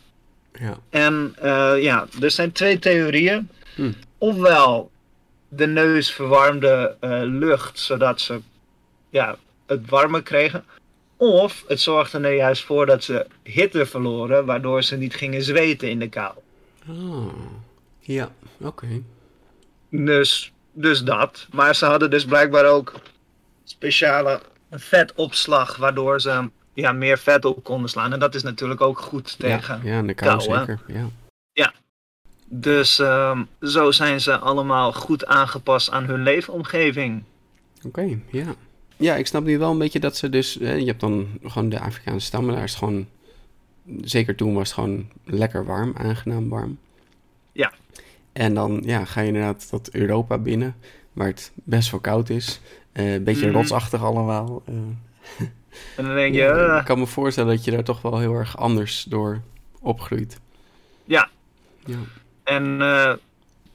Ja. 0.53 0.79
En 0.91 1.35
eh, 1.41 1.83
ja, 1.83 2.07
er 2.21 2.31
zijn 2.31 2.53
twee 2.53 2.79
theorieën. 2.79 3.49
Hm. 3.75 3.93
Ofwel, 4.19 4.91
de 5.49 5.67
neus 5.67 6.13
verwarmde 6.13 6.97
eh, 7.01 7.21
lucht 7.23 7.79
zodat 7.79 8.21
ze 8.21 8.41
ja, 9.11 9.37
het 9.67 9.89
warmer 9.89 10.23
kregen. 10.23 10.65
Of 11.17 11.65
het 11.69 11.81
zorgde 11.81 12.19
er 12.19 12.35
juist 12.35 12.65
voor 12.65 12.87
dat 12.87 13.05
ze 13.05 13.27
hitte 13.43 13.87
verloren, 13.87 14.45
waardoor 14.45 14.83
ze 14.83 14.97
niet 14.97 15.15
gingen 15.15 15.43
zweten 15.43 15.91
in 15.91 15.99
de 15.99 16.09
kou. 16.09 16.35
Oh, 16.89 17.33
ja, 18.01 18.33
oké. 18.61 19.03
Dus, 19.91 20.53
dus 20.73 21.03
dat. 21.03 21.47
Maar 21.53 21.75
ze 21.75 21.85
hadden 21.85 22.11
dus 22.11 22.25
blijkbaar 22.25 22.65
ook 22.65 22.93
speciale 23.65 24.41
vetopslag, 24.71 25.77
waardoor 25.77 26.21
ze 26.21 26.51
ja, 26.75 26.93
meer 26.93 27.19
vet 27.19 27.45
op 27.45 27.65
konden 27.65 27.91
slaan. 27.91 28.13
En 28.13 28.19
dat 28.19 28.35
is 28.35 28.43
natuurlijk 28.43 28.81
ook 28.81 28.99
goed 28.99 29.39
tegen. 29.39 29.81
Ja, 29.85 29.93
ja, 29.97 30.03
de 30.03 30.15
kou, 30.15 30.41
zeker. 30.41 30.81
Ja. 30.87 31.11
Dus 32.47 32.99
ehm, 32.99 33.43
zo 33.61 33.91
zijn 33.91 34.21
ze 34.21 34.39
allemaal 34.39 34.93
goed 34.93 35.27
aangepast 35.27 35.91
aan 35.91 36.05
hun 36.05 36.23
leefomgeving. 36.23 37.23
Oké, 37.85 38.19
ja. 38.31 38.55
Ja, 38.97 39.15
ik 39.17 39.27
snap 39.27 39.45
nu 39.45 39.59
wel 39.59 39.71
een 39.71 39.79
beetje 39.79 40.01
dat 40.01 40.17
ze 40.17 40.29
dus... 40.29 40.55
Hè, 40.61 40.73
je 40.73 40.87
hebt 40.87 41.01
dan 41.01 41.27
gewoon 41.43 41.69
de 41.69 41.81
Afrikaanse 41.81 42.27
stammen, 42.27 42.55
daar 42.55 42.65
is 42.65 42.75
gewoon... 42.75 43.07
Zeker 44.01 44.35
toen 44.37 44.55
was 44.55 44.65
het 44.69 44.75
gewoon 44.75 45.09
lekker 45.25 45.65
warm, 45.65 45.93
aangenaam 45.97 46.49
warm. 46.49 46.79
Ja. 47.53 47.73
En 48.33 48.55
dan 48.55 48.83
ja, 48.85 49.05
ga 49.05 49.21
je 49.21 49.27
inderdaad 49.27 49.71
dat 49.71 49.89
Europa 49.93 50.39
binnen, 50.39 50.77
waar 51.13 51.27
het 51.27 51.53
best 51.55 51.91
wel 51.91 52.01
koud 52.01 52.29
is. 52.29 52.61
Eh, 52.93 53.13
een 53.15 53.25
beetje 53.25 53.47
Mhm. 53.47 53.55
rotsachtig 53.57 54.03
allemaal. 54.05 54.63
eh. 54.67 54.75
En 55.97 56.05
dan 56.05 56.15
denk 56.15 56.35
je, 56.35 56.41
Ja, 56.41 56.79
ik 56.79 56.85
kan 56.85 56.99
me 56.99 57.07
voorstellen 57.07 57.55
dat 57.57 57.65
je 57.65 57.71
daar 57.71 57.85
toch 57.85 58.03
wel 58.03 58.19
heel 58.19 58.35
erg 58.35 58.57
anders 58.59 59.05
door 59.09 59.41
opgroeit. 59.81 60.39
Ja. 61.05 61.29
Ja. 61.87 61.97
en 62.45 62.81
eh, 62.83 63.13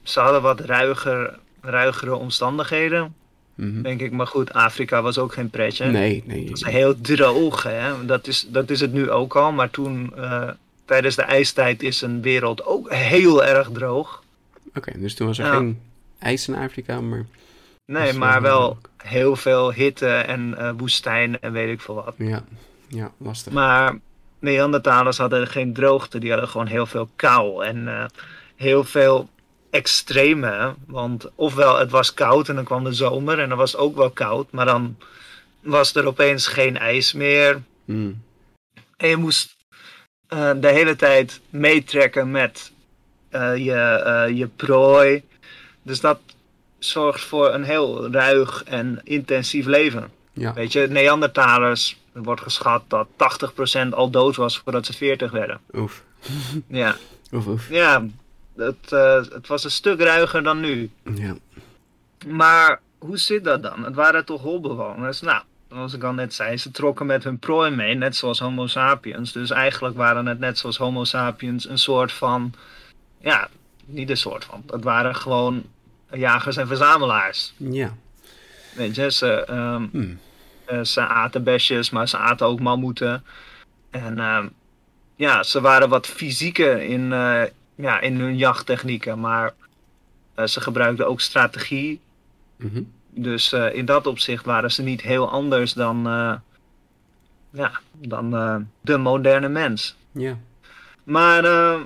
ze 0.02 0.20
hadden 0.20 0.42
wat 0.42 0.60
ruiger, 0.60 1.38
ruigere 1.60 2.14
omstandigheden, 2.16 3.14
Mhm. 3.54 3.82
denk 3.82 4.00
ik. 4.00 4.12
Maar 4.12 4.26
goed, 4.26 4.52
Afrika 4.52 5.02
was 5.02 5.18
ook 5.18 5.32
geen 5.32 5.50
pretje. 5.50 5.86
Nee, 5.86 6.22
nee. 6.26 6.44
Het 6.48 6.56
is 6.56 6.64
heel 6.64 7.00
droog, 7.00 7.62
hè. 7.62 8.04
Dat 8.06 8.26
is, 8.26 8.46
dat 8.48 8.70
is 8.70 8.80
het 8.80 8.92
nu 8.92 9.10
ook 9.10 9.36
al. 9.36 9.52
Maar 9.52 9.70
toen, 9.70 10.12
eh, 10.16 10.48
tijdens 10.84 11.16
de 11.16 11.22
ijstijd, 11.22 11.82
is 11.82 12.00
een 12.02 12.22
wereld 12.22 12.64
ook 12.64 12.92
heel 12.92 13.44
erg 13.44 13.68
droog. 13.72 14.22
Oké, 14.74 14.92
dus 14.98 15.14
toen 15.14 15.26
was 15.26 15.38
er 15.38 15.44
Ja. 15.46 15.56
geen 15.56 15.80
ijs 16.18 16.48
in 16.48 16.54
Afrika, 16.56 17.00
maar... 17.00 17.26
Nee, 17.90 18.12
maar 18.12 18.42
wel 18.42 18.78
heel 18.96 19.36
veel 19.36 19.72
hitte 19.72 20.08
en 20.08 20.58
eh 20.58 20.70
woestijn 20.76 21.40
en 21.40 21.52
weet 21.52 21.68
ik 21.68 21.80
veel 21.80 21.94
wat. 21.94 22.14
Ja, 22.16 22.44
ja 22.88 23.12
lastig. 23.16 23.52
Maar 23.52 23.98
Neandertalers 24.38 25.18
hadden 25.18 25.46
geen 25.46 25.72
droogte, 25.72 26.18
die 26.18 26.30
hadden 26.30 26.48
gewoon 26.48 26.66
heel 26.66 26.86
veel 26.86 27.08
kou 27.16 27.64
en 27.64 27.88
eh, 27.88 28.04
heel 28.56 28.84
veel 28.84 29.28
extreme. 29.70 30.74
Want 30.86 31.30
ofwel 31.34 31.78
het 31.78 31.90
was 31.90 32.14
koud 32.14 32.48
en 32.48 32.54
dan 32.54 32.64
kwam 32.64 32.84
de 32.84 32.92
zomer 32.92 33.38
en 33.38 33.48
dan 33.48 33.58
was 33.58 33.72
het 33.72 33.80
ook 33.80 33.96
wel 33.96 34.10
koud, 34.10 34.50
maar 34.50 34.66
dan 34.66 34.96
was 35.60 35.94
er 35.94 36.06
opeens 36.06 36.46
geen 36.46 36.78
ijs 36.78 37.12
meer. 37.12 37.62
Hmm. 37.84 38.22
En 38.96 39.08
je 39.08 39.16
moest 39.16 39.56
eh, 40.26 40.50
de 40.56 40.68
hele 40.68 40.96
tijd 40.96 41.40
meetrekken 41.48 42.30
met 42.30 42.72
je, 43.56 44.30
je 44.34 44.46
prooi. 44.56 45.22
Dus 45.82 46.00
dat 46.00 46.18
zorgt 46.80 47.20
voor 47.20 47.54
een 47.54 47.64
heel 47.64 48.10
ruig 48.12 48.64
en 48.64 49.00
intensief 49.04 49.66
leven. 49.66 50.10
Ja, 50.32 50.52
Weet 50.52 50.72
je, 50.72 50.86
Neandertalers, 50.90 51.98
er 52.12 52.22
wordt 52.22 52.40
geschat 52.40 52.82
dat 52.88 53.06
80% 53.86 53.88
al 53.90 54.10
dood 54.10 54.36
was 54.36 54.58
voordat 54.58 54.86
ze 54.86 54.92
40 54.92 55.30
werden. 55.30 55.60
oef. 55.74 56.02
Ja, 56.66 56.96
Oef, 57.32 57.46
oef. 57.46 57.68
ja 57.70 58.04
het, 58.56 58.92
eh, 58.92 59.14
het 59.32 59.46
was 59.46 59.64
een 59.64 59.70
stuk 59.70 60.00
ruiger 60.00 60.42
dan 60.42 60.60
nu. 60.60 60.90
Ja. 61.14 61.34
Maar 62.26 62.80
hoe 62.98 63.16
zit 63.18 63.44
dat 63.44 63.62
dan? 63.62 63.84
Het 63.84 63.94
waren 63.94 64.24
toch 64.24 64.42
holbewoners? 64.42 65.20
Nou, 65.20 65.42
zoals 65.70 65.92
ik 65.94 66.02
al 66.02 66.12
net 66.12 66.34
zei, 66.34 66.56
ze 66.56 66.70
trokken 66.70 67.06
met 67.06 67.24
hun 67.24 67.38
prooi 67.38 67.70
mee, 67.70 67.94
net 67.94 68.16
zoals 68.16 68.38
Homo 68.38 68.66
sapiens. 68.66 69.32
Dus 69.32 69.50
eigenlijk 69.50 69.96
waren 69.96 70.26
het 70.26 70.38
net 70.38 70.58
zoals 70.58 70.76
Homo 70.76 71.04
sapiens 71.04 71.68
een 71.68 71.78
soort 71.78 72.12
van, 72.12 72.52
ja, 73.20 73.48
niet 73.86 74.10
een 74.10 74.16
soort 74.16 74.44
van, 74.44 74.62
het 74.66 74.84
waren 74.84 75.14
gewoon 75.14 75.62
jagers 76.12 76.56
en 76.56 76.66
verzamelaars. 76.66 77.52
Ja. 77.56 77.96
Weet 78.74 78.94
je, 78.94 79.10
ze, 79.10 79.44
ehm, 79.44 79.86
Hmm. 79.90 80.18
eh, 80.64 80.80
ze 80.82 81.00
aten 81.00 81.44
besjes, 81.44 81.90
maar 81.90 82.08
ze 82.08 82.16
aten 82.16 82.46
ook 82.46 82.60
mammoeten. 82.60 83.24
En 83.90 84.18
ehm, 84.18 84.46
ja, 85.16 85.42
ze 85.42 85.60
waren 85.60 85.88
wat 85.88 86.06
fysieker 86.06 86.82
in, 86.82 87.12
eh, 87.12 87.42
ja, 87.74 88.00
in 88.00 88.20
hun 88.20 88.36
jachttechnieken, 88.36 89.20
maar 89.20 89.52
eh, 90.34 90.46
ze 90.46 90.60
gebruikten 90.60 91.06
ook 91.06 91.20
strategie. 91.20 92.00
Mhm. 92.56 92.82
Dus 93.14 93.52
in 93.52 93.84
dat 93.84 94.06
opzicht 94.06 94.44
waren 94.44 94.72
ze 94.72 94.82
niet 94.82 95.00
heel 95.00 95.30
anders 95.30 95.72
dan, 95.72 96.02
ja, 97.50 97.70
dan 97.92 98.30
de 98.80 98.96
moderne 98.96 99.48
mens. 99.48 99.96
Ja. 100.12 100.36
Maar 101.04 101.44
eh, 101.44 101.80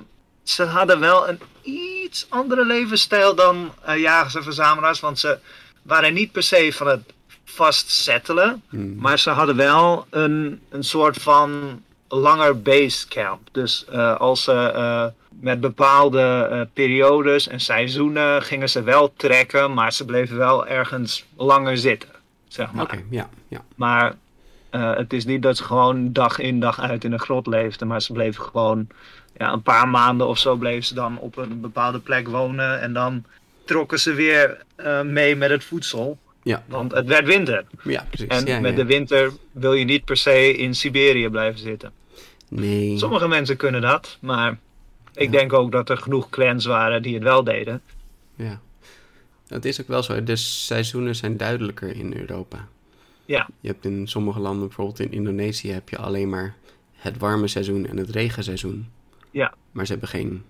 ze 0.44 0.62
hadden 0.64 1.00
wel 1.00 1.28
een 1.28 1.40
iets 1.62 2.26
andere 2.28 2.64
levensstijl 2.64 3.34
dan 3.34 3.72
eh, 3.84 4.00
jagers 4.00 4.34
en 4.34 4.42
verzamelaars. 4.42 5.00
Want 5.00 5.18
ze 5.18 5.38
waren 5.82 6.14
niet 6.14 6.32
per 6.32 6.42
se 6.42 6.72
van 6.72 6.86
het 6.86 7.12
vast 7.44 7.90
settelen. 7.90 8.62
Hmm. 8.68 8.94
Maar 8.96 9.18
ze 9.18 9.30
hadden 9.30 9.56
wel 9.56 10.06
een, 10.10 10.60
een 10.70 10.84
soort 10.84 11.16
van 11.16 11.82
langer 12.08 12.62
basecamp. 12.62 13.48
Dus 13.52 13.84
eh, 13.84 14.16
als 14.16 14.42
ze 14.42 14.52
eh, 14.52 15.06
met 15.40 15.60
bepaalde 15.60 16.68
periodes 16.72 17.48
en 17.48 17.60
seizoenen 17.60 18.42
gingen 18.42 18.68
ze 18.68 18.82
wel 18.82 19.12
trekken. 19.16 19.74
Maar 19.74 19.92
ze 19.92 20.04
bleven 20.04 20.36
wel 20.36 20.66
ergens 20.66 21.24
langer 21.36 21.78
zitten. 21.78 22.08
Zeg 22.48 22.72
maar. 22.72 22.84
Oké, 22.84 23.02
ja, 23.10 23.28
ja. 23.48 23.64
Maar 23.74 24.14
eh, 24.74 24.96
het 24.96 25.12
is 25.12 25.24
niet 25.24 25.42
dat 25.42 25.56
ze 25.56 25.64
gewoon 25.64 26.12
dag 26.12 26.38
in 26.38 26.60
dag 26.60 26.80
uit 26.80 27.04
in 27.04 27.12
een 27.12 27.20
grot 27.20 27.46
leefden. 27.46 27.86
Maar 27.86 28.02
ze 28.02 28.12
bleven 28.12 28.44
gewoon 28.44 28.86
ja, 29.38 29.52
een 29.52 29.62
paar 29.62 29.88
maanden 29.88 30.26
of 30.26 30.38
zo 30.38 30.56
bleven 30.56 30.84
ze 30.84 30.94
dan 30.94 31.18
op 31.18 31.36
een 31.36 31.60
bepaalde 31.60 31.98
plek 31.98 32.28
wonen. 32.28 32.80
En 32.80 32.92
dan 32.92 33.24
trokken 33.64 34.00
ze 34.00 34.12
weer 34.12 34.62
eh, 34.76 35.00
mee 35.02 35.36
met 35.36 35.50
het 35.50 35.64
voedsel. 35.64 36.18
Ja. 36.42 36.62
Want 36.66 36.92
het 36.92 37.06
werd 37.06 37.26
winter. 37.26 37.64
Ja, 37.82 38.06
precies. 38.08 38.28
En 38.28 38.46
ja, 38.46 38.60
met 38.60 38.70
ja. 38.70 38.76
de 38.76 38.84
winter 38.84 39.32
wil 39.52 39.72
je 39.72 39.84
niet 39.84 40.04
per 40.04 40.16
se 40.16 40.56
in 40.56 40.74
Siberië 40.74 41.28
blijven 41.28 41.60
zitten. 41.60 41.92
Nee. 42.48 42.98
Sommige 42.98 43.28
mensen 43.28 43.56
kunnen 43.56 43.80
dat. 43.80 44.18
Maar 44.20 44.58
ik 45.14 45.32
Ja. 45.32 45.38
denk 45.38 45.52
ook 45.52 45.72
dat 45.72 45.90
er 45.90 45.96
genoeg 45.96 46.28
clans 46.30 46.64
waren 46.64 47.02
die 47.02 47.14
het 47.14 47.22
wel 47.22 47.44
deden. 47.44 47.80
Ja. 48.36 48.60
Het 49.48 49.64
is 49.64 49.80
ook 49.80 49.88
wel 49.88 50.02
zo. 50.02 50.22
De 50.22 50.36
seizoenen 50.36 51.14
zijn 51.16 51.36
duidelijker 51.36 51.96
in 51.96 52.14
Europa. 52.16 52.68
Ja. 53.26 53.48
Je 53.60 53.68
hebt 53.68 53.84
in 53.84 54.06
sommige 54.08 54.40
landen, 54.40 54.66
bijvoorbeeld 54.66 55.00
in 55.00 55.12
Indonesië, 55.12 55.70
heb 55.72 55.88
je 55.88 55.98
alleen 55.98 56.28
maar 56.28 56.54
het 56.92 57.18
warme 57.18 57.46
seizoen 57.48 57.86
en 57.86 57.96
het 57.96 58.10
regenseizoen. 58.10 58.88
Ja. 59.30 59.54
Maar 59.72 59.84
ze 59.86 59.90
hebben 59.92 60.08
geen 60.10 60.42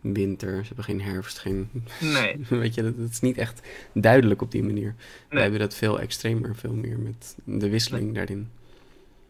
winter, 0.00 0.50
ze 0.60 0.66
hebben 0.66 0.84
geen 0.84 1.00
herfst, 1.00 1.38
geen... 1.38 1.70
Nee. 2.00 2.36
Weet 2.48 2.74
je, 2.74 2.82
dat, 2.82 2.98
dat 2.98 3.10
is 3.10 3.20
niet 3.20 3.38
echt 3.38 3.68
duidelijk 3.94 4.42
op 4.42 4.50
die 4.50 4.62
manier. 4.62 4.94
Wij 4.96 5.04
Nee. 5.30 5.42
hebben 5.42 5.60
dat 5.60 5.74
veel 5.74 6.00
extremer, 6.00 6.56
veel 6.56 6.72
meer 6.72 6.98
met 6.98 7.36
de 7.44 7.68
wisseling 7.70 8.14
daarin. 8.14 8.50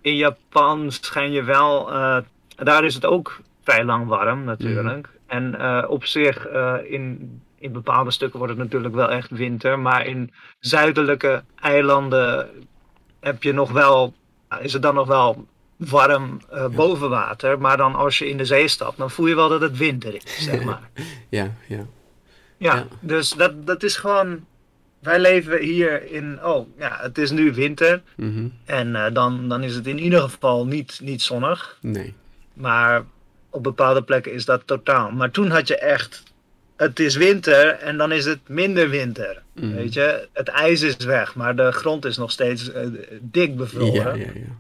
in 0.01 0.17
Japan 0.17 0.93
schijn 0.93 1.33
je 1.33 1.43
wel. 1.43 1.93
eh, 1.93 2.19
daar 2.57 2.85
is 2.85 2.95
het 2.95 3.05
ook 3.07 3.41
vrij 3.63 3.85
lang 3.85 4.07
warm 4.07 4.45
natuurlijk. 4.45 5.09
En 5.27 5.59
eh, 5.59 5.85
op 5.89 6.05
zich, 6.05 6.47
eh, 6.47 6.77
in, 6.85 7.41
in 7.59 7.73
bepaalde 7.73 8.11
stukken 8.11 8.39
wordt 8.39 8.55
het 8.55 8.63
natuurlijk 8.63 8.95
wel 8.95 9.11
echt 9.11 9.31
winter. 9.31 9.79
Maar 9.79 10.07
in 10.07 10.31
zuidelijke 10.59 11.43
eilanden 11.61 12.49
heb 13.21 13.43
je 13.43 13.53
nog 13.53 13.71
wel, 13.71 14.15
is 14.61 14.73
het 14.73 14.83
dan 14.83 14.95
nog 14.95 15.07
wel 15.07 15.47
warm 15.77 16.41
uh, 16.53 16.67
boven 16.67 17.11
water. 17.11 17.61
Maar 17.61 17.77
dan 17.77 17.95
als 17.95 18.19
je 18.19 18.29
in 18.29 18.37
de 18.37 18.45
zee 18.45 18.69
stapt, 18.69 18.99
dan 18.99 19.11
voel 19.11 19.27
je 19.27 19.35
wel 19.35 19.49
dat 19.49 19.61
het 19.61 19.77
winter 19.77 20.15
is, 20.15 20.45
zeg 20.45 20.65
maar. 20.65 20.91
ja, 21.29 21.55
ja. 21.69 21.87
Ja, 22.57 22.75
ja, 22.75 22.87
dus 23.01 23.31
dat, 23.31 23.67
dat 23.67 23.83
is 23.83 23.97
gewoon 23.97 24.45
wij 25.01 25.19
leven 25.19 25.63
hier 25.63 26.11
in, 26.11 26.45
oh 26.45 26.69
ja, 26.79 26.99
het 27.01 27.19
is 27.19 27.31
nu 27.31 27.53
winter. 27.53 28.03
Mhm. 28.17 28.49
En 28.65 28.89
uh, 28.89 29.07
dan, 29.13 29.49
dan 29.49 29.63
is 29.63 29.75
het 29.75 29.87
in 29.87 29.99
ieder 29.99 30.21
geval 30.21 30.67
niet, 30.67 31.01
niet 31.03 31.23
zonnig. 31.23 31.79
Nee. 31.81 32.15
Maar 32.53 33.05
op 33.51 33.63
bepaalde 33.63 34.03
plekken 34.03 34.33
is 34.33 34.45
dat 34.45 34.63
totaal. 34.67 35.11
Maar 35.11 35.31
toen 35.31 35.51
had 35.51 35.69
je 35.69 35.79
echt, 35.79 36.23
het 36.81 37.01
is 37.01 37.17
winter 37.17 37.69
en 37.69 37.97
dan 37.97 38.13
is 38.13 38.25
het 38.25 38.39
minder 38.47 38.89
winter. 38.89 39.43
Mhm. 39.53 39.75
Weet 39.75 39.93
je, 39.95 40.29
het 40.33 40.49
ijs 40.49 40.81
is 40.83 40.97
weg, 40.97 41.35
maar 41.35 41.57
de 41.57 41.73
grond 41.73 42.05
is 42.05 42.17
nog 42.17 42.31
steeds 42.31 42.69
uh, 42.69 42.75
dik 43.21 43.57
bevroren. 43.57 44.19
Ja, 44.19 44.25
ja, 44.25 44.31
ja. 44.35 44.57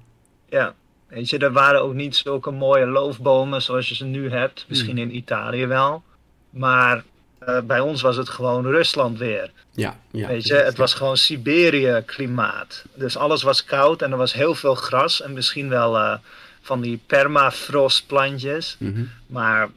Ja, 0.48 0.74
weet 1.08 1.30
je, 1.30 1.38
er 1.38 1.52
waren 1.52 1.82
ook 1.82 1.94
niet 1.94 2.16
zulke 2.16 2.50
mooie 2.50 2.86
loofbomen 2.86 3.62
zoals 3.62 3.88
je 3.88 3.94
ze 3.94 4.04
nu 4.04 4.30
hebt. 4.30 4.64
Misschien 4.68 4.94
Mhm. 4.94 5.02
in 5.04 5.16
Italië 5.16 5.66
wel. 5.66 6.02
Maar 6.50 7.02
uh, 7.48 7.60
bij 7.60 7.80
ons 7.80 8.02
was 8.02 8.16
het 8.16 8.28
gewoon 8.28 8.66
Rusland 8.66 9.18
weer. 9.18 9.50
Ja, 9.72 9.96
ja. 10.10 10.26
Weet 10.28 10.46
je, 10.46 10.54
het 10.54 10.76
was 10.76 10.94
gewoon 10.94 11.16
Siberië 11.16 12.02
klimaat. 12.06 12.84
Dus 12.94 13.16
alles 13.16 13.42
was 13.42 13.64
koud 13.64 14.02
en 14.02 14.10
er 14.10 14.16
was 14.16 14.32
heel 14.32 14.54
veel 14.54 14.74
gras 14.74 15.22
en 15.22 15.32
misschien 15.32 15.68
wel 15.68 15.96
uh, 15.96 16.14
van 16.62 16.80
die 16.80 17.00
permafrostplantjes. 17.06 18.76
Mhm. 18.78 19.02
Maar 19.26 19.68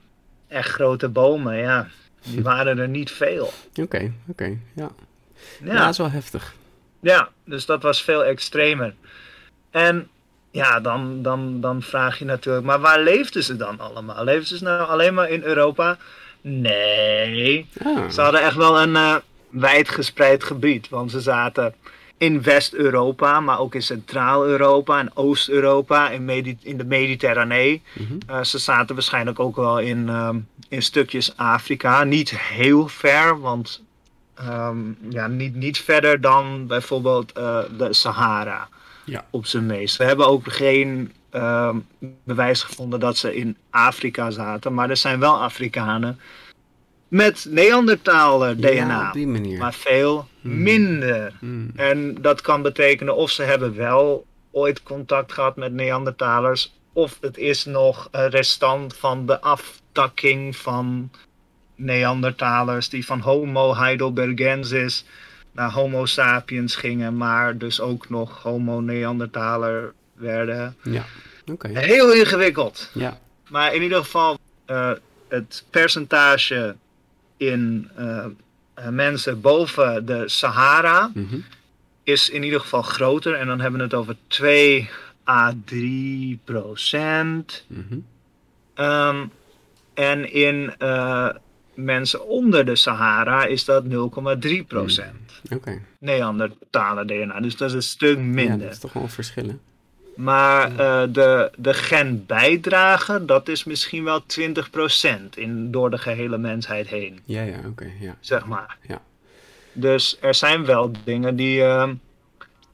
echt 0.47 0.69
grote 0.69 1.09
bomen, 1.09 1.57
ja, 1.57 1.87
die 2.23 2.43
waren 2.43 2.77
er 2.77 2.87
niet 2.87 3.11
veel. 3.11 3.53
Oké, 3.69 3.81
oké, 3.81 4.11
okay. 4.27 4.59
ja. 4.75 4.91
Ja. 5.63 5.73
ja. 5.73 5.79
dat 5.79 5.89
is 5.89 5.97
wel 5.97 6.11
heftig. 6.11 6.53
Ja, 6.99 7.29
dus 7.45 7.65
dat 7.65 7.83
was 7.83 8.03
veel 8.03 8.23
extremer. 8.25 8.93
En 9.71 10.07
ja, 10.51 10.79
dan, 10.79 11.21
dan, 11.21 11.61
dan 11.61 11.81
vraag 11.81 12.19
je 12.19 12.25
natuurlijk, 12.25 12.65
maar 12.65 12.79
waar 12.79 12.99
leefden 12.99 13.43
ze 13.43 13.55
dan 13.55 13.79
allemaal? 13.79 14.23
Leefden 14.23 14.57
ze 14.57 14.63
nou 14.63 14.89
alleen 14.89 15.13
maar 15.13 15.29
in 15.29 15.43
Europa? 15.43 15.97
Nee. 16.41 17.67
Ah. 17.83 18.09
Ze 18.09 18.21
hadden 18.21 18.41
echt 18.41 18.55
wel 18.55 18.81
een 18.81 18.93
uh, 18.93 19.15
wijdgespreid 19.49 20.43
gebied. 20.43 20.89
Want 20.89 21.11
ze 21.11 21.21
zaten 21.21 21.73
in 22.17 22.41
West-Europa, 22.41 23.39
maar 23.39 23.59
ook 23.59 23.75
in 23.75 23.81
Centraal-Europa 23.81 24.99
en 24.99 25.11
Oost-Europa, 25.13 26.09
in, 26.09 26.29
in 26.61 26.77
de 26.77 26.85
Mediterranee. 26.85 27.81
Mm 27.93 28.05
-hmm. 28.07 28.35
uh, 28.35 28.43
ze 28.43 28.57
zaten 28.57 28.95
waarschijnlijk 28.95 29.39
ook 29.39 29.55
wel 29.55 29.79
in, 29.79 30.09
um, 30.09 30.47
in 30.73 30.81
stukjes 30.81 31.37
Afrika. 31.37 32.03
Niet 32.03 32.39
heel 32.39 32.87
ver, 32.87 33.39
want 33.39 33.83
um, 34.41 34.97
ja, 35.09 35.27
niet, 35.27 35.55
niet 35.55 35.77
verder 35.77 36.21
dan 36.21 36.67
bijvoorbeeld 36.67 37.37
uh, 37.37 37.59
de 37.77 37.93
Sahara. 37.93 38.67
Ja. 39.05 39.25
Op 39.29 39.45
zijn 39.45 39.65
meest. 39.65 39.97
We 39.97 40.03
hebben 40.03 40.27
ook 40.27 40.53
geen 40.53 41.13
uh, 41.31 41.75
bewijs 42.23 42.63
gevonden 42.63 42.99
dat 42.99 43.17
ze 43.17 43.35
in 43.35 43.57
Afrika 43.69 44.31
zaten. 44.31 44.73
Maar 44.73 44.89
er 44.89 44.97
zijn 44.97 45.19
wel 45.19 45.41
Afrikanen 45.41 46.19
met 47.07 47.45
Neandertaler 47.49 48.57
DNA. 48.57 48.71
Ja, 48.71 49.07
op 49.07 49.13
die 49.13 49.27
manier. 49.27 49.57
Maar 49.59 49.73
veel 49.73 50.27
Hmm. 50.41 50.61
minder. 50.61 51.33
Mm. 51.39 51.71
En 51.75 52.15
dat 52.21 52.41
kan 52.41 52.61
betekenen 52.61 53.15
of 53.15 53.29
ze 53.29 53.43
hebben 53.43 53.75
wel 53.75 54.25
ooit 54.51 54.83
contact 54.83 55.31
gehad 55.31 55.55
met 55.55 55.73
Neandertalers. 55.73 56.73
Of 56.93 57.17
het 57.21 57.37
is 57.37 57.65
nog 57.65 58.07
een 58.11 58.29
restant 58.29 58.95
van 58.95 59.25
de 59.25 59.41
aftakking 59.93 60.55
van 60.55 61.11
Neandertalers. 61.75 62.89
Die 62.89 63.05
van 63.05 63.19
Homo 63.19 63.75
heidelbergensis 63.75 65.05
naar 65.51 65.71
Homo 65.71 66.05
sapiens 66.05 66.75
gingen. 66.75 67.17
Maar 67.17 67.57
dus 67.57 67.79
ook 67.79 68.09
nog 68.09 68.41
Homo 68.41 68.79
neandertaler 68.79 69.93
werden. 70.13 70.75
Ja, 70.83 71.05
oké. 71.41 71.69
Okay. 71.69 71.85
Heel 71.85 72.13
ingewikkeld. 72.13 72.89
Ja. 72.93 73.19
Maar 73.49 73.75
in 73.75 73.81
ieder 73.81 73.97
geval 73.97 74.39
uh, 74.67 74.91
het 75.27 75.63
percentage 75.69 76.75
in 77.37 77.89
uh, 77.99 78.25
mensen 78.89 79.41
boven 79.41 80.05
de 80.05 80.29
Sahara 80.29 81.11
mm 81.13 81.27
-hmm. 81.29 81.43
is 82.03 82.29
in 82.29 82.43
ieder 82.43 82.59
geval 82.59 82.81
groter. 82.81 83.33
En 83.33 83.47
dan 83.47 83.59
hebben 83.59 83.79
we 83.79 83.85
het 83.85 83.93
over 83.93 84.15
2 84.27 84.89
à 85.27 85.53
3 85.65 86.39
procent. 86.43 87.65
Mm 87.67 87.85
-hmm. 87.89 88.85
um, 88.85 89.31
en 89.93 90.33
in 90.33 90.73
uh, 90.79 91.29
mensen 91.73 92.27
onder 92.27 92.65
de 92.65 92.75
Sahara 92.75 93.45
is 93.45 93.65
dat 93.65 93.83
0,3 93.83 93.89
procent. 94.67 95.13
Mm. 95.13 95.43
Oké. 95.43 95.55
Okay. 95.55 95.81
Neandertalen 95.99 97.07
DNA. 97.07 97.39
Dus 97.39 97.57
dat 97.57 97.69
is 97.69 97.75
een 97.75 97.83
stuk 97.83 98.17
minder. 98.17 98.57
Ja, 98.57 98.63
dat 98.63 98.71
is 98.71 98.79
toch 98.79 98.93
wel 98.93 99.03
een 99.03 99.09
verschil, 99.09 99.47
hè? 99.47 99.55
Maar 100.15 100.71
uh, 100.71 101.03
de, 101.13 101.51
de 101.57 101.73
genbijdrage, 101.73 103.25
dat 103.25 103.47
is 103.47 103.63
misschien 103.63 104.03
wel 104.03 104.21
20% 104.21 104.25
in, 105.35 105.71
door 105.71 105.89
de 105.89 105.97
gehele 105.97 106.37
mensheid 106.37 106.87
heen. 106.87 107.19
Ja, 107.25 107.41
ja, 107.41 107.57
oké. 107.57 107.67
Okay, 107.67 107.93
ja. 107.99 108.15
Zeg 108.19 108.45
maar. 108.45 108.77
Ja. 108.87 109.01
Dus 109.71 110.17
er 110.21 110.35
zijn 110.35 110.65
wel 110.65 110.91
dingen 111.03 111.35
die 111.35 111.59
uh, 111.59 111.89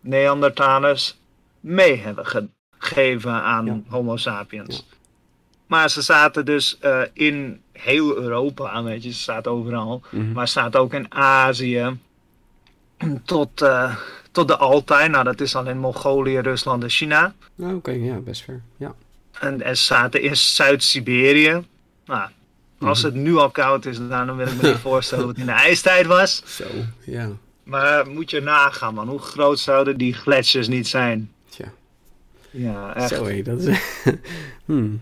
Neandertalers 0.02 1.20
mee 1.60 1.98
hebben 1.98 2.26
gegeven 2.78 3.32
aan 3.32 3.66
Ja. 3.66 3.82
Homo 3.88 4.18
sapiens. 4.18 4.86
Ja. 4.90 4.98
Maar 5.70 5.90
ze 5.90 6.02
zaten 6.02 6.46
dus 6.46 6.78
uh, 6.82 7.02
in 7.14 7.62
heel 7.72 8.18
Europa, 8.18 8.84
weet 8.84 9.04
je, 9.04 9.12
ze 9.14 9.20
zaten 9.24 9.52
overal. 9.52 10.02
Mhm. 10.10 10.32
Maar 10.32 10.48
ze 10.48 10.54
zaten 10.54 10.80
ook 10.80 10.94
in 10.94 11.14
Azië. 11.14 11.98
Tot, 13.26 13.62
uh, 13.62 13.96
tot 14.32 14.48
de 14.48 14.58
Altai, 14.58 15.10
nou 15.10 15.24
dat 15.24 15.42
is 15.42 15.52
dan 15.52 15.68
in 15.68 15.78
Mongolië, 15.78 16.40
Rusland 16.40 16.84
en 16.84 16.90
China. 16.90 17.34
Oké, 17.58 17.92
ja, 17.92 18.16
best 18.16 18.44
ver. 18.44 18.62
Ja. 18.78 18.96
En, 19.40 19.62
en 19.62 19.78
ze 19.78 19.84
zaten 19.84 20.22
in 20.22 20.36
Zuid-Siberië. 20.38 21.64
Nou, 22.06 22.30
als 22.80 22.98
Mhm. 23.04 23.08
het 23.14 23.24
nu 23.24 23.36
al 23.36 23.50
koud 23.50 23.86
is, 23.86 23.98
dan 24.10 24.36
wil 24.36 24.48
ik 24.48 24.62
me 24.62 24.68
niet 24.70 24.78
voorstellen 24.90 25.26
wat 25.26 25.36
het 25.36 25.48
in 25.48 25.54
de 25.54 25.60
ijstijd 25.62 26.06
was. 26.06 26.42
Zo, 26.46 26.64
ja. 27.06 27.30
Maar 27.64 28.08
moet 28.08 28.30
je 28.30 28.42
nagaan, 28.42 28.94
man. 28.94 29.08
Hoe 29.08 29.20
groot 29.20 29.60
zouden 29.60 29.98
die 29.98 30.14
gletsjers 30.14 30.68
niet 30.68 30.88
zijn? 30.88 31.32
Tja. 31.50 31.72
Ja, 32.52 32.96
echt. 32.96 33.10
Hé, 33.20 33.42
dat 33.42 33.60
is... 33.62 33.80
hmm. 34.66 35.02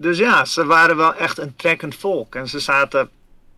Dus 0.00 0.18
ja, 0.18 0.44
ze 0.44 0.64
waren 0.66 0.96
wel 0.96 1.14
echt 1.14 1.38
een 1.38 1.56
trekkend 1.56 1.94
volk. 1.94 2.34
En 2.34 2.48
ze 2.48 2.58
zaten, 2.58 3.08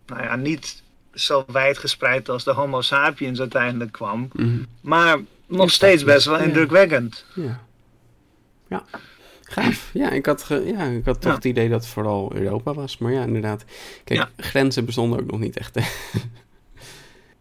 nou 0.05 0.23
ja, 0.23 0.35
niet 0.35 0.83
zo 1.13 1.43
wijd 1.47 1.77
gespreid 1.77 2.29
als 2.29 2.43
de 2.43 2.51
Homo 2.51 2.81
sapiens 2.81 3.39
uiteindelijk 3.39 3.91
kwam. 3.91 4.29
Mhm. 4.33 4.57
Maar 4.81 5.19
nog 5.47 5.71
steeds 5.71 6.03
best 6.03 6.25
wel 6.25 6.37
Ja. 6.37 6.43
indrukwekkend. 6.43 7.25
Ja. 7.35 7.59
Ja. 8.67 8.83
Gaaf. 9.43 9.89
Ja, 9.93 10.09
ik 10.09 10.25
had, 10.25 10.45
ja, 10.49 10.83
ik 10.83 11.05
had 11.05 11.21
toch 11.21 11.33
het 11.35 11.45
idee 11.45 11.69
dat 11.69 11.81
het 11.83 11.89
vooral 11.93 12.31
Europa 12.35 12.73
was. 12.73 12.97
Maar 12.97 13.11
ja, 13.11 13.23
inderdaad. 13.23 13.63
Kijk, 14.03 14.27
grenzen 14.37 14.85
bestonden 14.85 15.19
ook 15.19 15.31
nog 15.31 15.39
niet 15.39 15.57
echt. 15.57 15.75
Hè? 15.75 15.81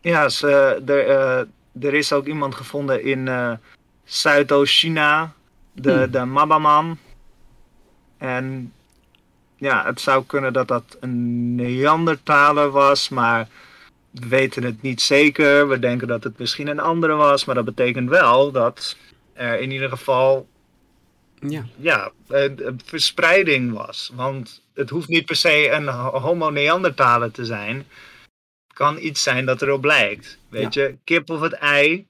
Ja, 0.01 0.29
ze, 0.29 0.83
er, 0.87 1.07
eh, 1.09 1.87
er 1.87 1.95
is 1.95 2.13
ook 2.13 2.27
iemand 2.27 2.55
gevonden 2.55 3.05
in 3.05 3.29
eh, 3.29 3.53
Zuidoost-China, 4.05 5.33
de, 5.73 5.93
Hmm. 5.93 6.11
de 6.11 6.25
Mabaman. 6.25 6.99
En 8.19 8.73
ja, 9.63 9.85
het 9.85 10.01
zou 10.01 10.25
kunnen 10.27 10.53
dat 10.53 10.69
dat 10.69 10.97
een 11.01 11.55
Neandertaler 11.55 12.71
was, 12.71 13.09
maar 13.09 13.49
we 14.11 14.29
weten 14.29 14.63
het 14.63 14.83
niet 14.83 15.01
zeker. 15.01 15.69
We 15.69 15.79
denken 15.79 16.09
dat 16.09 16.25
het 16.25 16.39
misschien 16.39 16.67
een 16.67 16.81
andere 16.81 17.15
was, 17.15 17.45
maar 17.45 17.55
dat 17.55 17.65
betekent 17.65 18.09
wel 18.09 18.51
dat 18.51 18.97
er 19.33 19.61
in 19.61 19.71
ieder 19.71 19.89
geval 19.89 20.49
Ja. 21.41 21.65
ja, 21.77 22.11
een, 22.29 22.81
verspreiding 22.85 23.73
was. 23.73 24.11
Want 24.15 24.63
het 24.75 24.91
hoeft 24.91 25.09
niet 25.09 25.27
per 25.27 25.37
se 25.37 25.71
een 25.71 25.89
homo 25.89 26.51
neandertaler 26.51 27.31
te 27.31 27.45
zijn. 27.45 27.77
Het 28.67 28.77
kan 28.77 28.99
iets 28.99 29.23
zijn 29.23 29.47
dat 29.47 29.63
erop 29.63 29.85
lijkt. 29.85 30.39
Weet 30.49 30.75
je, 30.75 30.97
kip 31.05 31.31
of 31.31 31.41
het 31.41 31.53
ei. 31.53 32.07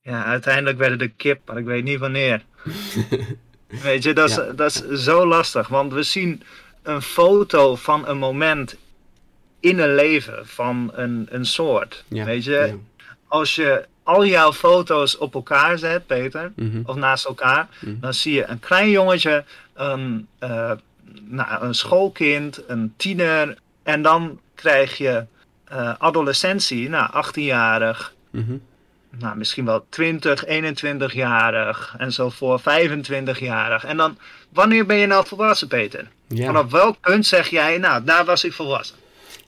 Ja, 0.00 0.24
uiteindelijk 0.24 0.78
werd 0.78 0.90
het 0.90 1.00
de 1.00 1.08
kip, 1.08 1.40
maar 1.46 1.58
ik 1.58 1.64
weet 1.64 1.84
niet 1.84 1.98
wanneer. 1.98 2.44
Weet 3.68 4.02
je, 4.02 4.12
dat 4.12 4.28
is, 4.28 4.34
Ja. 4.36 4.52
dat 4.52 4.84
is 4.88 5.02
zo 5.04 5.26
lastig. 5.26 5.68
Want 5.68 5.92
we 5.92 6.02
zien 6.02 6.42
een 6.82 7.02
foto 7.02 7.76
van 7.76 8.08
een 8.08 8.18
moment 8.18 8.76
in 9.60 9.78
een 9.78 9.94
leven 9.94 10.46
van 10.46 10.90
een, 10.94 11.26
een 11.30 11.46
soort. 11.46 12.04
Ja. 12.08 12.24
Weet 12.24 12.44
je, 12.44 12.50
Ja. 12.52 12.74
als 13.28 13.54
je 13.54 13.84
al 14.02 14.24
jouw 14.26 14.52
foto's 14.52 15.18
op 15.18 15.34
elkaar 15.34 15.78
zet, 15.78 16.06
Peter, 16.06 16.52
Mhm. 16.56 16.80
of 16.84 16.96
naast 16.96 17.24
elkaar, 17.24 17.68
Mhm. 17.80 18.00
dan 18.00 18.14
zie 18.14 18.34
je 18.34 18.44
een 18.46 18.58
klein 18.58 18.90
jongetje, 18.90 19.44
een, 19.74 20.28
eh, 20.38 20.72
nou, 21.22 21.64
een 21.64 21.74
schoolkind, 21.74 22.62
een 22.66 22.94
tiener. 22.96 23.58
En 23.82 24.02
dan 24.02 24.40
krijg 24.54 24.96
je 24.98 25.24
eh, 25.66 25.92
adolescentie, 25.98 26.88
nou, 26.88 27.10
18-jarig, 27.12 28.14
Mhm. 28.30 28.56
Nou, 29.18 29.36
misschien 29.36 29.64
wel 29.64 29.86
20, 29.88 30.44
21-jarig 30.46 31.94
en 31.98 32.12
zo 32.12 32.30
voor 32.30 32.60
25-jarig. 32.60 33.84
En 33.84 33.96
dan, 33.96 34.18
wanneer 34.48 34.86
ben 34.86 34.96
je 34.96 35.06
nou 35.06 35.26
volwassen, 35.26 35.68
Peter? 35.68 36.08
Ja. 36.28 36.46
Vanaf 36.46 36.70
welk 36.70 37.00
punt 37.00 37.26
zeg 37.26 37.48
jij, 37.48 37.78
nou, 37.78 38.04
daar 38.04 38.24
was 38.24 38.44
ik 38.44 38.52
volwassen? 38.52 38.96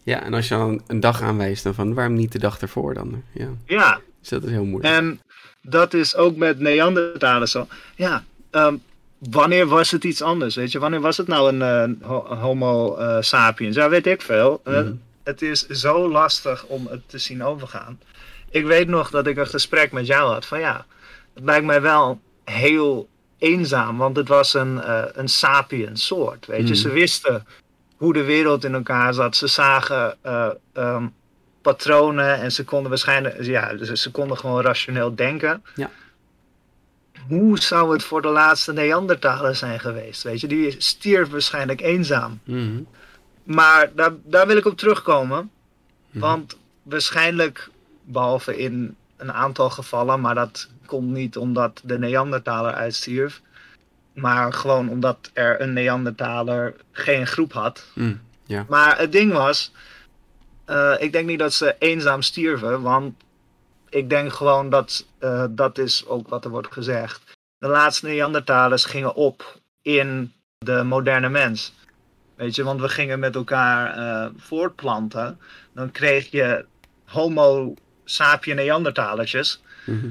Ja, 0.02 0.22
en 0.22 0.34
als 0.34 0.48
je 0.48 0.54
dan 0.54 0.82
een 0.86 1.00
dag 1.00 1.22
aanwijst, 1.22 1.62
dan 1.62 1.74
van 1.74 1.94
waarom 1.94 2.14
niet 2.14 2.32
de 2.32 2.38
dag 2.38 2.60
ervoor 2.60 2.94
dan? 2.94 3.22
Ja, 3.32 3.48
Ja, 3.66 4.00
dus 4.20 4.28
dat 4.28 4.44
is 4.44 4.50
heel 4.50 4.64
moeilijk. 4.64 4.94
en 4.94 5.20
dat 5.62 5.94
is 5.94 6.16
ook 6.16 6.36
met 6.36 6.58
Neandertalers 6.60 7.50
zo. 7.50 7.66
Ja, 7.96 8.24
ehm, 8.50 8.74
wanneer 9.18 9.66
was 9.66 9.90
het 9.90 10.04
iets 10.04 10.22
anders? 10.22 10.54
Weet 10.56 10.72
je, 10.72 10.78
wanneer 10.78 11.00
was 11.00 11.16
het 11.16 11.26
nou 11.26 11.52
een 11.56 11.62
eh, 11.62 12.06
ho- 12.08 12.34
Homo 12.34 12.96
eh, 12.96 13.16
sapiens? 13.20 13.76
Ja, 13.76 13.88
weet 13.88 14.06
ik 14.06 14.22
veel. 14.22 14.60
Mhm. 14.64 14.92
het 15.24 15.42
is 15.42 15.66
zo 15.66 16.08
lastig 16.10 16.64
om 16.64 16.86
het 16.90 17.00
te 17.08 17.18
zien 17.18 17.44
overgaan. 17.44 17.98
Ik 18.50 18.66
weet 18.66 18.88
nog 18.88 19.10
dat 19.10 19.26
ik 19.26 19.36
een 19.36 19.46
gesprek 19.46 19.92
met 19.92 20.06
jou 20.06 20.32
had 20.32 20.46
van 20.46 20.60
ja, 20.60 20.86
het 21.34 21.44
lijkt 21.44 21.66
mij 21.66 21.80
wel 21.80 22.20
heel 22.44 23.08
eenzaam, 23.38 23.96
want 23.96 24.16
het 24.16 24.28
was 24.28 24.54
een, 24.54 24.82
eh 24.82 25.04
een 25.12 25.28
sapiens 25.28 26.06
soort. 26.06 26.46
Weet 26.46 26.68
je, 26.68 26.74
Mhm. 26.74 26.82
ze 26.82 26.88
wisten 26.90 27.46
hoe 27.96 28.12
de 28.12 28.24
wereld 28.24 28.64
in 28.64 28.74
elkaar 28.74 29.14
zat. 29.14 29.36
Ze 29.36 29.46
zagen 29.46 30.16
eh, 30.22 30.50
ehm, 30.72 31.06
patronen 31.62 32.40
en 32.40 32.52
ze 32.52 32.64
konden 32.64 32.88
waarschijnlijk, 32.88 33.42
ja, 33.44 33.84
ze, 33.84 33.96
ze 33.96 34.10
konden 34.10 34.36
gewoon 34.38 34.62
rationeel 34.62 35.14
denken. 35.14 35.64
Ja. 35.74 35.90
Hoe 37.28 37.58
zou 37.58 37.92
het 37.92 38.02
voor 38.02 38.22
de 38.22 38.28
laatste 38.28 38.72
Neandertaler 38.72 39.54
zijn 39.56 39.80
geweest? 39.80 40.22
Weet 40.22 40.40
je, 40.40 40.46
die 40.46 40.74
stierf 40.78 41.28
waarschijnlijk 41.30 41.80
eenzaam. 41.80 42.40
Mhm. 42.44 42.80
Maar 43.42 43.90
daar, 43.94 44.12
daar 44.24 44.46
wil 44.46 44.56
ik 44.56 44.64
op 44.66 44.76
terugkomen. 44.76 45.50
Mhm. 46.10 46.18
Want 46.20 46.56
waarschijnlijk, 46.82 47.68
behalve 48.08 48.56
in 48.56 48.96
een 49.16 49.32
aantal 49.32 49.70
gevallen, 49.70 50.20
maar 50.20 50.34
dat 50.34 50.68
komt 50.86 51.08
niet 51.08 51.36
omdat 51.36 51.80
de 51.84 51.98
Neandertaler 51.98 52.72
uitstierf. 52.72 53.40
Maar 54.14 54.52
gewoon 54.52 54.88
omdat 54.88 55.30
er 55.32 55.60
een 55.60 55.72
Neandertaler 55.72 56.74
geen 56.92 57.26
groep 57.26 57.52
had. 57.52 57.84
Mm. 57.94 58.20
Maar 58.68 58.98
het 58.98 59.12
ding 59.12 59.32
was, 59.32 59.72
eh, 60.64 60.94
ik 60.98 61.12
denk 61.12 61.26
niet 61.26 61.38
dat 61.38 61.52
ze 61.52 61.76
eenzaam 61.78 62.22
stierven, 62.22 62.82
want 62.82 63.14
ik 63.88 64.10
denk 64.10 64.32
gewoon 64.32 64.70
dat, 64.70 65.06
eh, 65.18 65.44
dat 65.50 65.78
is 65.78 66.06
ook 66.06 66.28
wat 66.28 66.44
er 66.44 66.50
wordt 66.50 66.72
gezegd. 66.72 67.36
De 67.58 67.68
laatste 67.68 68.06
Neandertalers 68.06 68.84
gingen 68.84 69.14
op 69.14 69.60
in 69.82 70.32
de 70.58 70.82
moderne 70.82 71.28
mens. 71.28 71.74
Weet 72.34 72.54
je, 72.54 72.64
want 72.64 72.80
we 72.80 72.88
gingen 72.88 73.18
met 73.18 73.34
elkaar 73.34 73.94
eh, 73.96 74.30
voortplanten. 74.36 75.38
Dan 75.74 75.90
kreeg 75.90 76.30
je 76.30 76.64
Homo 77.04 77.74
sapien 78.10 78.56
Neandertalertjes. 78.56 79.62
Mhm. 79.84 80.10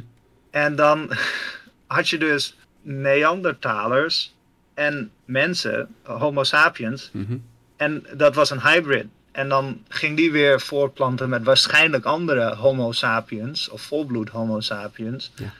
En 0.51 0.75
dan 0.75 1.11
had 1.87 2.09
je 2.09 2.17
dus 2.17 2.57
Neandertalers 2.81 4.35
en 4.73 5.11
mensen, 5.25 5.95
Homo 6.03 6.43
sapiens. 6.43 7.09
Mhm. 7.13 7.37
En 7.77 8.05
dat 8.13 8.35
was 8.35 8.49
een 8.49 8.61
hybrid. 8.61 9.05
En 9.31 9.49
dan 9.49 9.83
ging 9.87 10.17
die 10.17 10.31
weer 10.31 10.61
voortplanten 10.61 11.29
met 11.29 11.43
waarschijnlijk 11.43 12.05
andere 12.05 12.55
Homo 12.55 12.91
sapiens 12.91 13.69
of 13.69 13.81
volbloed 13.81 14.29
Homo 14.29 14.59
sapiens. 14.59 15.31
Ja. 15.35 15.53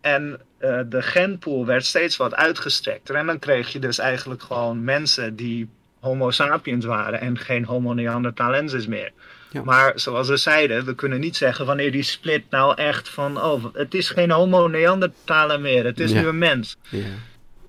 En 0.00 0.40
eh, 0.58 0.80
de 0.88 1.02
genpool 1.02 1.66
werd 1.66 1.84
steeds 1.84 2.16
wat 2.16 2.34
uitgestrekter. 2.34 3.14
En 3.14 3.26
dan 3.26 3.38
kreeg 3.38 3.72
je 3.72 3.78
dus 3.78 3.98
eigenlijk 3.98 4.42
gewoon 4.42 4.84
mensen 4.84 5.36
die 5.36 5.68
Homo 6.00 6.30
sapiens 6.30 6.84
waren 6.84 7.20
en 7.20 7.38
geen 7.38 7.64
Homo 7.64 7.92
neanderthalensis 7.92 8.86
meer. 8.86 9.12
Ja. 9.50 9.62
Maar 9.62 9.92
zoals 9.94 10.28
we 10.28 10.36
zeiden, 10.36 10.84
we 10.84 10.94
kunnen 10.94 11.20
niet 11.20 11.36
zeggen 11.36 11.66
wanneer 11.66 11.92
die 11.92 12.02
split 12.02 12.42
nou 12.50 12.74
echt 12.76 13.08
van, 13.08 13.42
oh, 13.42 13.64
het 13.72 13.94
is 13.94 14.08
geen 14.10 14.30
Homo 14.30 14.66
neanderthaler 14.68 15.60
meer, 15.60 15.84
het 15.84 16.00
is 16.00 16.10
Ja. 16.12 16.20
nu 16.20 16.26
een 16.26 16.38
mens. 16.38 16.76
Ja. 16.88 17.04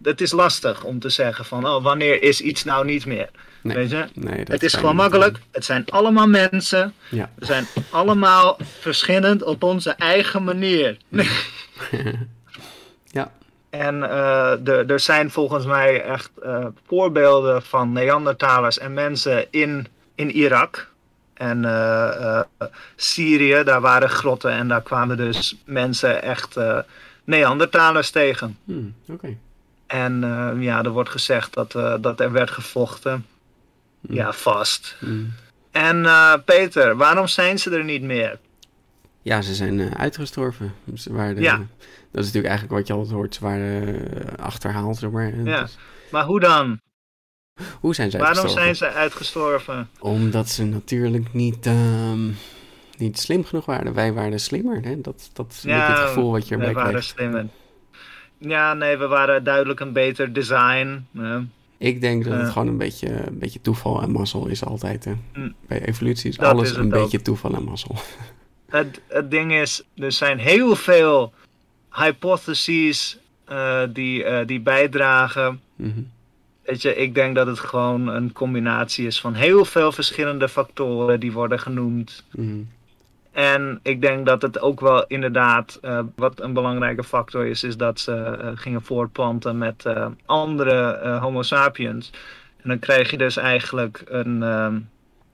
Het 0.04 0.22
is 0.22 0.32
lastig 0.32 0.84
om 0.84 1.00
te 1.00 1.10
zeggen 1.10 1.46
van, 1.46 1.68
oh, 1.68 1.84
wanneer 1.84 2.22
is 2.24 2.42
iets 2.42 2.64
nou 2.64 2.86
niet 2.86 3.06
meer? 3.06 3.30
Nee. 3.62 3.76
Weet 3.76 3.90
je? 3.90 4.06
Nee, 4.14 4.42
Het 4.44 4.64
is 4.64 4.74
gewoon 4.74 4.96
makkelijk. 4.96 5.38
Het 5.52 5.66
zijn 5.66 5.86
allemaal 5.90 6.28
mensen. 6.28 6.94
Ja. 7.10 7.30
We 7.36 7.46
zijn 7.46 7.68
allemaal 7.90 8.58
verschillend 8.80 9.44
op 9.44 9.64
onze 9.64 9.90
eigen 9.92 10.44
manier. 10.44 10.98
Ja. 13.12 13.32
En 13.70 14.04
eh, 14.04 14.68
er- 14.68 14.92
er 14.92 15.00
zijn 15.00 15.32
volgens 15.32 15.66
mij 15.66 16.02
echt 16.04 16.30
eh, 16.44 16.66
voorbeelden 16.88 17.64
van 17.64 17.92
Neandertalers 17.92 18.78
en 18.80 18.94
mensen 18.94 19.46
in, 19.52 19.88
in 20.16 20.32
Irak. 20.32 20.92
En 21.38 21.66
eh, 21.66 22.40
eh, 22.40 22.68
Syrië, 22.96 23.64
daar 23.64 23.82
waren 23.82 24.10
grotten 24.10 24.52
en 24.52 24.68
daar 24.68 24.82
kwamen 24.82 25.18
dus 25.18 25.56
mensen 25.66 26.22
echt 26.22 26.58
eh, 26.58 26.80
Neandertalers 27.24 28.10
tegen. 28.10 28.58
Hmm. 28.64 28.96
En 29.88 30.22
ja, 30.60 30.84
er 30.84 30.90
wordt 30.90 31.10
gezegd 31.10 31.54
dat, 31.54 31.72
dat 32.02 32.20
er 32.20 32.32
werd 32.32 32.52
gevochten. 32.52 33.26
Ja, 34.00 34.34
vast. 34.34 34.96
Hmm. 35.00 35.34
En 35.72 36.06
Peter, 36.46 36.96
waarom 36.96 37.28
zijn 37.28 37.60
ze 37.60 37.72
er 37.72 37.84
niet 37.84 38.02
meer? 38.02 38.40
Ja, 39.22 39.42
ze 39.42 39.56
zijn 39.56 39.98
uitgestorven. 39.98 40.74
Ze 40.96 41.14
waren, 41.14 41.42
Ja. 41.42 41.58
Dat 42.12 42.26
is 42.26 42.34
natuurlijk 42.34 42.46
eigenlijk 42.46 42.74
wat 42.80 42.88
je 42.88 42.94
altijd 42.94 43.14
hoort. 43.14 43.36
Ze 43.36 43.42
waren 43.42 44.10
achterhaald, 44.38 44.98
zeg 44.98 45.10
maar. 45.10 45.36
Ja. 45.36 45.62
dus- 45.62 45.78
Maar 46.12 46.24
hoe 46.24 46.40
dan? 46.40 46.80
hoe 47.82 47.96
zijn 47.96 48.12
ze 48.12 48.18
Waarom 48.18 48.48
zijn 48.48 48.76
ze 48.76 48.88
uitgestorven? 48.92 49.90
Omdat 50.00 50.50
ze 50.50 50.66
natuurlijk 50.66 51.34
niet, 51.34 51.66
ehm, 51.66 52.30
niet 52.98 53.20
slim 53.20 53.46
genoeg 53.46 53.66
waren. 53.66 53.94
Wij 53.94 54.14
waren 54.14 54.40
slimmer. 54.40 54.80
Hè? 54.84 55.02
Dat, 55.02 55.30
dat 55.34 55.52
is 55.52 55.64
het 55.72 55.98
gevoel 55.98 56.32
wat 56.32 56.48
je 56.48 56.58
we 56.58 56.62
erbij 56.62 56.74
waren 56.74 56.90
krijgt. 56.90 57.10
slimmer. 57.10 57.46
Ja, 58.38 58.74
nee, 58.74 58.98
we 58.98 59.08
waren 59.08 59.44
duidelijk 59.44 59.80
een 59.80 59.94
beter 59.94 60.34
design. 60.34 61.08
Ik 61.78 62.02
denk 62.02 62.24
dat 62.24 62.40
het 62.40 62.50
gewoon 62.50 62.68
een 62.68 62.78
beetje, 62.78 63.28
een 63.28 63.40
beetje 63.40 63.62
toeval 63.62 64.02
en 64.02 64.12
mazzel 64.12 64.48
is 64.48 64.66
altijd. 64.66 65.06
Hè? 65.06 65.14
Mm. 65.34 65.56
Bij 65.68 65.86
evolutie 65.86 66.30
is 66.30 66.40
alles 66.40 66.70
is 66.72 66.78
een 66.78 66.86
ook. 66.86 67.02
beetje 67.02 67.22
toeval 67.22 67.54
en 67.54 67.64
mazzel. 67.64 67.96
Het, 68.68 69.02
het 69.08 69.32
ding 69.32 69.54
is, 69.54 69.84
er 69.96 70.12
zijn 70.12 70.40
heel 70.40 70.76
veel 70.76 71.34
hypotheses 71.92 73.20
eh, 73.46 73.84
die, 73.90 74.24
eh, 74.24 74.48
die 74.48 74.62
bijdragen. 74.62 75.62
Mhm. 75.76 76.00
Weet 76.68 76.82
je, 76.82 76.96
ik 76.96 77.16
denk 77.16 77.36
dat 77.36 77.48
het 77.48 77.60
gewoon 77.60 78.08
een 78.08 78.32
combinatie 78.32 79.06
is 79.06 79.20
van 79.20 79.34
heel 79.34 79.66
veel 79.66 79.92
verschillende 79.92 80.50
factoren 80.50 81.20
die 81.20 81.32
worden 81.32 81.60
genoemd. 81.60 82.24
Mhm. 82.32 82.62
En 83.32 83.80
ik 83.84 84.02
denk 84.02 84.26
dat 84.26 84.42
het 84.42 84.60
ook 84.60 84.80
wel 84.80 85.06
inderdaad, 85.06 85.80
eh, 85.82 86.00
wat 86.16 86.42
een 86.42 86.54
belangrijke 86.54 87.04
factor 87.04 87.46
is, 87.46 87.64
is 87.64 87.78
dat 87.78 88.00
ze 88.00 88.14
eh, 88.14 88.52
gingen 88.56 88.82
voortplanten 88.82 89.58
met 89.58 89.86
eh, 89.86 90.08
andere 90.26 91.18
Homo 91.22 91.42
sapiens. 91.42 92.12
En 92.62 92.70
dan 92.70 92.80
krijg 92.80 93.12
je 93.12 93.18
dus 93.18 93.38
eigenlijk 93.38 94.04
een, 94.06 94.44
ehm, 94.44 94.80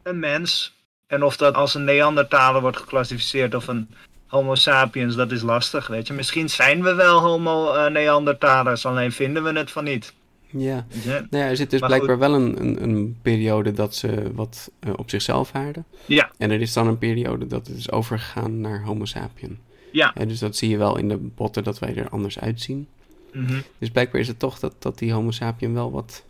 een 0.03 0.19
mens. 0.19 0.75
En 1.07 1.23
of 1.23 1.37
dat 1.37 1.55
als 1.55 1.73
een 1.73 1.83
Neandertaler 1.83 2.61
wordt 2.61 2.77
geclassificeerd 2.77 3.55
of 3.55 3.67
een 3.67 3.89
Homo 4.27 4.55
sapiens, 4.55 5.15
dat 5.15 5.31
is 5.31 5.41
lastig, 5.41 5.87
weet 5.87 6.07
je. 6.07 6.13
Misschien 6.13 6.49
zijn 6.49 6.83
we 6.83 6.95
wel 6.95 7.19
Homo 7.19 7.89
Neandertalers, 7.89 8.85
alleen 8.85 9.11
vinden 9.11 9.43
we 9.43 9.51
het 9.51 9.71
van 9.71 9.83
niet. 9.83 10.13
Ja. 10.57 10.85
je. 10.89 11.09
Nou 11.29 11.43
ja, 11.43 11.49
er 11.49 11.55
zit 11.55 11.69
dus 11.69 11.79
Maar 11.79 11.89
blijkbaar 11.89 12.17
wel 12.17 12.33
een, 12.33 12.61
een, 12.61 12.83
een 12.83 13.17
periode 13.21 13.71
dat 13.71 13.95
ze 13.95 14.31
wat 14.33 14.71
eh, 14.79 14.93
op 14.95 15.09
zichzelf 15.09 15.51
waren. 15.51 15.85
Ja. 16.05 16.31
En 16.37 16.51
er 16.51 16.61
is 16.61 16.73
dan 16.73 16.87
een 16.87 16.97
periode 16.97 17.47
dat 17.47 17.67
het 17.67 17.77
is 17.77 17.91
overgegaan 17.91 18.61
naar 18.61 18.83
Homo 18.83 19.05
sapien. 19.05 19.59
Ja. 19.91 20.13
En 20.13 20.27
dus 20.27 20.39
dat 20.39 20.55
zie 20.55 20.69
je 20.69 20.77
wel 20.77 20.97
in 20.97 21.07
de 21.07 21.17
botten 21.17 21.63
dat 21.63 21.79
wij 21.79 21.95
er 21.95 22.09
anders 22.09 22.39
uitzien. 22.39 22.87
Mhm. 23.31 23.59
Dus 23.77 23.89
blijkbaar 23.89 24.21
is 24.21 24.27
het 24.27 24.39
toch 24.39 24.59
dat, 24.59 24.75
dat 24.79 24.97
die 24.97 25.13
Homo 25.13 25.31
sapien 25.31 25.73
wel 25.73 25.91
wat 25.91 26.23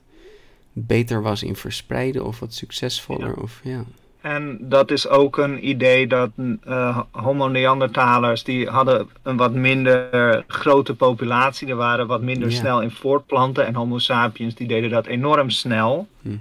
beter 0.74 1.22
was 1.22 1.44
in 1.44 1.56
verspreiden 1.56 2.26
of 2.26 2.40
wat 2.40 2.54
succesvoller. 2.54 3.42
Of, 3.42 3.62
ja. 3.64 3.86
En 4.24 4.58
dat 4.62 4.92
is 4.92 5.08
ook 5.08 5.38
een 5.38 5.70
idee 5.70 6.08
dat 6.08 6.30
eh, 6.64 7.00
Homo 7.12 7.48
neandertalers, 7.48 8.44
die 8.44 8.70
hadden 8.70 9.10
een 9.24 9.38
wat 9.38 9.54
minder 9.54 10.44
grote 10.48 10.96
populatie. 10.96 11.66
Die 11.66 11.76
waren 11.76 12.08
wat 12.08 12.22
minder 12.22 12.52
snel 12.52 12.82
in 12.82 12.92
voortplanten. 12.92 13.66
En 13.66 13.76
Homo 13.76 13.98
sapiens, 13.98 14.56
die 14.56 14.68
deden 14.68 14.90
dat 14.90 15.06
enorm 15.06 15.50
snel. 15.50 16.08
Mhm. 16.22 16.36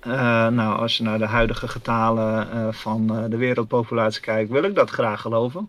Eh, 0.00 0.46
nou, 0.46 0.78
als 0.78 0.96
je 0.96 1.02
naar 1.02 1.18
de 1.18 1.26
huidige 1.26 1.68
getalen 1.68 2.50
eh, 2.50 2.68
van 2.70 3.26
de 3.30 3.36
wereldpopulatie 3.36 4.20
kijkt, 4.20 4.50
wil 4.50 4.62
ik 4.62 4.74
dat 4.74 4.90
graag 4.90 5.20
geloven. 5.20 5.68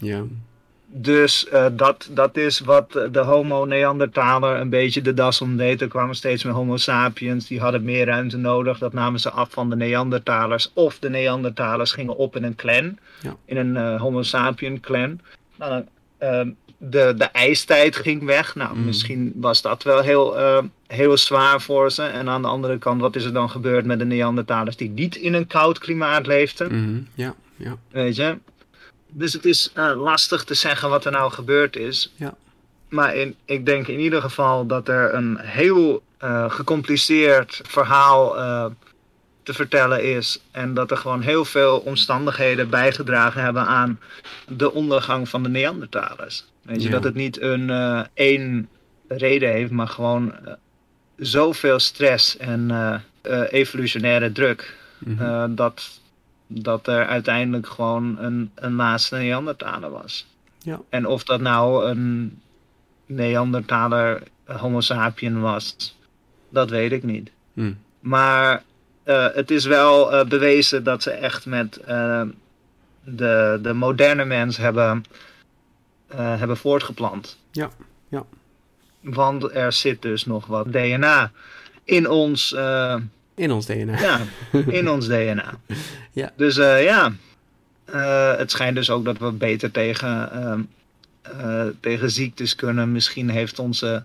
Ja. 0.00 0.22
Dus 0.96 1.48
eh, 1.48 1.66
dat, 1.72 2.08
dat 2.10 2.36
is 2.36 2.60
wat 2.60 2.92
de 3.12 3.18
Homo 3.18 3.64
neandertaler 3.64 4.60
een 4.60 4.68
beetje 4.68 5.02
de 5.02 5.14
das 5.14 5.40
om 5.40 5.56
deed. 5.56 5.80
Er 5.80 5.88
kwamen 5.88 6.14
steeds 6.14 6.44
meer 6.44 6.52
Homo 6.52 6.76
sapiens, 6.76 7.46
die 7.46 7.60
hadden 7.60 7.84
meer 7.84 8.06
ruimte 8.06 8.36
nodig. 8.36 8.78
Dat 8.78 8.92
namen 8.92 9.20
ze 9.20 9.30
af 9.30 9.50
van 9.50 9.70
de 9.70 9.76
neandertalers. 9.76 10.70
Of 10.74 10.98
de 10.98 11.10
neandertalers 11.10 11.92
gingen 11.92 12.16
op 12.16 12.36
in 12.36 12.44
een 12.44 12.54
clan, 12.54 12.98
Ja. 13.20 13.36
in 13.44 13.56
een 13.56 13.76
eh, 13.76 14.00
Homo 14.00 14.22
sapien 14.22 14.80
clan. 14.80 15.20
Nou, 15.58 15.84
ehm, 16.18 16.50
de, 16.78 17.14
de 17.16 17.24
ijstijd 17.24 17.96
ging 17.96 18.24
weg. 18.24 18.54
Nou, 18.54 18.76
Mm. 18.76 18.84
misschien 18.84 19.32
was 19.36 19.62
dat 19.62 19.82
wel 19.82 20.00
heel, 20.00 20.38
eh, 20.38 20.58
heel 20.86 21.16
zwaar 21.16 21.60
voor 21.60 21.90
ze. 21.90 22.02
En 22.02 22.28
aan 22.28 22.42
de 22.42 22.48
andere 22.48 22.78
kant, 22.78 23.00
wat 23.00 23.16
is 23.16 23.24
er 23.24 23.32
dan 23.32 23.50
gebeurd 23.50 23.84
met 23.84 23.98
de 23.98 24.04
neandertalers 24.04 24.76
die 24.76 24.90
niet 24.90 25.16
in 25.16 25.34
een 25.34 25.46
koud 25.46 25.78
klimaat 25.78 26.26
leefden? 26.26 26.66
Mhm, 26.80 27.00
ja, 27.14 27.34
ja. 27.56 27.76
Weet 27.90 28.16
je? 28.16 28.38
Dus 29.16 29.32
het 29.32 29.44
is 29.44 29.70
eh, 29.74 29.92
lastig 29.96 30.44
te 30.44 30.54
zeggen 30.54 30.88
wat 30.88 31.04
er 31.04 31.12
nou 31.12 31.32
gebeurd 31.32 31.76
is. 31.76 32.12
Ja. 32.16 32.34
Maar 32.88 33.16
in, 33.16 33.34
ik 33.44 33.66
denk 33.66 33.86
in 33.88 34.00
ieder 34.00 34.20
geval 34.20 34.66
dat 34.66 34.88
er 34.88 35.14
een 35.14 35.38
heel 35.38 36.02
eh, 36.18 36.50
gecompliceerd 36.50 37.60
verhaal 37.62 38.38
eh, 38.38 38.66
te 39.42 39.54
vertellen 39.54 40.04
is. 40.16 40.40
En 40.50 40.74
dat 40.74 40.90
er 40.90 40.96
gewoon 40.96 41.20
heel 41.20 41.44
veel 41.44 41.78
omstandigheden 41.78 42.70
bijgedragen 42.70 43.42
hebben 43.42 43.66
aan 43.66 44.00
de 44.48 44.72
ondergang 44.72 45.28
van 45.28 45.42
de 45.42 45.48
Neandertalers. 45.48 46.44
Weet 46.62 46.82
je, 46.82 46.88
Ja. 46.88 46.94
dat 46.94 47.04
het 47.04 47.14
niet 47.14 47.40
een 47.40 47.70
één 48.14 48.68
reden 49.08 49.50
heeft, 49.50 49.70
maar 49.70 49.88
gewoon 49.88 50.34
zoveel 51.16 51.78
stress 51.78 52.36
en 52.36 53.02
evolutionaire 53.50 54.32
druk. 54.32 54.76
Mhm. 54.98 55.54
dat, 55.54 56.00
dat 56.62 56.86
er 56.86 57.06
uiteindelijk 57.06 57.66
gewoon 57.66 58.18
een, 58.18 58.50
een 58.54 58.74
laatste 58.74 59.16
Neandertaler 59.16 59.90
was. 59.90 60.26
Ja. 60.58 60.80
En 60.88 61.06
of 61.06 61.24
dat 61.24 61.40
nou 61.40 61.86
een 61.86 62.40
Neandertaler 63.06 64.22
Homo 64.44 64.80
sapien 64.80 65.40
was, 65.40 65.96
dat 66.48 66.70
weet 66.70 66.92
ik 66.92 67.02
niet. 67.02 67.30
Hm. 67.52 67.72
Maar 68.00 68.62
eh, 69.02 69.26
het 69.32 69.50
is 69.50 69.64
wel 69.64 70.12
eh, 70.12 70.26
bewezen 70.26 70.84
dat 70.84 71.02
ze 71.02 71.10
echt 71.10 71.46
met 71.46 71.76
eh, 71.76 72.22
de, 73.04 73.58
de 73.62 73.72
moderne 73.72 74.24
mens 74.24 74.56
hebben, 74.56 75.04
hebben 76.14 76.56
voortgeplant. 76.56 77.38
Ja, 77.50 77.70
ja. 78.08 78.24
Want 79.00 79.54
er 79.54 79.72
zit 79.72 80.02
dus 80.02 80.26
nog 80.26 80.46
wat 80.46 80.72
DNA 80.72 81.30
in 81.84 82.08
ons, 82.10 82.56
In 83.34 83.52
ons 83.52 83.66
DNA. 83.66 84.00
ja, 84.00 84.20
in 84.66 84.88
ons 84.90 85.06
DNA. 85.06 85.54
Ja. 86.12 86.32
Dus 86.36 86.56
eh, 86.56 86.82
ja, 86.82 87.12
Eh, 87.84 88.36
het 88.36 88.50
schijnt 88.50 88.76
dus 88.76 88.90
ook 88.90 89.04
dat 89.04 89.18
we 89.18 89.30
beter 89.30 89.70
tegen, 89.70 90.32
ehm, 90.32 90.60
eh, 91.22 91.66
tegen 91.80 92.10
ziektes 92.10 92.54
kunnen. 92.54 92.92
Misschien 92.92 93.28
heeft 93.30 93.58
onze, 93.58 94.04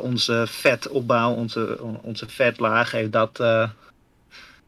onze 0.00 0.44
vetopbouw, 0.48 1.32
onze, 1.32 1.78
onze 2.02 2.28
vetlaag, 2.28 2.90
heeft 2.90 3.12
dat 3.12 3.42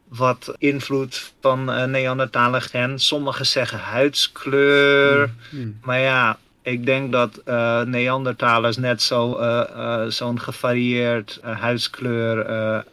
wat 0.07 0.53
invloed 0.57 1.33
van 1.41 1.65
Neandertaler 1.65 2.61
gen. 2.61 2.99
Sommigen 2.99 3.45
zeggen 3.45 3.79
huidskleur. 3.79 5.29
Hm. 5.49 5.71
Maar 5.81 5.99
ja, 5.99 6.37
ik 6.67 6.85
denk 6.85 7.11
dat 7.11 7.41
eh 7.45 7.81
Neandertalers 7.81 8.77
net 8.77 9.01
zo, 9.01 9.35
eh, 9.35 9.61
eh, 9.61 10.09
zo'n 10.09 10.39
gevarieerd 10.39 11.39
huidskleur 11.41 12.45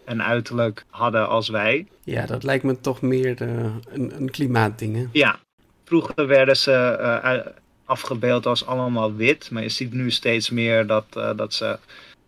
en 0.05 0.23
uiterlijk 0.23 0.85
hadden 0.91 1.29
als 1.29 1.49
wij. 1.49 1.87
Ja, 2.05 2.27
dat 2.27 2.43
lijkt 2.43 2.65
me 2.65 2.81
toch 2.81 3.03
meer 3.03 3.41
een, 3.41 4.13
een 4.19 4.31
klimaatding, 4.31 4.97
hè? 4.97 5.05
Ja, 5.13 5.39
vroeger 5.85 6.27
werden 6.27 6.57
ze 6.57 7.43
afgebeeld 7.85 8.47
als 8.47 8.67
allemaal 8.67 9.15
wit. 9.15 9.51
Maar 9.51 9.63
je 9.63 9.69
ziet 9.69 9.93
nu 9.93 10.11
steeds 10.11 10.51
meer 10.51 10.87
dat, 10.87 11.07
dat 11.37 11.55
ze 11.55 11.79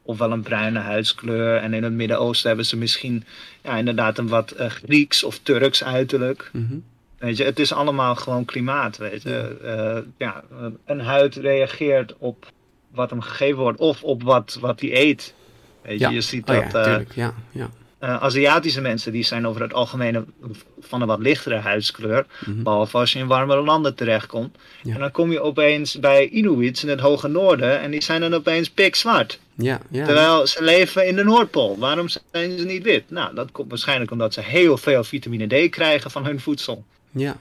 ofwel 0.03 0.32
een 0.32 0.42
bruine 0.42 0.78
huidskleur. 0.78 1.57
En 1.57 1.74
in 1.74 1.82
het 1.82 1.92
Midden-Oosten 1.92 2.49
hebben 2.49 2.66
ze 2.66 2.76
misschien 2.76 3.24
ja, 3.62 3.76
inderdaad 3.76 4.18
een 4.18 4.28
wat 4.28 4.55
Grieks 4.57 5.24
of 5.24 5.38
Turks 5.38 5.84
uiterlijk. 5.84 6.51
Mhm. 6.53 6.76
Weet 7.19 7.37
je, 7.37 7.45
het 7.45 7.59
is 7.59 7.73
allemaal 7.73 8.14
gewoon 8.14 8.45
klimaat, 8.45 8.97
weet 8.97 9.23
je. 9.23 9.57
Eh, 9.64 10.03
ja, 10.19 10.43
een 10.87 11.01
huid 11.01 11.35
reageert 11.35 12.14
op 12.19 12.47
wat 12.91 13.11
hem 13.11 13.21
gegeven 13.21 13.59
wordt 13.62 13.79
of 13.81 14.03
op 14.03 14.23
wat, 14.23 14.59
wat 14.61 14.81
hij 14.81 14.95
eet. 14.97 15.35
Weet 15.83 15.99
je, 15.99 16.05
Ja. 16.05 16.11
je 16.11 16.21
ziet 16.21 16.49
Oh 16.49 16.55
dat 16.55 16.73
ja, 16.73 16.79
eh, 16.79 16.85
tuurlijk. 16.85 17.14
Ja, 17.14 17.35
ja. 17.51 17.71
eh, 17.99 18.23
Aziatische 18.23 18.81
mensen 18.81 19.12
die 19.12 19.23
zijn 19.25 19.47
over 19.47 19.61
het 19.62 19.75
algemeen 19.75 20.14
een- 20.14 20.57
van 20.81 21.01
een 21.01 21.07
wat 21.07 21.19
lichtere 21.19 21.55
huidskleur. 21.57 22.27
Mhm. 22.47 22.62
Behalve 22.62 22.99
als 22.99 23.12
je 23.12 23.19
in 23.19 23.27
warmere 23.27 23.62
landen 23.62 23.95
terechtkomt. 23.95 24.57
Ja. 24.83 24.95
En 24.95 25.01
dan 25.01 25.11
kom 25.11 25.33
je 25.33 25.41
opeens 25.41 25.99
bij 26.01 26.29
Inuits 26.29 26.83
in 26.83 26.89
het 26.89 27.01
hoge 27.01 27.29
noorden 27.29 27.81
en 27.81 27.91
die 27.91 28.03
zijn 28.03 28.21
dan 28.21 28.35
opeens 28.35 28.71
pikzwart. 28.71 29.39
Ja, 29.55 29.81
ja. 29.91 30.05
Terwijl 30.05 30.47
ze 30.47 30.62
leven 30.62 31.07
in 31.07 31.17
de 31.17 31.25
Noordpool. 31.25 31.79
Waarom 31.79 32.09
zijn 32.33 32.59
ze 32.59 32.64
niet 32.64 32.83
wit? 32.83 33.11
Nou, 33.11 33.35
dat 33.35 33.53
komt 33.53 33.69
waarschijnlijk 33.69 34.11
omdat 34.11 34.35
ze 34.35 34.41
heel 34.41 34.77
veel 34.77 35.05
vitamine 35.05 35.67
D 35.67 35.71
krijgen 35.71 36.11
van 36.11 36.25
hun 36.25 36.41
voedsel. 36.41 36.85
Ja. 37.17 37.37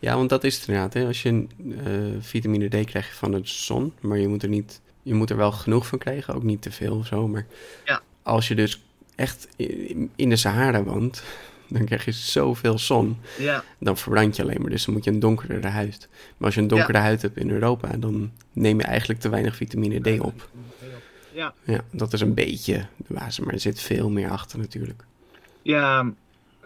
ja, 0.00 0.16
want 0.16 0.28
dat 0.28 0.44
is 0.44 0.54
het 0.58 0.68
inderdaad. 0.68 0.94
Hè. 0.94 1.06
Als 1.06 1.22
je 1.22 1.46
eh, 1.84 1.92
vitamine 2.20 2.68
D 2.68 2.84
krijg 2.86 3.06
je 3.08 3.14
van 3.14 3.30
de 3.30 3.40
zon, 3.42 3.92
maar 4.00 4.18
je 4.18 4.28
moet 4.28 4.42
er 4.42 4.48
niet, 4.48 4.80
je 5.02 5.14
moet 5.14 5.30
er 5.30 5.36
wel 5.36 5.52
genoeg 5.52 5.86
van 5.86 5.98
krijgen, 5.98 6.34
ook 6.34 6.42
niet 6.42 6.62
te 6.62 6.70
veel 6.70 6.96
of 6.96 7.06
zo. 7.06 7.28
Maar 7.28 7.46
Ja. 7.84 8.02
als 8.22 8.48
je 8.48 8.54
dus 8.54 8.82
echt 9.14 9.48
in 10.16 10.28
de 10.28 10.36
Sahara 10.36 10.82
woont, 10.82 11.22
dan 11.68 11.84
krijg 11.84 12.04
je 12.04 12.12
zoveel 12.12 12.78
zon, 12.78 13.16
Ja, 13.38 13.64
dan 13.78 13.96
verbrand 13.96 14.36
je 14.36 14.42
alleen 14.42 14.60
maar. 14.60 14.70
Dus 14.70 14.84
dan 14.84 14.94
moet 14.94 15.04
je 15.04 15.10
een 15.10 15.20
donkerdere 15.20 15.68
huid. 15.68 16.08
Maar 16.36 16.46
als 16.46 16.54
je 16.54 16.60
een 16.60 16.68
donkere 16.68 16.98
huid 16.98 17.22
hebt 17.22 17.36
in 17.36 17.50
Europa, 17.50 17.88
dan 17.96 18.30
neem 18.52 18.78
je 18.78 18.84
eigenlijk 18.84 19.20
te 19.20 19.28
weinig 19.28 19.56
vitamine 19.56 20.16
D 20.16 20.20
op. 20.20 20.48
ja. 21.32 21.54
Ja, 21.64 21.80
dat 21.90 22.12
is 22.12 22.20
een 22.20 22.34
beetje 22.34 22.86
de 22.96 23.14
basis, 23.14 23.44
maar 23.44 23.54
er 23.54 23.60
zit 23.60 23.80
veel 23.80 24.10
meer 24.10 24.30
achter 24.30 24.58
natuurlijk. 24.58 25.04
Ja, 25.62 26.12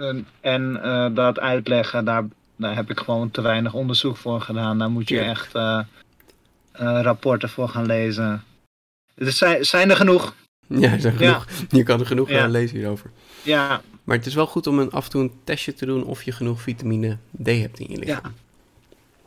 en, 0.01 0.27
en 0.41 0.83
eh, 0.83 1.15
dat 1.15 1.39
uitleggen, 1.41 2.05
daar, 2.05 2.25
daar 2.57 2.75
heb 2.75 2.91
ik 2.91 2.99
gewoon 3.01 3.31
te 3.31 3.41
weinig 3.41 3.73
onderzoek 3.75 4.17
voor 4.17 4.41
gedaan. 4.41 4.79
Daar 4.79 4.91
moet 4.91 5.09
je 5.09 5.15
Ja. 5.15 5.23
echt 5.23 5.55
eh, 5.55 5.79
eh, 6.73 7.01
rapporten 7.03 7.49
voor 7.49 7.69
gaan 7.69 7.87
lezen. 7.87 8.45
Er 9.15 9.33
zijn, 9.33 9.65
zijn 9.65 9.91
er 9.91 9.97
genoeg. 9.97 10.35
Ja, 10.67 10.93
er 10.93 11.01
zijn 11.01 11.17
genoeg, 11.17 11.47
je 11.69 11.83
kan 11.83 12.01
er 12.01 12.07
genoeg 12.07 12.29
Ja. 12.29 12.43
aan 12.43 12.51
lezen 12.51 12.77
hierover. 12.77 13.11
Ja, 13.43 13.81
Maar 14.05 14.17
het 14.17 14.27
is 14.27 14.35
wel 14.35 14.47
goed 14.47 14.67
om 14.67 14.79
een, 14.79 14.91
af 14.91 15.05
en 15.05 15.11
toe 15.11 15.23
een 15.23 15.33
testje 15.45 15.75
te 15.75 15.87
doen 15.87 16.05
of 16.05 16.23
je 16.23 16.33
genoeg 16.33 16.61
vitamine 16.63 17.17
D 17.43 17.47
hebt 17.47 17.79
in 17.79 17.87
je 17.91 17.99
lichaam. 17.99 18.35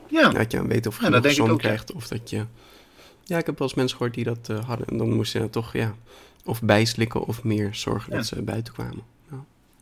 ja. 0.09 0.29
Dat 0.29 0.51
je 0.51 0.57
dan 0.57 0.67
weet 0.67 0.87
of 0.87 0.99
je 0.99 1.05
genoeg 1.05 1.31
zon 1.31 1.49
ook, 1.49 1.59
krijgt 1.59 1.91
of 1.91 2.07
dat 2.07 2.29
je... 2.29 2.45
Ja, 3.23 3.37
ik 3.37 3.45
heb 3.45 3.57
wel 3.59 3.67
eens 3.67 3.77
mensen 3.77 3.97
gehoord 3.97 4.15
die 4.15 4.23
dat 4.23 4.47
hadden. 4.65 4.87
En 4.87 4.97
dan 4.97 5.13
moesten 5.13 5.41
ze 5.41 5.49
toch, 5.49 5.73
ja, 5.73 5.95
of 6.45 6.61
bijslikken 6.61 7.25
of 7.25 7.43
meer 7.43 7.75
zorgen 7.75 8.11
dat 8.11 8.25
ze 8.25 8.41
buiten 8.41 8.73
kwamen. 8.73 9.03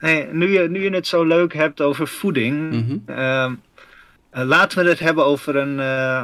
Hey, 0.01 0.27
nu, 0.31 0.49
je, 0.59 0.69
nu 0.69 0.83
je 0.83 0.89
het 0.89 1.07
zo 1.07 1.23
leuk 1.23 1.53
hebt 1.53 1.81
over 1.81 2.07
voeding, 2.07 2.71
Mhm. 2.71 2.97
ehm, 3.19 3.53
eh, 4.29 4.43
laten 4.45 4.83
we 4.83 4.89
het 4.89 4.99
hebben 4.99 5.25
over 5.25 5.55
een 5.55 5.79
eh, 5.79 6.23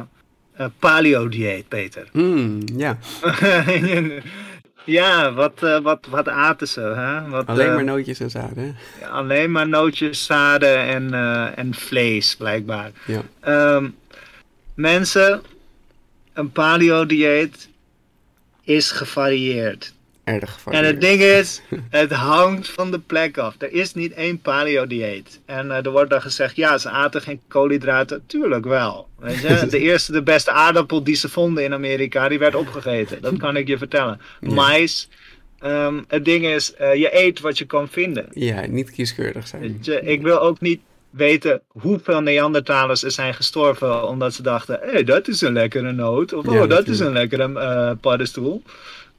eh, 0.52 0.66
paleo-dieet, 0.78 1.68
Peter. 1.68 2.08
Mm, 2.12 2.60
ja, 2.76 2.98
ja, 4.84 5.32
wat, 5.32 5.60
wat, 5.82 6.06
wat 6.10 6.28
aten 6.28 6.68
ze? 6.68 6.80
Hè? 6.80 7.28
Wat, 7.28 7.46
alleen 7.46 7.74
maar 7.74 7.84
nootjes 7.84 8.20
en 8.20 8.30
zaden. 8.30 8.76
hè? 8.98 9.06
alleen 9.08 9.50
maar 9.50 9.68
nootjes, 9.68 10.24
zaden 10.26 10.78
en, 10.78 11.14
en 11.56 11.74
vlees, 11.74 12.36
blijkbaar. 12.36 12.90
Ja. 13.06 13.22
Ehm, 13.40 13.88
mensen, 14.74 15.42
een 16.32 16.50
paleo-dieet 16.52 17.68
is 18.64 18.90
gevarieerd. 18.90 19.94
Erg 20.28 20.58
En 20.70 20.84
het 20.84 21.00
ding 21.00 21.20
is, 21.20 21.62
het 21.90 22.12
hangt 22.12 22.68
van 22.68 22.90
de 22.90 22.98
plek 22.98 23.38
af. 23.38 23.54
Er 23.58 23.72
is 23.72 23.94
niet 23.94 24.12
één 24.12 24.40
paleo-dieet. 24.40 25.40
En 25.46 25.70
eh, 25.70 25.84
er 25.84 25.90
wordt 25.90 26.10
dan 26.10 26.20
gezegd, 26.22 26.56
ja, 26.56 26.78
ze 26.78 26.88
aten 26.88 27.22
geen 27.22 27.40
koolhydraten. 27.48 28.22
Tuurlijk 28.26 28.64
wel. 28.64 29.08
Weet 29.18 29.40
je? 29.40 29.66
De 29.70 29.78
eerste, 29.88 30.12
de 30.12 30.22
beste 30.22 30.50
aardappel 30.50 31.02
die 31.04 31.14
ze 31.16 31.28
vonden 31.28 31.64
in 31.64 31.72
Amerika, 31.72 32.28
die 32.28 32.38
werd 32.38 32.54
opgegeten. 32.54 33.22
Dat 33.22 33.36
kan 33.36 33.56
ik 33.56 33.68
je 33.68 33.78
vertellen. 33.78 34.20
Ja. 34.40 34.50
Mais. 34.52 35.08
ehm, 35.58 36.00
het 36.08 36.24
ding 36.24 36.46
is, 36.46 36.74
eh, 36.74 36.94
je 36.94 37.18
eet 37.22 37.40
wat 37.40 37.58
je 37.58 37.64
kan 37.64 37.88
vinden. 37.88 38.26
Ja, 38.30 38.66
niet 38.66 38.90
kieskeurig 38.90 39.48
zijn. 39.48 39.78
Je, 39.80 40.00
ik 40.02 40.22
wil 40.22 40.40
ook 40.40 40.60
niet 40.60 40.80
weten 41.10 41.60
hoeveel 41.68 42.20
Neandertalers 42.20 43.02
er 43.02 43.10
zijn 43.10 43.34
gestorven 43.34 44.08
omdat 44.08 44.34
ze 44.34 44.42
dachten, 44.42 44.78
hé, 44.82 45.04
dat 45.04 45.28
is 45.28 45.40
een 45.40 45.52
lekkere 45.52 45.92
noot. 45.92 46.32
Of, 46.32 46.44
Ja, 46.44 46.50
oh, 46.50 46.58
dat 46.58 46.68
natuurlijk. 46.68 46.88
is 46.88 47.00
een 47.00 47.12
lekkere 47.12 47.60
eh, 47.60 47.90
paddenstoel. 48.00 48.62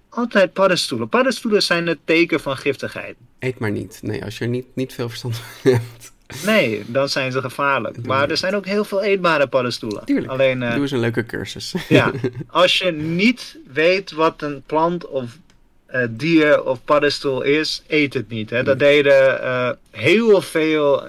Altijd 0.10 0.53
paddenstoelen. 0.53 1.10
Paddenstoelen 1.10 1.64
zijn 1.64 1.88
het 1.88 1.97
teken 2.05 2.39
van 2.39 2.57
giftigheid. 2.57 3.16
Eet 3.39 3.60
maar 3.60 3.72
niet. 3.72 3.99
Nee, 4.01 4.24
als 4.24 4.38
je 4.38 4.43
er 4.43 4.49
niet, 4.49 4.66
niet 4.74 4.93
veel 4.93 5.10
verstand 5.10 5.38
van 5.38 5.72
hebt. 5.72 6.12
Nee, 6.45 6.84
dan 6.88 7.10
zijn 7.10 7.32
ze 7.32 7.41
gevaarlijk. 7.41 8.05
Maar 8.05 8.30
er 8.30 8.38
zijn 8.38 8.55
ook 8.55 8.66
heel 8.66 8.84
veel 8.84 9.03
eetbare 9.03 9.47
paddenstoelen. 9.47 10.05
Tuurlijk. 10.05 10.32
Alleen, 10.32 10.64
eh, 10.64 10.74
Doe 10.74 10.82
eens 10.82 10.91
een 10.91 10.99
leuke 10.99 11.26
cursus. 11.26 11.74
ja, 11.88 12.12
als 12.47 12.78
je 12.78 12.91
niet 12.91 13.57
weet 13.74 14.12
wat 14.12 14.41
een 14.41 14.64
plant 14.66 15.07
of 15.07 15.38
eh, 15.86 16.07
dier 16.10 16.64
of 16.64 16.84
paddenstoel 16.84 17.41
is, 17.41 17.84
eet 17.88 18.14
het 18.14 18.30
niet. 18.30 18.49
Hè. 18.49 18.64
Dat 18.64 18.80
deden 18.80 19.43
eh, 19.43 19.72
heel 19.91 20.41
veel 20.41 21.03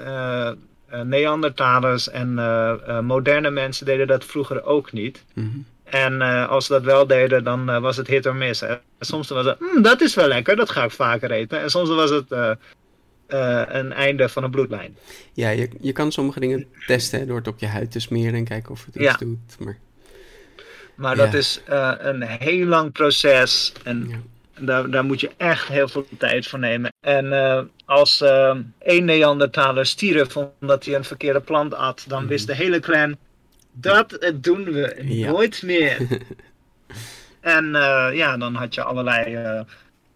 Neandertalers 1.05 2.11
en 2.11 2.35
moderne 3.05 3.51
mensen 3.51 3.87
deden 3.87 4.07
dat 4.07 4.25
vroeger 4.25 4.65
ook 4.65 4.93
niet. 4.93 5.23
Mhm. 5.33 5.49
En 5.91 6.23
eh, 6.23 6.49
als 6.49 6.67
ze 6.67 6.73
dat 6.73 6.83
wel 6.83 7.07
deden, 7.07 7.45
dan 7.45 7.71
eh, 7.71 7.81
was 7.81 7.97
het 7.97 8.07
hit 8.07 8.27
or 8.27 8.35
miss. 8.35 8.61
Hè. 8.61 8.75
Soms 9.01 9.29
was 9.29 9.47
het, 9.47 9.59
"Hmm, 9.59 9.83
dat 9.83 10.01
is 10.01 10.15
wel 10.15 10.27
lekker, 10.29 10.57
dat 10.57 10.71
ga 10.71 10.85
ik 10.85 10.91
vaker 10.91 11.31
eten. 11.31 11.61
En 11.61 11.71
soms 11.71 11.89
was 11.89 12.11
het 12.11 12.33
eh, 12.33 13.63
een 13.69 13.93
einde 13.93 14.29
van 14.29 14.45
een 14.45 14.51
bloedlijn. 14.51 14.97
Ja, 15.33 15.49
je, 15.49 15.69
je 15.81 15.93
kan 15.93 16.13
sommige 16.13 16.41
dingen 16.41 16.67
testen 16.87 17.19
hè, 17.21 17.27
door 17.27 17.37
het 17.37 17.47
op 17.49 17.59
je 17.59 17.67
huid 17.67 17.91
te 17.91 18.01
smeren 18.01 18.35
en 18.35 18.45
kijken 18.45 18.71
of 18.71 18.85
het 18.85 18.95
iets 18.95 19.05
Ja. 19.05 19.17
doet. 19.19 19.39
Maar 19.59 19.79
Maar 20.95 21.17
Ja. 21.17 21.25
dat 21.25 21.35
is 21.35 21.61
een 21.99 22.23
heel 22.23 22.67
lang 22.67 22.93
proces. 22.93 23.73
En 23.85 24.07
ja. 24.09 24.17
Daar, 24.63 24.91
daar 24.91 25.05
moet 25.05 25.21
je 25.21 25.31
echt 25.37 25.69
heel 25.69 25.89
veel 25.89 26.07
tijd 26.19 26.47
voor 26.47 26.59
nemen. 26.59 26.93
En 27.01 27.33
als 27.85 28.21
één 28.79 29.05
Neandertaler 29.05 29.87
stierf 29.87 30.37
omdat 30.37 30.85
hij 30.85 30.95
een 30.95 31.05
verkeerde 31.05 31.41
plant 31.41 31.75
at, 31.75 32.05
dan 32.09 32.27
wist 32.27 32.47
de 32.47 32.55
hele 32.55 32.81
clan, 32.81 33.17
dat 33.81 34.33
doen 34.35 34.65
we 34.65 34.97
Ja. 35.05 35.31
nooit 35.31 35.63
meer. 35.63 35.97
en 37.41 37.75
eh, 37.75 38.09
ja, 38.13 38.37
dan 38.37 38.55
had 38.55 38.75
je 38.75 38.83
allerlei 38.83 39.35
eh, 39.35 39.61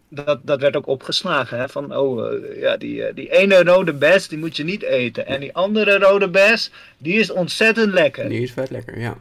dat, 0.08 0.40
dat 0.42 0.60
werd 0.60 0.76
ook 0.76 0.86
opgeslagen. 0.86 1.58
Hè? 1.58 1.68
Van, 1.68 1.96
oh, 1.96 2.32
eh, 2.32 2.60
ja, 2.60 2.76
die, 2.76 3.14
die 3.14 3.30
ene 3.30 3.62
rode 3.62 3.92
bes, 3.92 4.28
die 4.28 4.38
moet 4.38 4.56
je 4.56 4.64
niet 4.64 4.82
eten. 4.82 5.26
En 5.26 5.40
die 5.40 5.54
andere 5.54 5.98
rode 5.98 6.28
bes, 6.28 6.70
die 6.98 7.18
is 7.18 7.30
ontzettend 7.32 7.92
lekker. 7.92 8.28
Die 8.28 8.42
is 8.42 8.52
vet 8.52 8.70
lekker, 8.70 8.98
ja. 9.00 9.16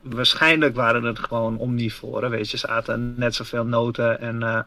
Waarschijnlijk 0.00 0.74
waren 0.74 1.02
het 1.04 1.18
gewoon 1.18 1.58
omnivoren, 1.58 2.30
weet 2.30 2.50
je. 2.50 2.56
Ze 2.58 2.66
aten 2.68 3.14
net 3.16 3.34
zoveel 3.34 3.64
noten 3.64 4.20
en, 4.20 4.66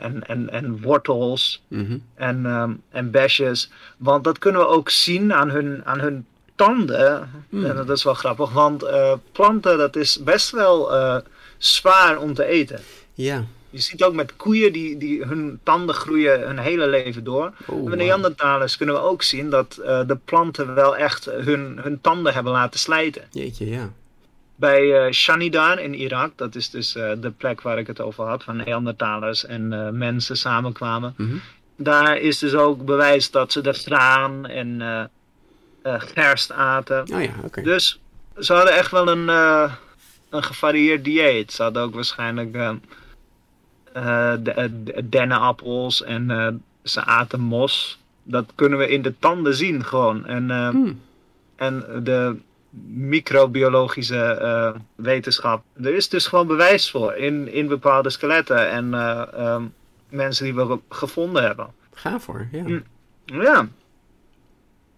en, 0.00 0.26
en, 0.26 0.50
en 0.50 0.80
wortels 0.82 1.62
Mhm. 1.68 1.98
en, 2.14 2.46
ehm, 2.46 2.72
en 2.90 3.10
besjes. 3.10 3.70
Want 3.96 4.24
dat 4.24 4.38
kunnen 4.38 4.60
we 4.60 4.66
ook 4.66 4.90
zien 4.90 5.32
aan 5.32 5.50
hun, 5.50 5.80
aan 5.84 6.00
hun 6.00 6.26
tanden. 6.54 7.30
Hmm. 7.48 7.64
En 7.64 7.76
dat 7.76 7.90
is 7.90 8.02
wel 8.02 8.14
grappig, 8.14 8.50
want 8.52 8.82
eh, 8.82 9.12
planten, 9.32 9.78
dat 9.78 9.96
is 9.96 10.22
best 10.22 10.50
wel 10.50 10.94
eh, 10.94 11.16
zwaar 11.58 12.18
om 12.18 12.34
te 12.34 12.44
eten. 12.44 12.80
Ja. 13.14 13.44
Je 13.70 13.80
ziet 13.80 14.04
ook 14.04 14.14
met 14.14 14.36
koeien, 14.36 14.72
die, 14.72 14.96
die 14.96 15.24
hun 15.24 15.60
tanden 15.62 15.94
groeien 15.94 16.40
hun 16.40 16.58
hele 16.58 16.86
leven 16.86 17.24
door. 17.24 17.52
Oh, 17.66 17.66
Bij 17.66 17.76
wauw. 17.84 17.96
Neandertalers 17.96 18.76
kunnen 18.76 18.94
we 18.94 19.00
ook 19.00 19.22
zien 19.22 19.50
dat 19.50 19.76
eh, 19.76 20.00
de 20.06 20.16
planten 20.24 20.74
wel 20.74 20.96
echt 20.96 21.24
hun, 21.24 21.78
hun 21.82 22.00
tanden 22.00 22.34
hebben 22.34 22.52
laten 22.52 22.80
slijten. 22.80 23.22
Jeetje, 23.30 23.70
ja. 23.70 23.92
Bij 24.56 25.12
Shanidar 25.12 25.80
in 25.80 25.94
Irak, 25.94 26.32
dat 26.36 26.54
is 26.54 26.70
dus 26.70 26.92
de 26.92 27.32
plek 27.36 27.60
waar 27.60 27.78
ik 27.78 27.86
het 27.86 28.00
over 28.00 28.24
had, 28.24 28.44
waar 28.44 28.54
Neandertalers 28.54 29.46
en 29.46 29.98
mensen 29.98 30.36
samenkwamen. 30.36 31.14
Mhm. 31.16 31.36
Daar 31.76 32.18
is 32.18 32.38
dus 32.38 32.54
ook 32.54 32.84
bewijs 32.84 33.30
dat 33.30 33.52
ze 33.52 33.60
de 33.60 33.72
graan 33.72 34.46
en 34.46 34.80
gerst 35.84 36.52
aten. 36.52 37.00
Oh 37.14 37.22
ja, 37.22 37.30
oké. 37.44 37.62
Dus 37.62 38.00
ze 38.38 38.52
hadden 38.52 38.74
echt 38.76 38.90
wel 38.90 39.08
een, 39.08 39.28
eh, 39.28 39.72
een 40.30 40.42
gevarieerd 40.42 41.04
dieet. 41.04 41.52
Ze 41.52 41.62
hadden 41.62 41.82
ook 41.82 41.94
waarschijnlijk 41.94 42.54
eh, 42.54 42.70
eh, 43.92 44.32
de, 44.42 44.50
eh, 44.52 44.68
de- 44.84 45.08
dennenappels 45.08 46.02
en 46.02 46.30
eh, 46.30 46.48
ze 46.82 47.04
aten 47.04 47.40
mos. 47.40 47.98
Dat 48.22 48.52
kunnen 48.54 48.78
we 48.78 48.88
in 48.88 49.02
de 49.02 49.14
tanden 49.18 49.54
zien 49.54 49.84
gewoon. 49.84 50.26
En, 50.26 50.50
eh, 50.50 50.68
Hmm. 50.68 51.00
en 51.56 51.84
de 52.04 52.36
microbiologische 52.88 54.22
eh, 54.24 54.70
wetenschap. 54.94 55.64
Er 55.82 55.94
is 55.94 56.08
dus 56.08 56.26
gewoon 56.26 56.46
bewijs 56.46 56.90
voor 56.90 57.14
in, 57.14 57.48
in 57.52 57.66
bepaalde 57.68 58.10
skeletten 58.10 58.70
en 58.70 58.94
eh, 58.94 59.62
mensen 60.08 60.44
die 60.44 60.54
we 60.54 60.66
ge- 60.66 60.80
gevonden 60.88 61.42
hebben. 61.42 61.66
Ga 61.94 62.20
voor, 62.20 62.48
ja. 62.52 62.62
Mm. 62.62 62.82
Ja. 63.24 63.68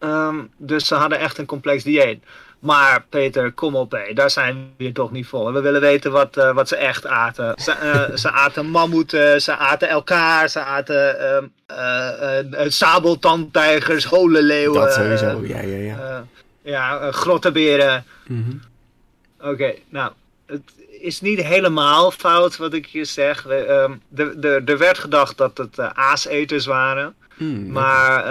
Ehm, 0.06 0.36
dus 0.56 0.86
ze 0.86 0.94
hadden 0.94 1.18
echt 1.18 1.38
een 1.38 1.46
complex 1.46 1.82
dieet. 1.82 2.18
Maar 2.58 3.04
Peter, 3.08 3.52
kom 3.52 3.76
op 3.76 3.90
hé, 3.92 4.12
daar 4.14 4.30
zijn 4.30 4.54
we 4.76 4.84
hier 4.84 4.92
toch 4.92 5.10
niet 5.12 5.26
voor. 5.26 5.52
We 5.52 5.60
willen 5.60 5.80
weten 5.80 6.12
wat, 6.12 6.36
eh, 6.36 6.52
wat 6.54 6.68
ze 6.68 6.76
echt 6.76 7.06
aten. 7.06 7.52
Ze, 7.60 7.70
eh, 7.72 8.16
ze 8.22 8.30
aten 8.30 8.66
mammoeten, 8.66 9.42
ze 9.42 9.56
aten 9.56 9.88
elkaar, 9.88 10.48
ze 10.48 10.60
aten 10.60 11.18
eh, 11.66 12.68
sabeltandtijgers, 12.68 14.04
holenleeuwen. 14.04 14.80
Dat 14.80 14.92
sowieso, 14.92 15.40
ja, 15.46 15.60
ja, 15.60 15.76
ja. 15.76 16.24
ja, 16.62 17.10
grottenberen. 17.12 18.04
Mhm. 18.26 18.50
Oké, 19.40 19.74
nou, 19.88 20.12
het 20.46 20.62
is 21.00 21.20
niet 21.20 21.42
helemaal 21.42 22.10
fout 22.10 22.56
wat 22.56 22.72
ik 22.72 22.86
hier 22.86 23.06
zeg. 23.06 23.42
We, 23.42 23.54
ehm, 23.54 23.92
er- 24.16 24.44
er- 24.44 24.62
er 24.64 24.78
werd 24.78 24.98
gedacht 24.98 25.36
dat 25.36 25.58
het 25.58 25.78
aaseters 25.80 26.66
waren. 26.66 27.14
Hmm, 27.36 27.72
Maar 27.72 28.24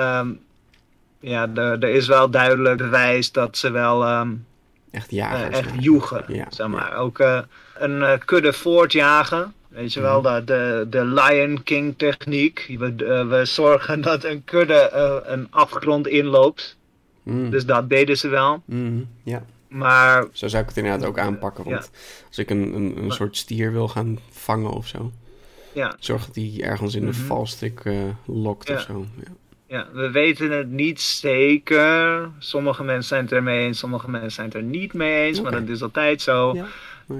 ja, 1.29 1.49
er, 1.55 1.79
er 1.83 1.89
is 1.89 2.07
wel 2.07 2.29
duidelijk 2.29 2.77
bewijs 2.77 3.31
dat 3.31 3.57
ze 3.57 3.71
wel 3.71 4.03
ehm, 4.05 4.33
Echt 4.91 5.07
eh, 5.07 5.17
jagers. 5.17 5.57
echt 5.59 5.71
joegen. 5.79 6.23
Ja, 6.27 6.45
zeg 6.49 6.67
maar. 6.67 6.95
Ook 6.97 7.19
eh, 7.19 7.39
een 7.77 8.01
eh, 8.03 8.19
kudde 8.25 8.53
voortjagen. 8.53 9.53
Weet 9.67 9.93
je 9.93 10.01
wel, 10.01 10.21
Mhm. 10.21 10.33
de, 10.35 10.43
de, 10.45 10.85
de 10.89 11.05
Lion 11.05 11.63
King 11.63 11.97
techniek. 11.97 12.75
We, 12.79 12.85
eh, 12.97 13.27
we 13.27 13.45
zorgen 13.45 14.01
dat 14.01 14.23
een 14.23 14.43
kudde 14.43 14.73
eh, 14.73 15.15
een 15.23 15.47
afgrond 15.49 16.07
inloopt. 16.07 16.77
Hmm. 17.23 17.49
Dus 17.49 17.65
dat 17.65 17.89
deden 17.89 18.17
ze 18.17 18.27
wel. 18.27 18.61
Mhm, 18.65 19.01
Ja, 19.23 19.43
Maar 19.67 20.25
zo 20.31 20.47
zou 20.47 20.61
ik 20.63 20.67
het 20.69 20.77
inderdaad 20.77 21.07
ook 21.07 21.19
aanpakken. 21.19 21.63
Want 21.63 21.91
als 22.27 22.37
ik 22.37 22.49
een, 22.49 22.73
een, 22.75 22.97
een 22.97 23.11
soort 23.11 23.37
stier 23.37 23.71
wil 23.71 23.87
gaan 23.87 24.19
vangen 24.31 24.71
of 24.71 24.87
zo, 24.87 25.11
ja, 25.73 25.95
zorg 25.99 26.25
dat 26.25 26.35
hij 26.35 26.53
ergens 26.61 26.95
in 26.95 27.05
de 27.05 27.11
Mhm. 27.11 27.25
valstrik 27.25 27.79
eh, 27.85 27.93
lokt 28.25 28.67
Ja. 28.67 28.75
of 28.75 28.81
zo. 28.81 29.05
Ja. 29.15 29.31
Ja, 29.67 29.87
we 29.93 30.11
weten 30.11 30.51
het 30.51 30.69
niet 30.69 31.01
zeker. 31.01 32.29
Sommige 32.39 32.83
mensen 32.83 33.07
zijn 33.07 33.21
het 33.21 33.31
ermee 33.31 33.65
eens, 33.65 33.79
sommige 33.79 34.09
mensen 34.09 34.31
zijn 34.31 34.47
het 34.47 34.55
er 34.55 34.63
niet 34.63 34.93
mee 34.93 35.25
eens. 35.25 35.41
Maar 35.41 35.51
dat 35.51 35.67
is 35.67 35.81
altijd 35.81 36.21
zo. 36.21 36.53
Ja. 36.53 36.65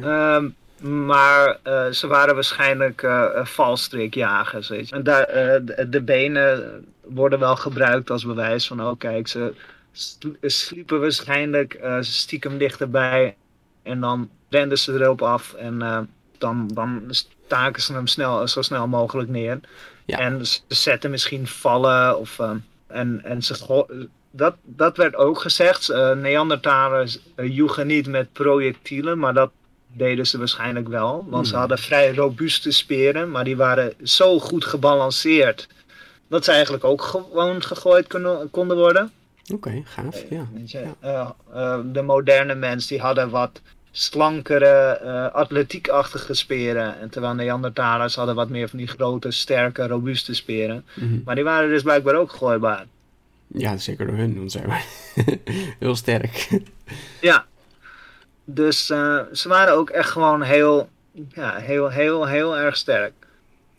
Ehm, 0.02 0.50
maar 1.06 1.60
eh, 1.64 1.90
ze 1.90 2.08
waren 2.08 2.34
waarschijnlijk 2.34 3.04
eh 3.04 3.26
eh, 3.26 3.46
valstrikjagers. 3.46 4.68
Weet 4.70 4.90
je. 4.90 4.96
En 4.96 5.04
daar, 5.04 5.24
eh, 5.24 5.62
de, 5.64 5.90
de 5.90 6.02
benen 6.02 6.86
worden 7.02 7.40
wel 7.40 7.56
gebruikt 7.56 8.10
als 8.10 8.26
bewijs 8.26 8.68
van: 8.68 8.82
oh, 8.82 8.98
kijk, 8.98 9.28
ze 9.28 9.54
sl- 9.92 10.28
sliepen 10.42 11.02
waarschijnlijk 11.02 11.74
eh, 11.74 11.98
stiekem 12.02 12.58
dichterbij. 12.58 13.36
En 13.84 14.00
dan 14.00 14.30
renden 14.50 14.78
ze 14.78 14.94
erop 14.94 15.22
af 15.22 15.54
en 15.54 16.08
dan, 16.38 16.70
dan 16.74 17.04
staken 17.10 17.82
ze 17.82 17.94
hem 17.94 18.08
snel, 18.08 18.48
zo 18.48 18.62
snel 18.62 18.88
mogelijk 18.88 19.30
neer. 19.30 19.60
Ja. 20.06 20.18
En 20.20 20.46
ze 20.48 20.60
zetten 20.68 21.10
misschien 21.12 21.48
vallen 21.48 22.20
of. 22.20 22.40
eh, 22.40 22.52
en, 22.88 23.22
en 23.24 23.42
ze 23.44 23.86
dat, 24.32 24.56
dat 24.64 24.98
werd 24.98 25.16
ook 25.16 25.40
gezegd. 25.40 25.90
eh 25.90 26.12
Neandertalers 26.12 27.20
eh, 27.36 27.56
joegen 27.56 27.88
niet 27.88 28.08
met 28.08 28.34
projectielen, 28.34 29.20
maar 29.20 29.34
dat 29.34 29.52
deden 29.88 30.28
ze 30.28 30.38
waarschijnlijk 30.38 30.88
wel. 30.88 31.26
Want 31.30 31.46
ze 31.46 31.52
Hmm. 31.52 31.60
hadden 31.60 31.78
vrij 31.78 32.14
robuuste 32.14 32.72
speren, 32.72 33.32
maar 33.32 33.44
die 33.44 33.58
waren 33.58 33.94
zo 34.04 34.40
goed 34.40 34.66
gebalanceerd. 34.66 35.68
Dat 36.28 36.46
ze 36.46 36.52
eigenlijk 36.52 36.84
ook 36.84 37.02
gewoon 37.02 37.64
gegooid 37.64 38.08
kunnen, 38.08 38.50
konden 38.50 38.78
worden. 38.78 39.12
Oké, 39.54 39.82
gaaf. 39.86 40.24
Ja. 40.30 40.48
Je, 40.66 40.80
Ja. 40.80 40.96
eh, 41.00 41.30
eh, 41.54 41.80
de 41.86 42.02
moderne 42.02 42.56
mens 42.56 42.88
die 42.88 43.00
hadden 43.00 43.30
wat 43.30 43.62
slankere, 43.98 45.00
eh, 45.04 45.34
atletiekachtige 45.34 46.34
speren. 46.34 47.00
En 47.00 47.10
terwijl 47.10 47.34
Neandertalers 47.34 48.16
hadden 48.16 48.36
wat 48.36 48.50
meer 48.50 48.70
van 48.70 48.78
die 48.78 48.88
grote, 48.88 49.32
sterke, 49.32 49.88
robuuste 49.88 50.34
speren. 50.34 50.86
Mhm. 50.94 51.20
Maar 51.26 51.36
die 51.36 51.44
waren 51.44 51.70
dus 51.70 51.82
blijkbaar 51.82 52.16
ook 52.16 52.32
gooibaar. 52.32 52.86
ja, 53.48 53.78
zeker 53.78 54.08
door 54.08 54.16
hun, 54.16 54.38
want 54.38 54.52
zij 54.52 54.66
waren 54.68 54.86
heel 55.80 55.96
sterk. 55.96 56.50
Ja. 57.22 57.46
Dus 58.44 58.90
eh, 58.90 59.20
ze 59.32 59.48
waren 59.48 59.74
ook 59.74 59.90
echt 59.90 60.10
gewoon 60.10 60.42
heel, 60.42 60.90
ja, 61.34 61.56
heel, 61.56 61.90
heel, 61.90 62.28
heel 62.28 62.58
erg 62.58 62.78
sterk. 62.78 63.14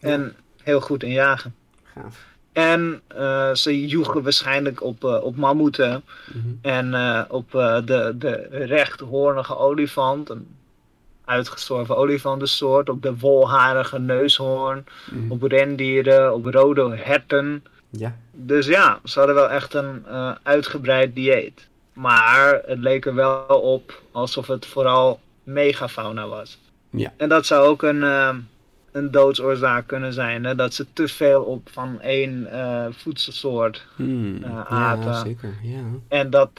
En 0.01 0.37
heel 0.63 0.81
goed 0.81 1.03
in 1.03 1.13
jagen. 1.13 1.55
Gaaf. 1.83 2.36
En 2.57 3.01
eh, 3.09 3.55
ze 3.55 3.87
joegen 3.87 4.23
waarschijnlijk 4.23 4.83
op, 4.83 5.05
eh, 5.05 5.23
op 5.25 5.37
mammoeten 5.37 6.05
Mhm. 6.35 6.47
en 6.63 6.95
eh, 6.95 7.23
op 7.29 7.51
de, 7.51 8.15
de 8.19 8.49
rechthoornige 8.51 9.57
olifant, 9.57 10.31
een 10.31 10.47
uitgestorven 11.25 11.97
olifantensoort, 11.97 12.89
op 12.89 13.03
de 13.03 13.19
wolharige 13.19 13.99
neushoorn, 13.99 14.85
Mhm. 15.11 15.31
op 15.33 15.43
rendieren, 15.43 16.35
op 16.35 16.45
rode 16.47 16.97
herten. 16.97 17.65
Ja. 17.91 18.17
Dus 18.33 18.67
ja, 18.67 19.01
ze 19.05 19.19
hadden 19.19 19.37
wel 19.37 19.49
echt 19.51 19.75
een 19.75 20.05
uitgebreid 20.43 21.15
dieet. 21.15 21.69
Maar 21.93 22.61
het 22.67 22.79
leek 22.79 23.07
er 23.07 23.15
wel 23.15 23.45
op 23.47 24.03
alsof 24.13 24.47
het 24.47 24.67
vooral 24.67 25.21
megafauna 25.43 26.27
was. 26.29 26.59
Ja. 26.91 27.13
En 27.17 27.29
dat 27.29 27.47
zou 27.47 27.67
ook 27.67 27.83
een, 27.83 28.03
een 28.97 29.11
doodsoorzaak 29.11 29.87
kunnen 29.87 30.13
zijn. 30.13 30.45
Hè? 30.45 30.55
Dat 30.55 30.75
ze 30.75 30.87
te 30.93 31.09
veel 31.09 31.43
op 31.43 31.69
van 31.73 32.01
één 32.01 32.47
eh, 32.53 32.87
voedselsoort. 32.91 33.87
Hmm. 33.97 34.37
Eh, 34.43 34.51
ja, 34.51 34.65
apen. 34.69 35.15
zeker. 35.15 35.55
Ja. 35.63 35.83
En 36.09 36.31
dat, 36.31 36.51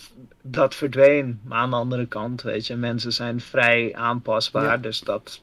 dat 0.42 0.76
verdween. 0.76 1.40
Maar 1.44 1.58
aan 1.58 1.70
de 1.70 1.76
andere 1.76 2.06
kant, 2.06 2.42
weet 2.42 2.68
je, 2.68 2.76
mensen 2.76 3.14
zijn 3.14 3.40
vrij 3.42 3.96
aanpasbaar. 3.96 4.64
Ja. 4.64 4.78
Dus 4.78 5.00
dat 5.00 5.42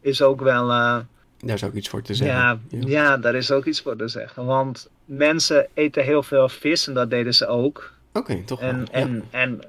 is 0.00 0.22
ook 0.22 0.40
wel. 0.40 0.70
eh, 0.70 0.98
Daar 1.38 1.54
is 1.54 1.64
ook 1.64 1.74
iets 1.74 1.88
voor 1.88 2.02
te 2.02 2.14
zeggen. 2.14 2.36
ja, 2.36 2.58
ja. 2.86 3.16
daar 3.16 3.34
is 3.34 3.50
ook 3.50 3.64
iets 3.64 3.80
voor 3.82 3.96
te 3.96 4.08
zeggen. 4.08 4.44
Want 4.44 4.88
mensen 5.04 5.66
eten 5.74 6.04
heel 6.04 6.22
veel 6.22 6.48
vis 6.48 6.86
en 6.88 6.94
dat 6.94 7.10
deden 7.10 7.34
ze 7.34 7.46
ook. 7.46 7.92
Oké, 8.12 8.42
toch. 8.44 8.60
En, 8.60 8.78
Ja. 8.92 8.98
en, 8.98 9.24
en 9.30 9.60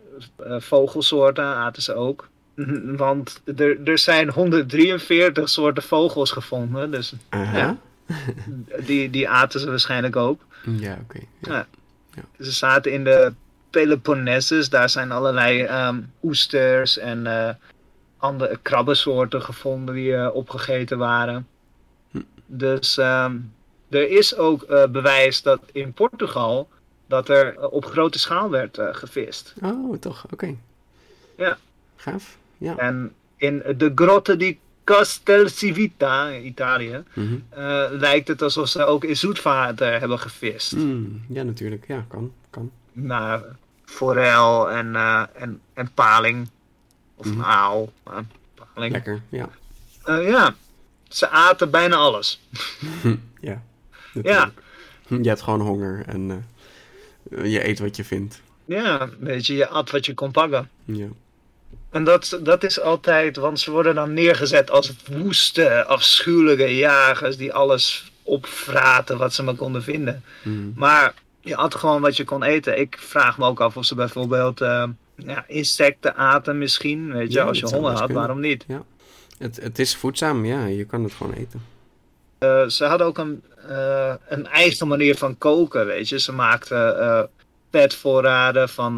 vogelsoorten 0.62 1.44
aten 1.46 1.82
ze 1.82 1.94
ook. 1.96 2.30
Want 3.06 3.42
er, 3.56 3.84
er 3.84 3.98
zijn 3.98 4.30
143 4.30 5.50
soorten 5.50 5.84
vogels 5.84 6.32
gevonden. 6.32 6.92
Dus 6.92 7.14
Aha. 7.30 7.78
die, 8.86 9.10
die 9.10 9.30
aten 9.30 9.60
ze 9.60 9.70
waarschijnlijk 9.70 10.16
ook. 10.16 10.42
Ja, 10.64 10.98
oké. 11.02 11.20
Ja. 11.40 11.68
Ze 12.40 12.52
zaten 12.52 12.92
in 12.92 13.04
de 13.04 13.34
Peloponnesus. 13.70 14.70
Daar 14.70 14.90
zijn 14.90 15.12
allerlei 15.12 15.62
ehm, 15.62 16.02
oesters 16.24 16.98
en 16.98 17.28
eh, 17.28 17.54
andere 18.18 18.60
krabbensoorten 18.62 19.42
gevonden 19.42 19.96
die 19.96 20.16
eh, 20.16 20.36
opgegeten 20.36 20.98
waren. 20.98 21.48
Hm. 22.12 22.22
Dus 22.46 22.98
ehm, 22.98 23.38
er 23.90 24.10
is 24.10 24.36
ook 24.36 24.64
eh, 24.64 24.88
bewijs 24.88 25.42
dat 25.42 25.62
in 25.72 25.94
Portugal 25.94 26.70
dat 27.08 27.30
er 27.30 27.70
op 27.70 27.86
grote 27.86 28.20
schaal 28.20 28.50
werd 28.50 28.80
gevist. 28.92 29.54
Oh, 29.64 29.98
toch? 29.98 30.26
Oké. 30.32 30.56
Ja. 31.38 31.58
Gaaf. 31.96 32.38
Ja. 32.58 32.78
En 32.78 33.14
in 33.38 33.64
de 33.78 33.92
grotten 33.96 34.40
die 34.40 34.60
Castel 34.84 35.48
Civita, 35.50 36.36
Italië, 36.38 37.04
Mhm. 37.14 37.36
eh, 37.50 37.86
lijkt 37.92 38.28
het 38.28 38.42
alsof 38.42 38.68
ze 38.68 38.86
ook 38.86 39.04
in 39.04 39.18
zoetwater 39.18 40.00
hebben 40.00 40.20
gevist. 40.20 40.76
Mm, 40.76 41.22
ja, 41.30 41.44
natuurlijk. 41.44 41.88
Ja, 41.88 42.06
kan. 42.08 42.32
kan. 42.50 42.72
Naar 42.92 43.44
forel 43.86 44.70
en, 44.72 44.96
eh, 44.96 45.24
en, 45.34 45.62
en 45.74 45.92
paling. 45.94 46.50
Of 47.16 47.26
Mhm. 47.26 47.42
aal. 47.42 47.92
maar 48.04 48.24
paling. 48.74 48.94
Lekker, 48.94 49.22
ja. 49.30 49.50
Eh, 50.04 50.28
ja, 50.30 50.56
ze 51.08 51.30
aten 51.30 51.72
bijna 51.72 51.96
alles. 51.96 52.42
ja. 53.42 53.62
Ja. 54.14 54.22
natuurlijk. 54.24 55.24
Je 55.24 55.30
hebt 55.30 55.42
gewoon 55.42 55.62
honger 55.62 56.04
en 56.06 56.46
eh, 57.32 57.52
je 57.52 57.68
eet 57.68 57.80
wat 57.80 57.96
je 57.96 58.04
vindt. 58.04 58.42
Ja, 58.66 59.10
weet 59.20 59.46
je, 59.46 59.56
je 59.56 59.68
at 59.68 59.92
wat 59.92 60.06
je 60.06 60.14
kon 60.14 60.32
pakken. 60.32 60.70
Ja. 60.86 61.08
En 61.90 62.04
dat, 62.04 62.40
dat 62.44 62.64
is 62.64 62.82
altijd, 62.82 63.36
want 63.36 63.60
ze 63.60 63.72
worden 63.72 63.96
dan 63.96 64.14
neergezet 64.14 64.72
als 64.72 64.94
woeste, 65.12 65.86
afschuwelijke 65.86 66.76
jagers 66.76 67.38
die 67.38 67.54
alles 67.54 68.12
opvraten 68.24 69.18
wat 69.18 69.34
ze 69.34 69.44
maar 69.44 69.56
konden 69.56 69.84
vinden. 69.84 70.24
Mm. 70.44 70.74
Maar 70.76 71.14
je 71.40 71.56
at 71.56 71.76
gewoon 71.76 72.02
wat 72.02 72.18
je 72.18 72.24
kon 72.24 72.44
eten. 72.44 72.80
Ik 72.80 72.98
vraag 73.00 73.38
me 73.38 73.46
ook 73.46 73.60
af 73.62 73.78
of 73.78 73.86
ze 73.86 73.96
bijvoorbeeld 73.96 74.62
eh, 74.62 74.84
ja, 75.16 75.44
insecten 75.48 76.16
aten 76.16 76.58
misschien. 76.58 77.14
Weet 77.14 77.34
je, 77.34 77.40
Ja, 77.40 77.46
als 77.46 77.60
je 77.60 77.66
honger 77.66 77.90
had, 77.90 77.98
kunnen. 78.00 78.18
waarom 78.18 78.40
niet? 78.40 78.66
Het, 79.38 79.60
het 79.62 79.80
is 79.80 79.96
voedzaam, 79.96 80.46
ja. 80.46 80.66
Je 80.66 80.86
kan 80.86 81.04
het 81.04 81.14
gewoon 81.14 81.34
eten. 81.34 81.62
Eh, 82.38 82.68
ze 82.68 82.86
hadden 82.86 83.08
ook 83.08 83.18
een, 83.18 83.44
eh, 83.68 84.14
een 84.28 84.48
eigen 84.48 84.88
manier 84.88 85.16
van 85.18 85.38
koken, 85.38 85.86
weet 85.86 86.10
je. 86.10 86.20
Ze 86.20 86.32
maakten 86.32 87.30
vetvoorraden 87.72 88.70
van 88.70 88.96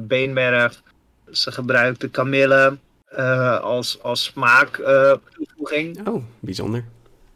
beenmerg. 0.00 0.82
Ze 1.30 1.52
gebruikten 1.52 2.10
kamille 2.10 2.76
eh, 3.06 3.60
als, 3.60 4.02
als 4.02 4.24
smaaktoevoeging. 4.24 6.08
Oh, 6.08 6.24
bijzonder. 6.40 6.84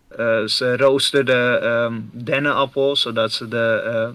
Eh, 0.08 0.44
ze 0.44 0.76
roosterden 0.76 1.62
ehm 1.62 2.00
dennenappels, 2.12 3.00
zodat 3.00 3.32
ze 3.32 3.48
de 3.48 3.82
eh 3.84 4.08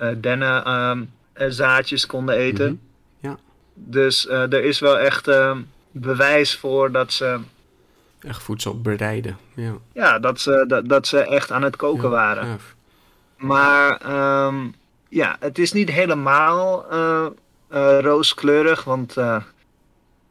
eh, 0.00 0.08
dennenzaadjes 0.16 2.06
konden 2.06 2.34
eten. 2.34 2.66
Mhm. 2.66 3.28
Ja. 3.28 3.38
Dus 3.74 4.26
eh, 4.26 4.52
er 4.52 4.64
is 4.64 4.78
wel 4.78 4.98
echt 4.98 5.28
ehm, 5.28 5.60
bewijs 5.90 6.56
voor 6.56 6.92
dat 6.92 7.12
ze, 7.12 7.38
Echt 8.20 8.42
voedsel 8.42 8.80
bereiden. 8.80 9.36
Ja. 9.54 9.72
ja, 9.92 10.18
dat, 10.18 10.40
ze, 10.40 10.64
dat, 10.68 10.88
dat 10.88 11.06
ze 11.06 11.18
echt 11.18 11.52
aan 11.52 11.62
het 11.62 11.76
koken 11.76 12.02
Ja, 12.02 12.08
waren. 12.08 12.58
Maar 13.36 14.00
ehm, 14.00 14.68
ja, 15.08 15.36
het 15.40 15.58
is 15.58 15.72
niet 15.72 15.90
helemaal 15.90 16.90
eh, 16.90 17.26
eh, 17.26 17.26
rooskleurig, 18.00 18.84
want 18.84 19.16
eh, 19.16 19.42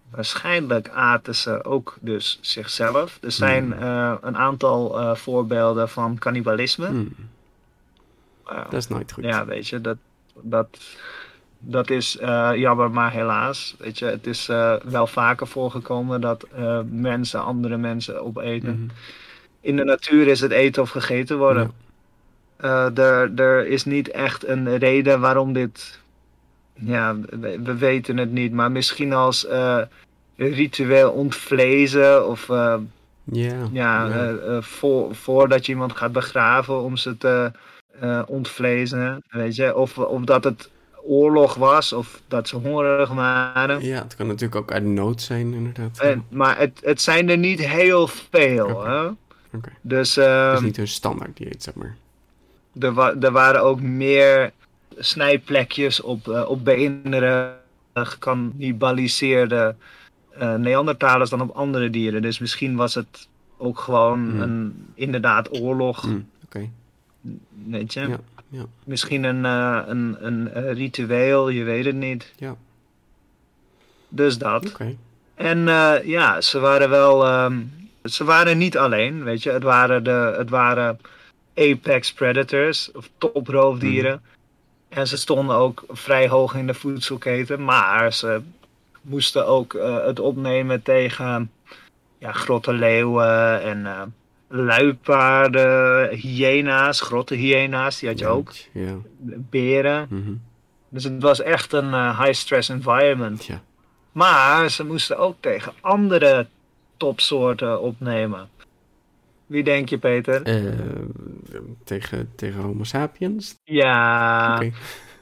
waarschijnlijk 0.09 0.89
aten 0.89 1.35
ze 1.35 1.63
ook 1.65 1.97
dus 2.01 2.37
zichzelf. 2.41 3.17
Er 3.21 3.31
zijn 3.31 3.63
Hmm. 3.73 3.81
eh, 3.81 4.13
een 4.21 4.37
aantal 4.37 4.99
eh, 4.99 5.15
voorbeelden 5.15 5.89
van 5.89 6.17
cannibalisme. 6.17 6.89
Mm, 6.89 7.13
Eh, 8.49 8.63
dat 8.63 8.73
is 8.73 8.87
nooit 8.87 9.11
goed. 9.11 9.23
ja, 9.23 9.45
weet 9.45 9.67
je, 9.67 9.81
dat, 9.81 9.97
dat, 10.41 10.67
dat 11.59 11.89
is 11.89 12.17
eh, 12.17 12.51
jammer, 12.55 12.91
maar 12.91 13.11
helaas. 13.11 13.75
Weet 13.79 13.99
je, 13.99 14.05
het 14.05 14.27
is 14.27 14.49
eh, 14.49 14.73
wel 14.83 15.07
vaker 15.07 15.47
voorgekomen 15.47 16.21
dat 16.21 16.43
eh, 16.43 16.79
mensen 16.89 17.43
andere 17.43 17.77
mensen 17.77 18.23
opeten. 18.23 18.79
Mhm. 18.83 18.89
In 19.61 19.75
de 19.75 19.83
natuur 19.83 20.27
is 20.27 20.39
het 20.41 20.51
eten 20.51 20.81
of 20.81 20.89
gegeten 20.89 21.37
worden. 21.37 21.71
Ja. 22.59 22.87
Eh, 22.95 22.97
er, 23.05 23.31
er 23.35 23.67
is 23.67 23.85
niet 23.85 24.09
echt 24.11 24.47
een 24.47 24.77
reden 24.77 25.19
waarom 25.19 25.53
dit. 25.53 25.98
Ja, 26.80 27.15
we, 27.19 27.59
we 27.63 27.75
weten 27.77 28.17
het 28.17 28.32
niet, 28.32 28.51
maar 28.53 28.71
misschien 28.71 29.13
als 29.13 29.45
eh, 29.47 29.82
ritueel 30.36 31.11
ontvlezen 31.11 32.27
of 32.27 32.49
eh, 32.49 32.75
Ja. 33.71 34.09
eh, 34.09 34.61
voor, 34.61 35.15
voordat 35.15 35.65
je 35.65 35.71
iemand 35.71 35.97
gaat 35.97 36.11
begraven 36.11 36.82
om 36.82 36.97
ze 36.97 37.17
te 37.17 37.51
ontvlezen, 38.27 39.23
weet 39.30 39.55
je, 39.55 39.75
of, 39.75 39.97
of 39.97 40.21
dat 40.23 40.43
het 40.43 40.69
oorlog 41.03 41.55
was 41.55 41.93
of 41.93 42.21
dat 42.27 42.47
ze 42.47 42.55
hongerig 42.55 43.09
waren. 43.09 43.86
Ja, 43.86 44.01
het 44.03 44.15
kan 44.15 44.27
natuurlijk 44.27 44.55
ook 44.55 44.71
uit 44.71 44.84
nood 44.84 45.21
zijn, 45.21 45.53
inderdaad. 45.53 45.99
En, 45.99 46.25
maar 46.30 46.57
het, 46.57 46.80
het 46.84 47.01
zijn 47.01 47.30
er 47.30 47.38
niet 47.38 47.59
heel 47.65 48.07
veel, 48.07 48.86
hè? 48.86 49.05
Oké. 49.53 49.69
Dus 49.82 50.15
Het 50.15 50.25
ehm, 50.25 50.53
is 50.55 50.61
niet 50.61 50.77
hun 50.77 50.88
standaard 50.88 51.38
dieet, 51.38 51.63
zeg 51.63 51.73
maar. 51.73 51.95
Er, 52.80 52.93
wa- 52.93 53.15
er 53.19 53.32
waren 53.32 53.61
ook 53.63 53.82
meer 53.82 54.51
snijplekjes 54.99 56.01
op, 56.01 56.27
eh, 56.27 56.49
op 56.49 56.63
beeneren 56.63 57.53
gecannibaliseerde 57.93 59.75
eh 60.29 60.55
Neandertalers 60.55 61.29
dan 61.29 61.41
op 61.41 61.49
andere 61.55 61.89
dieren. 61.89 62.21
Dus 62.21 62.39
misschien 62.39 62.75
was 62.75 62.95
het 62.95 63.27
ook 63.57 63.79
gewoon 63.79 64.29
Hmm. 64.29 64.41
een 64.41 64.85
inderdaad 64.95 65.59
oorlog. 65.59 66.07
Mm, 66.07 66.27
Oké. 66.45 66.69
Weet 67.67 67.93
je? 67.93 67.99
Ja, 67.99 68.19
ja. 68.49 68.65
Misschien 68.83 69.23
een, 69.23 69.45
eh, 69.45 69.81
een, 69.85 70.17
een, 70.19 70.51
eh, 70.53 70.71
ritueel, 70.73 71.49
je 71.49 71.63
weet 71.63 71.85
het 71.85 71.95
niet. 71.95 72.33
Ja. 72.37 72.55
Dus 74.09 74.37
dat. 74.37 74.69
Oké. 74.69 74.95
En 75.35 75.67
eh, 75.67 75.93
ja, 76.03 76.41
ze 76.41 76.59
waren 76.59 76.89
wel. 76.89 77.25
ehm, 77.25 77.59
ze 78.03 78.23
waren 78.23 78.57
niet 78.57 78.77
alleen, 78.77 79.23
weet 79.23 79.43
je. 79.43 79.51
Het 79.51 79.63
waren, 79.63 80.03
de, 80.03 80.33
het 80.37 80.49
waren 80.49 80.99
apex 81.55 82.13
predators, 82.13 82.91
of 82.91 83.09
toproofdieren. 83.17 84.21
En 84.89 85.07
ze 85.07 85.17
stonden 85.17 85.55
ook 85.55 85.83
vrij 85.87 86.27
hoog 86.27 86.55
in 86.55 86.67
de 86.67 86.73
voedselketen. 86.73 87.63
Maar 87.63 88.13
ze 88.13 88.41
moesten 89.01 89.47
ook 89.47 89.73
eh, 89.73 90.05
het 90.05 90.19
opnemen 90.19 90.81
tegen 90.81 91.51
ja, 92.17 92.31
grotte 92.31 92.73
leeuwen 92.73 93.61
en 93.61 93.85
eh 93.85 94.01
luipaarden, 94.49 96.09
hyena's, 96.15 97.01
grotte 97.01 97.35
hyena's, 97.35 97.99
die 97.99 98.09
had 98.09 98.19
je 98.19 98.27
ook. 98.27 98.51
Ja. 98.73 98.95
Beren. 99.49 100.07
mhm. 100.09 100.33
Dus 100.89 101.03
het 101.03 101.21
was 101.21 101.41
echt 101.41 101.73
een 101.73 101.93
eh, 101.93 102.21
high-stress 102.21 102.69
environment. 102.69 103.45
ja. 103.45 103.61
Maar 104.11 104.69
ze 104.69 104.85
moesten 104.85 105.17
ook 105.17 105.35
tegen 105.39 105.73
andere 105.81 106.47
topsoorten 106.97 107.81
opnemen. 107.81 108.49
Wie 109.49 109.63
denk 109.63 109.89
je, 109.89 109.97
Peter? 109.97 110.43
Eh, 110.43 110.73
tegen, 111.83 112.31
tegen 112.35 112.61
Homo 112.61 112.83
sapiens? 112.83 113.55
Ja, 113.63 114.61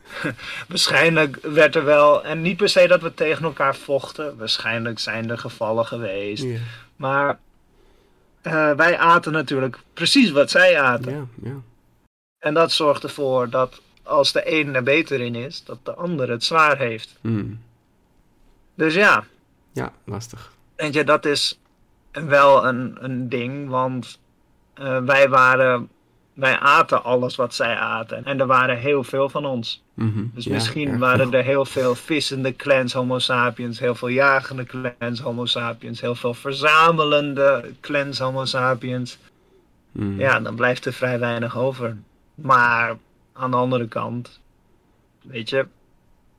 waarschijnlijk 0.67 1.39
werd 1.41 1.75
er 1.75 1.83
wel. 1.83 2.23
En 2.23 2.41
niet 2.41 2.57
per 2.57 2.69
se 2.69 2.87
dat 2.87 3.01
we 3.01 3.13
tegen 3.13 3.43
elkaar 3.43 3.75
vochten. 3.75 4.37
Waarschijnlijk 4.37 4.99
zijn 4.99 5.29
er 5.29 5.37
gevallen 5.37 5.85
geweest. 5.85 6.45
Maar 6.95 7.39
eh, 8.41 8.71
wij 8.71 8.97
aten 8.97 9.31
natuurlijk 9.31 9.79
precies 9.93 10.31
wat 10.31 10.51
zij 10.51 10.79
aten. 10.81 11.31
En 12.37 12.53
dat 12.53 12.71
zorgt 12.71 13.03
ervoor 13.03 13.49
dat 13.49 13.81
als 14.03 14.31
de 14.31 14.59
een 14.59 14.75
er 14.75 14.83
beter 14.83 15.21
in 15.21 15.35
is, 15.35 15.63
dat 15.63 15.77
de 15.83 15.93
ander 15.93 16.29
het 16.29 16.43
zwaar 16.43 16.77
heeft. 16.77 17.15
Mm. 17.21 17.59
Dus 18.75 18.93
ja, 18.93 19.23
Ja, 19.71 19.93
lastig. 20.03 20.51
Weet 20.75 20.93
je, 20.93 21.03
dat 21.03 21.25
is 21.25 21.59
wel 22.11 22.65
een, 22.65 22.97
een 22.99 23.29
ding, 23.29 23.69
want 23.69 24.19
eh, 24.73 24.97
wij 24.97 25.29
waren, 25.29 25.89
wij 26.33 26.59
aten 26.59 27.03
alles 27.03 27.35
wat 27.35 27.53
zij 27.53 27.75
aten. 27.75 28.25
En 28.25 28.39
er 28.39 28.47
waren 28.47 28.77
heel 28.77 29.03
veel 29.03 29.29
van 29.29 29.45
ons. 29.45 29.83
Mhm. 29.93 30.23
Dus 30.33 30.43
Ja, 30.43 30.53
misschien 30.53 30.97
waren 30.97 31.33
er 31.33 31.43
heel 31.43 31.65
veel 31.65 31.95
vissende 31.95 32.55
clans 32.55 32.93
homo 32.93 33.19
sapiens, 33.19 33.79
heel 33.79 33.95
veel 33.95 34.07
jagende 34.07 34.65
clans 34.65 35.19
homo 35.19 35.45
sapiens, 35.45 36.01
heel 36.01 36.15
veel 36.15 36.33
verzamelende 36.33 37.73
clans 37.81 38.19
homo 38.19 38.45
sapiens. 38.45 39.17
Mm. 39.91 40.19
Ja, 40.19 40.39
dan 40.39 40.55
blijft 40.55 40.85
er 40.85 40.93
vrij 40.93 41.19
weinig 41.19 41.57
over. 41.57 41.97
Maar 42.35 42.97
aan 43.33 43.51
de 43.51 43.57
andere 43.57 43.87
kant, 43.87 44.39
weet 45.21 45.49
je, 45.49 45.67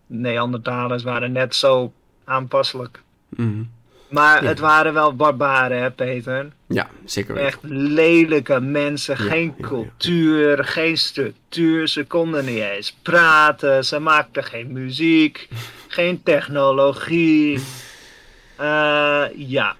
Neandertalers 0.07 1.03
waren 1.03 1.33
net 1.33 1.55
zo 1.55 1.93
aanpasselijk. 2.25 3.03
Mhm. 3.29 3.63
Maar 4.09 4.43
Ja. 4.43 4.49
het 4.49 4.59
waren 4.59 4.93
wel 4.95 5.17
barbaren, 5.17 5.83
hè, 5.83 5.91
Peter? 5.91 6.49
Ja, 6.67 6.89
zeker 7.05 7.35
weten. 7.35 7.47
Echt 7.49 7.59
lelijke 7.63 8.61
mensen, 8.61 9.17
Ja, 9.25 9.31
geen 9.31 9.55
ja, 9.59 9.67
cultuur, 9.67 10.65
geen 10.65 10.97
structuur. 10.99 11.89
Ze 11.89 12.05
konden 12.07 12.45
niet 12.45 12.63
eens 12.63 12.93
praten, 13.03 13.85
ze 13.85 13.99
maakten 13.99 14.45
geen 14.45 14.73
muziek, 14.73 15.49
geen 15.89 16.23
technologie. 16.23 17.61
Eh, 18.57 19.25
ja, 19.35 19.77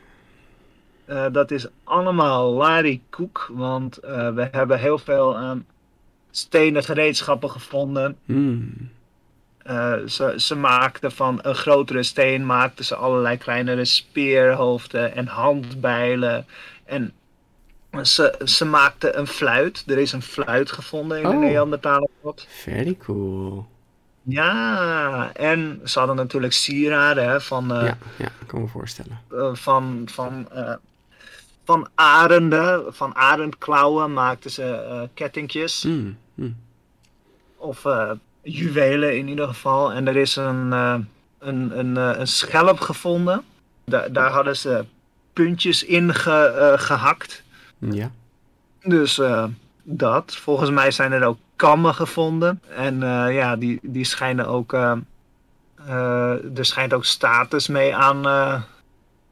Eh, 1.07 1.27
dat 1.33 1.51
is 1.51 1.67
allemaal 1.85 2.53
larikoek, 2.53 3.51
want 3.53 3.97
eh, 3.97 4.35
we 4.35 4.49
hebben 4.51 4.79
heel 4.79 4.99
veel 4.99 5.35
ehm, 5.37 5.59
stenen 6.31 6.85
gereedschappen 6.85 7.51
gevonden. 7.51 8.17
Mm. 8.25 8.91
Eh, 9.69 9.95
ze, 10.07 10.35
ze 10.37 10.55
maakten 10.57 11.13
van 11.13 11.39
een 11.43 11.55
grotere 11.55 12.03
steen 12.03 12.47
maakten 12.47 12.85
ze 12.85 12.95
allerlei 12.95 13.37
kleinere 13.37 13.85
speerhoofden 13.85 15.15
en 15.15 15.27
handbijlen. 15.27 16.47
En 16.85 17.13
ze, 18.03 18.41
ze 18.45 18.65
maakten 18.65 19.19
een 19.19 19.27
fluit. 19.27 19.85
Er 19.87 19.99
is 19.99 20.13
een 20.13 20.23
fluit 20.23 20.73
gevonden 20.73 21.17
in 21.19 21.23
de 21.23 21.37
Oh. 21.37 21.41
Neandertalengrot. 21.41 22.47
Very 22.49 22.97
cool. 22.97 23.67
Ja, 24.23 25.31
en 25.33 25.81
ze 25.85 25.99
hadden 25.99 26.17
natuurlijk 26.17 26.53
sieraden 26.53 27.29
hè, 27.29 27.41
van, 27.41 27.73
eh, 27.73 27.83
ja, 27.83 27.99
ja, 28.17 28.27
ik 28.41 28.47
kan 28.47 28.61
me 28.61 28.67
voorstellen. 28.69 29.21
eh, 29.31 29.55
van, 29.55 30.09
van 30.13 30.49
eh, 30.53 30.75
van 31.65 31.89
arenden, 31.95 32.95
van 32.95 33.15
arendklauwen 33.15 34.13
maakten 34.13 34.51
ze 34.51 34.87
uh, 34.91 35.03
kettingjes. 35.15 35.85
Mm, 35.85 36.19
mm. 36.35 36.57
Of 37.57 37.85
uh, 37.85 38.11
juwelen 38.43 39.17
in 39.17 39.29
ieder 39.29 39.49
geval. 39.49 39.93
En 39.93 40.09
er 40.09 40.17
is 40.17 40.37
een, 40.37 40.67
uh, 40.67 40.95
een, 41.39 41.79
een, 41.79 41.97
een 41.97 42.27
schelp 42.27 42.81
gevonden. 42.81 43.43
Da 43.85 44.09
daar 44.09 44.31
hadden 44.31 44.57
ze 44.57 44.85
puntjes 45.33 45.85
in 45.85 46.15
ge 46.15 46.75
gehakt. 46.79 47.43
Ja. 47.79 48.11
Dus 48.83 49.21
dat. 49.83 50.37
Volgens 50.37 50.71
mij 50.71 50.91
zijn 50.91 51.13
er 51.13 51.25
ook 51.25 51.39
kammen 51.57 51.95
gevonden. 51.95 52.63
En 52.69 53.01
ja, 53.33 53.57
die, 53.57 53.79
die 53.83 54.05
schijnen 54.05 54.47
ook. 54.47 54.73
er 54.73 56.65
schijnt 56.65 56.93
ook 56.93 57.05
status 57.05 57.69
mee 57.69 57.97
aan 57.97 58.27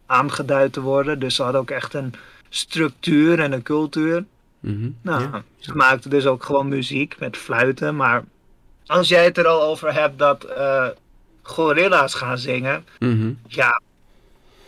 aangeduid 0.07 0.73
te 0.73 0.81
worden. 0.81 1.19
Dus 1.19 1.35
ze 1.35 1.43
hadden 1.43 1.61
ook 1.61 1.71
echt 1.71 1.95
een 1.95 2.15
structuur 2.49 3.41
en 3.41 3.53
een 3.53 3.63
cultuur. 3.63 4.25
Mm 4.61 4.97
nou, 5.03 5.23
ja. 5.23 5.43
ze 5.59 5.75
maakten 5.75 6.11
dus 6.11 6.27
ook 6.27 6.45
gewoon 6.45 6.69
muziek 6.69 7.19
met 7.19 7.37
fluiten. 7.37 7.97
Maar 7.97 8.25
als 8.87 9.09
jij 9.09 9.25
het 9.25 9.39
er 9.39 9.47
al 9.47 9.63
over 9.63 9.95
hebt 9.95 10.19
dat 10.19 10.47
uh, 10.59 10.87
gorilla's 11.43 12.15
gaan 12.15 12.39
zingen, 12.39 12.87
mm 12.99 13.39
ja, 13.47 13.81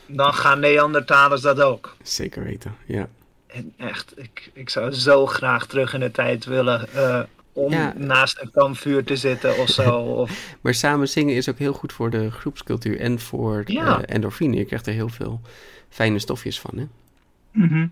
dan 0.06 0.34
gaan 0.34 0.60
Neandertalers 0.60 1.40
dat 1.40 1.60
ook. 1.60 1.96
Zeker 2.02 2.42
weten, 2.44 2.76
ja. 2.86 3.08
En 3.46 3.74
echt, 3.76 4.12
ik, 4.16 4.50
ik 4.52 4.70
zou 4.70 4.92
zo 4.92 5.26
graag 5.26 5.66
terug 5.66 5.94
in 5.94 6.00
de 6.00 6.10
tijd 6.10 6.44
willen 6.44 6.86
uh, 6.94 7.20
om 7.52 7.72
Ja. 7.72 7.92
naast 7.96 8.40
een 8.40 8.50
kampvuur 8.50 9.04
te 9.04 9.16
zitten 9.16 9.56
of 9.58 9.68
zo. 9.68 9.90
Of, 10.22 10.54
Maar 10.60 10.74
samen 10.74 11.08
zingen 11.08 11.34
is 11.34 11.48
ook 11.48 11.58
heel 11.58 11.72
goed 11.72 11.92
voor 11.92 12.10
de 12.10 12.30
groepscultuur 12.30 13.00
en 13.00 13.18
voor 13.20 13.62
Ja. 13.66 14.00
eh, 14.02 14.14
endorfine. 14.14 14.56
Je 14.56 14.64
krijgt 14.64 14.86
er 14.86 14.92
heel 14.92 15.08
veel 15.08 15.40
fijne 15.88 16.18
stofjes 16.18 16.60
van, 16.60 16.78
hè? 16.78 16.86
Mhm. 17.52 17.86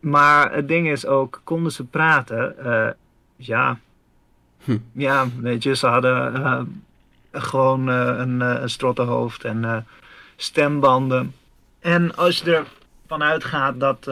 Maar 0.00 0.52
het 0.54 0.68
ding 0.68 0.88
is 0.90 1.06
ook, 1.06 1.40
konden 1.44 1.72
ze 1.72 1.84
praten? 1.84 2.58
Eh, 2.64 2.88
ja. 3.36 3.78
Hm. 4.64 4.78
Ja, 4.92 5.28
weet 5.40 5.62
je, 5.62 5.76
ze 5.76 5.86
hadden 5.86 6.34
eh, 6.34 6.60
gewoon 7.32 7.88
eh, 7.88 8.14
een, 8.16 8.42
eh, 8.42 8.60
een 8.60 8.70
strottenhoofd 8.70 9.44
en 9.44 9.86
stembanden. 10.36 11.34
En 11.80 12.16
als 12.16 12.38
je 12.38 12.64
ervan 13.02 13.22
uitgaat 13.22 13.80
dat 13.80 14.10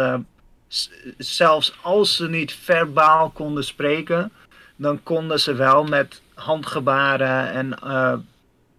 zelfs 1.19 1.79
als 1.83 2.17
ze 2.17 2.29
niet 2.29 2.53
verbaal 2.53 3.31
konden 3.31 3.65
spreken, 3.65 4.33
dan 4.77 5.03
konden 5.03 5.41
ze 5.41 5.55
wel 5.55 5.85
met 5.85 6.23
handgebaren 6.35 7.51
en 7.51 7.79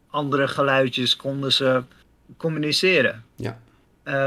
andere 0.09 0.47
geluidjes 0.47 1.15
konden 1.15 1.51
ze 1.53 1.84
communiceren. 2.38 3.24
Ja. 3.36 3.57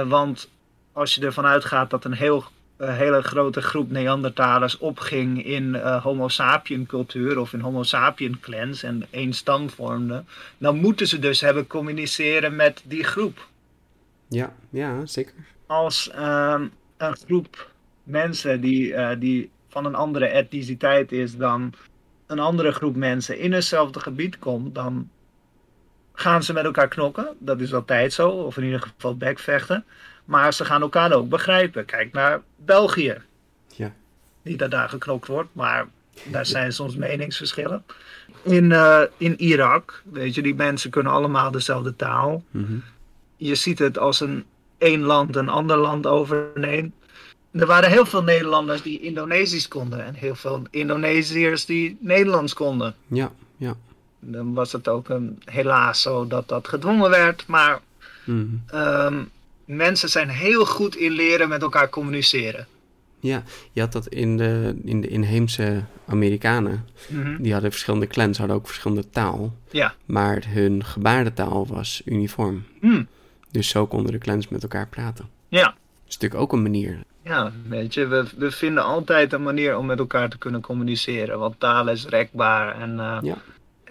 Want 0.07 0.49
als 0.93 1.15
je 1.15 1.27
ervan 1.27 1.47
uitgaat 1.47 1.91
dat 1.91 2.05
een 2.05 2.13
heel, 2.13 2.45
eh, 2.83 2.97
hele 2.97 3.23
grote 3.23 3.63
groep 3.63 3.91
Neandertalers 3.91 4.79
opging 4.79 5.45
in 5.45 5.75
eh, 5.75 6.03
Homo 6.03 6.29
sapien 6.29 6.87
cultuur 6.87 7.39
of 7.39 7.53
in 7.53 7.61
Homo 7.61 7.83
sapien 7.83 8.41
clans 8.41 8.83
en 8.83 9.07
één 9.11 9.33
stam 9.33 9.71
vormden, 9.71 10.27
dan 10.59 10.77
moeten 10.77 11.07
ze 11.07 11.19
dus 11.19 11.41
hebben 11.41 11.67
communiceren 11.67 12.57
met 12.57 12.83
die 12.85 13.05
groep. 13.05 13.49
Ja, 14.29 14.53
ja, 14.71 15.07
zeker. 15.07 15.35
Als 15.67 16.11
ehm, 16.11 16.67
een 16.97 17.17
groep 17.17 17.71
mensen 18.03 18.61
die, 18.61 18.95
eh, 18.95 19.21
die 19.21 19.51
van 19.69 19.85
een 19.85 19.95
andere 19.95 20.27
etniciteit 20.27 21.13
is 21.13 21.37
dan 21.37 21.73
een 22.27 22.39
andere 22.39 22.73
groep 22.73 22.97
mensen 22.97 23.39
in 23.39 23.53
hetzelfde 23.53 24.01
gebied 24.01 24.39
komt, 24.39 24.75
dan 24.75 25.11
gaan 26.13 26.43
ze 26.43 26.53
met 26.53 26.65
elkaar 26.65 26.89
knokken. 26.89 27.29
Dat 27.39 27.61
is 27.61 27.75
altijd 27.75 28.13
zo, 28.13 28.29
of 28.29 28.57
in 28.57 28.65
ieder 28.65 28.81
geval 28.81 29.17
bekvechten. 29.17 29.85
Maar 30.33 30.55
ze 30.55 30.65
gaan 30.65 30.81
elkaar 30.83 31.13
ook 31.13 31.29
begrijpen. 31.29 31.85
Kijk 31.85 32.13
naar 32.13 32.41
België. 32.57 33.17
Ja. 33.77 33.93
Niet 34.43 34.59
dat 34.59 34.71
daar 34.71 34.89
geknokt 34.89 35.27
wordt, 35.27 35.49
maar 35.53 35.87
daar 36.25 36.47
zijn 36.47 36.73
soms 36.73 36.97
meningsverschillen. 36.97 37.85
In, 38.43 38.73
eh, 38.73 39.01
in 39.17 39.41
Irak, 39.41 40.03
weet 40.13 40.35
je, 40.35 40.43
die 40.43 40.55
mensen 40.55 40.91
kunnen 40.91 41.13
allemaal 41.13 41.51
dezelfde 41.51 41.97
taal 41.97 42.45
Mhm. 42.51 42.73
je 43.37 43.55
ziet 43.55 43.79
het 43.79 43.99
als 43.99 44.21
een 44.21 44.45
één 44.79 45.01
land 45.01 45.37
een 45.37 45.49
ander 45.49 45.77
land 45.77 46.07
overneemt. 46.07 46.95
Er 47.51 47.67
waren 47.67 47.91
heel 47.91 48.07
veel 48.07 48.23
Nederlanders 48.23 48.83
die 48.83 49.01
Indonesisch 49.01 49.69
konden 49.69 50.05
en 50.05 50.15
heel 50.15 50.35
veel 50.35 50.63
Indonesiërs 50.71 51.65
die 51.67 51.97
Nederlands 52.01 52.55
konden. 52.55 52.95
Ja, 53.07 53.33
ja. 53.57 53.75
Dan 54.21 54.55
was 54.55 54.73
het 54.73 54.89
ook 54.89 55.09
een, 55.09 55.43
helaas 55.45 56.03
zo 56.03 56.27
dat 56.27 56.49
dat 56.49 56.69
gedwongen 56.69 57.11
werd, 57.11 57.47
maar 57.47 57.81
Mhm. 58.25 58.45
ehm, 58.67 59.15
mensen 59.77 60.09
zijn 60.09 60.29
heel 60.29 60.67
goed 60.67 60.97
in 60.97 61.13
leren 61.13 61.49
met 61.49 61.63
elkaar 61.63 61.89
communiceren. 61.89 62.67
Ja, 63.21 63.43
je 63.73 63.81
had 63.81 63.93
dat 63.93 64.07
in 64.07 64.37
de, 64.37 64.81
in 64.85 65.01
de 65.01 65.09
inheemse 65.09 65.83
Amerikanen. 66.07 66.87
Mhm. 67.09 67.43
Die 67.43 67.53
hadden 67.53 67.71
verschillende 67.71 68.07
clans, 68.07 68.39
hadden 68.39 68.57
ook 68.57 68.67
verschillende 68.67 69.11
taal. 69.11 69.57
Ja. 69.71 69.95
Maar 70.05 70.43
hun 70.49 70.85
gebarentaal 70.85 71.67
was 71.67 72.03
uniform. 72.05 72.65
Hm. 72.81 73.03
Dus 73.51 73.69
zo 73.69 73.87
konden 73.87 74.13
de 74.13 74.19
clans 74.19 74.49
met 74.49 74.63
elkaar 74.63 74.89
praten. 74.89 75.29
Ja. 75.49 75.65
Dat 75.65 75.75
is 76.09 76.15
natuurlijk 76.15 76.41
ook 76.41 76.53
een 76.53 76.63
manier. 76.63 76.99
Ja, 77.25 77.53
weet 77.69 77.95
je, 77.95 78.07
we, 78.07 78.25
we 78.37 78.51
vinden 78.51 78.85
altijd 78.85 79.33
een 79.33 79.43
manier 79.43 79.77
om 79.77 79.87
met 79.87 79.99
elkaar 79.99 80.29
te 80.29 80.39
kunnen 80.39 80.61
communiceren. 80.61 81.39
Want 81.39 81.61
taal 81.61 81.89
is 81.89 82.07
rekbaar. 82.07 82.81
En, 82.81 83.01
eh, 83.01 83.19
Ja. 83.23 83.37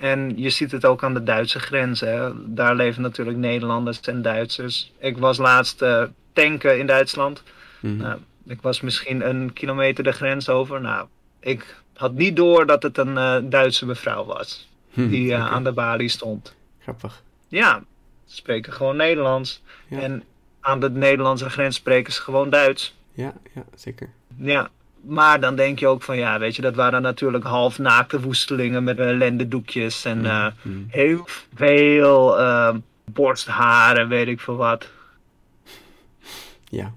En 0.02 0.34
je 0.38 0.50
ziet 0.50 0.72
het 0.72 0.86
ook 0.86 1.04
aan 1.04 1.14
de 1.14 1.24
Duitse 1.24 1.60
grenzen. 1.60 2.08
hè. 2.14 2.32
Daar 2.54 2.76
leven 2.76 3.02
natuurlijk 3.02 3.38
Nederlanders 3.38 4.00
en 4.02 4.22
Duitsers. 4.22 4.92
Ik 5.00 5.18
was 5.18 5.38
laatst 5.38 5.82
eh, 5.82 6.04
tanken 6.34 6.80
in 6.80 6.86
Duitsland. 6.88 7.44
Mhm. 7.80 7.96
Nou, 7.98 8.20
ik 8.46 8.62
was 8.62 8.82
misschien 8.82 9.30
een 9.30 9.54
kilometer 9.54 10.04
de 10.04 10.12
grens 10.12 10.50
over. 10.50 10.82
Nou, 10.82 11.08
ik 11.40 11.76
had 11.96 12.14
niet 12.14 12.36
door 12.36 12.66
dat 12.66 12.84
het 12.84 12.98
een 12.98 13.18
eh, 13.18 13.38
Duitse 13.44 13.86
mevrouw 13.86 14.26
was. 14.26 14.70
Hm, 14.94 15.08
Die 15.08 15.34
eh, 15.34 15.52
aan 15.52 15.64
de 15.64 15.72
balie 15.72 16.10
stond. 16.10 16.56
Grappig. 16.80 17.24
Ja, 17.48 17.84
ze 18.26 18.36
spreken 18.36 18.74
gewoon 18.74 18.96
Nederlands. 18.96 19.62
Ja. 19.88 20.00
En 20.00 20.24
aan 20.60 20.80
de 20.80 20.90
Nederlandse 20.90 21.50
grens 21.50 21.76
spreken 21.76 22.14
ze 22.14 22.22
gewoon 22.22 22.50
Duits. 22.50 22.96
Ja, 23.14 23.34
ja, 23.54 23.64
zeker. 23.76 24.10
Ja, 24.38 24.70
maar 25.02 25.40
dan 25.40 25.56
denk 25.56 25.80
je 25.80 25.88
ook 25.88 26.04
van 26.04 26.18
ja, 26.18 26.40
weet 26.40 26.56
je, 26.56 26.62
dat 26.62 26.76
waren 26.76 27.02
natuurlijk 27.02 27.44
halfnaakte 27.44 28.22
woestelingen 28.22 28.84
met 28.84 29.00
uh, 29.00 29.06
lendendoekjes 29.18 30.06
en 30.06 30.26
eh, 30.26 30.48
Mhm. 30.62 30.78
heel 30.88 31.26
veel 31.56 32.40
eh, 32.40 32.76
borstharen, 33.06 34.08
weet 34.08 34.28
ik 34.28 34.40
veel 34.40 34.56
wat. 34.56 34.90
Ja, 36.70 36.92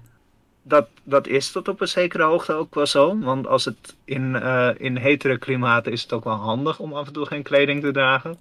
Dat, 0.61 0.87
dat 1.03 1.27
is 1.27 1.51
tot 1.51 1.67
op 1.67 1.81
een 1.81 1.87
zekere 1.87 2.23
hoogte 2.23 2.53
ook 2.53 2.75
wel 2.75 2.85
zo, 2.85 3.19
want 3.19 3.47
als 3.47 3.65
het 3.65 3.95
in, 4.05 4.35
eh, 4.35 4.69
in 4.77 4.97
hetere 4.97 5.37
klimaten 5.37 5.91
is 5.91 6.01
het 6.01 6.13
ook 6.13 6.23
wel 6.23 6.33
handig 6.35 6.79
om 6.79 6.93
af 6.93 7.07
en 7.07 7.13
toe 7.13 7.25
geen 7.25 7.43
kleding 7.43 7.81
te 7.81 7.91
dragen. 7.91 8.39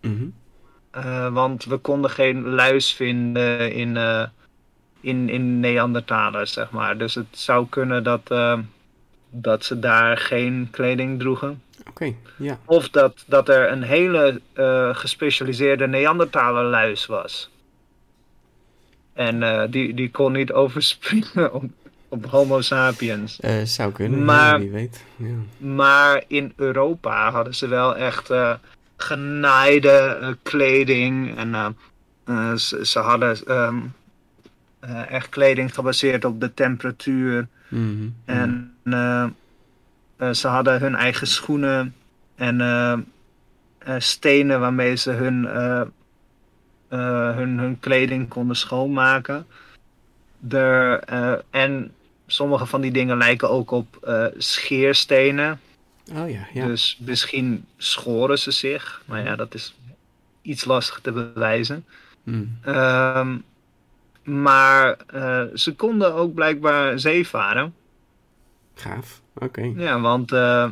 Mhm. 0.00 0.24
Eh, 0.90 1.32
want 1.32 1.64
we 1.64 1.76
konden 1.76 2.10
geen 2.10 2.48
luis 2.48 2.92
vinden 2.94 3.72
in, 3.72 3.96
eh, 3.96 4.22
in, 5.04 5.28
in 5.28 5.60
Neandertalers, 5.60 6.52
zeg 6.52 6.70
maar. 6.70 6.98
Dus 6.98 7.14
het 7.14 7.26
zou 7.30 7.66
kunnen 7.68 8.02
dat, 8.04 8.20
eh, 8.30 8.58
dat 9.30 9.64
ze 9.64 9.78
daar 9.78 10.16
geen 10.16 10.68
kleding 10.70 11.18
droegen. 11.20 11.62
oké. 11.88 12.12
Ja, 12.36 12.58
Of 12.64 12.88
dat, 12.88 13.24
dat 13.26 13.48
er 13.48 13.70
een 13.70 13.82
hele 13.82 14.40
eh, 14.52 14.94
gespecialiseerde 14.96 15.86
Neandertalerluis 15.86 17.06
was. 17.06 17.50
En 19.12 19.42
eh, 19.42 19.62
die, 19.70 19.94
die 19.94 20.10
kon 20.10 20.32
niet 20.32 20.52
overspringen 20.62 21.52
op, 21.54 21.64
op 22.08 22.24
Homo 22.26 22.60
sapiens. 22.60 23.40
Eh, 23.40 23.62
zou 23.62 23.92
kunnen, 23.92 24.24
Maar- 24.24 24.58
wie 24.58 24.70
weet. 24.70 25.04
Ja. 25.16 25.34
Maar 25.58 26.24
in 26.26 26.52
Europa 26.56 27.30
hadden 27.30 27.54
ze 27.54 27.68
wel 27.68 27.96
echt 27.96 28.30
genaaide 28.96 30.36
kleding. 30.42 31.36
En 31.38 31.76
ze, 32.58 32.86
ze 32.86 32.98
hadden 32.98 33.46
ehm, 33.46 33.76
eh, 34.84 35.10
echt 35.10 35.28
kleding 35.28 35.74
gebaseerd 35.74 36.24
op 36.24 36.40
de 36.40 36.54
temperatuur. 36.54 37.48
Mhm. 37.68 38.08
En 38.24 38.74
eh, 38.82 39.26
eh, 40.16 40.30
ze 40.30 40.48
hadden 40.48 40.80
hun 40.80 40.94
eigen 40.94 41.26
schoenen 41.26 41.94
en 42.34 43.06
stenen 43.98 44.60
waarmee 44.60 44.94
ze 44.96 45.10
hun, 45.10 45.44
hun, 46.88 47.58
hun 47.58 47.80
kleding 47.80 48.28
konden 48.28 48.56
schoonmaken. 48.56 49.46
Eh, 50.48 51.32
en 51.50 51.92
sommige 52.26 52.66
van 52.66 52.80
die 52.80 52.92
dingen 52.92 53.16
lijken 53.16 53.50
ook 53.50 53.70
op 53.70 54.16
scheerstenen. 54.38 55.60
Oh 56.12 56.30
ja, 56.30 56.46
ja. 56.52 56.66
Dus 56.66 56.98
misschien 57.00 57.64
schoren 57.76 58.38
ze 58.38 58.50
zich. 58.50 59.02
Maar 59.06 59.24
ja, 59.24 59.36
dat 59.36 59.54
is 59.54 59.74
iets 60.42 60.64
lastig 60.64 61.00
te 61.00 61.12
bewijzen. 61.12 61.84
Mhm. 62.22 62.44
Ehm, 62.62 63.36
maar 64.24 64.96
eh, 65.06 65.42
ze 65.54 65.74
konden 65.74 66.14
ook 66.14 66.34
blijkbaar 66.34 66.98
zeevaren. 66.98 67.74
Gaaf, 68.74 69.20
oké. 69.34 69.72
Ja, 69.76 70.00
want 70.00 70.32
eh, 70.32 70.68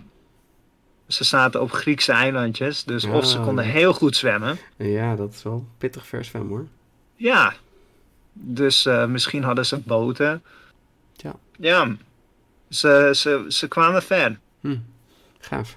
ze 1.07 1.25
zaten 1.25 1.61
op 1.61 1.71
Griekse 1.73 2.13
eilandjes. 2.13 2.85
Dus 2.85 3.05
of 3.05 3.27
ze 3.27 3.39
Oh. 3.39 3.45
konden 3.45 3.65
heel 3.65 3.93
goed 3.93 4.17
zwemmen. 4.17 4.59
Ja, 4.77 5.17
dat 5.17 5.33
is 5.33 5.43
wel 5.43 5.67
pittig 5.79 6.07
vers 6.07 6.31
van 6.31 6.49
hoor. 6.49 6.67
Ja. 7.15 7.53
Dus 8.33 8.87
eh, 8.87 9.07
misschien 9.07 9.43
hadden 9.43 9.67
ze 9.67 9.79
boten. 9.79 10.43
Ja. 11.13 11.35
Ja, 11.57 11.97
ze, 12.69 13.11
ze, 13.15 13.45
ze 13.49 13.69
kwamen 13.69 14.03
ver. 14.03 14.39
Hm. 14.61 14.77
Gaaf. 15.39 15.77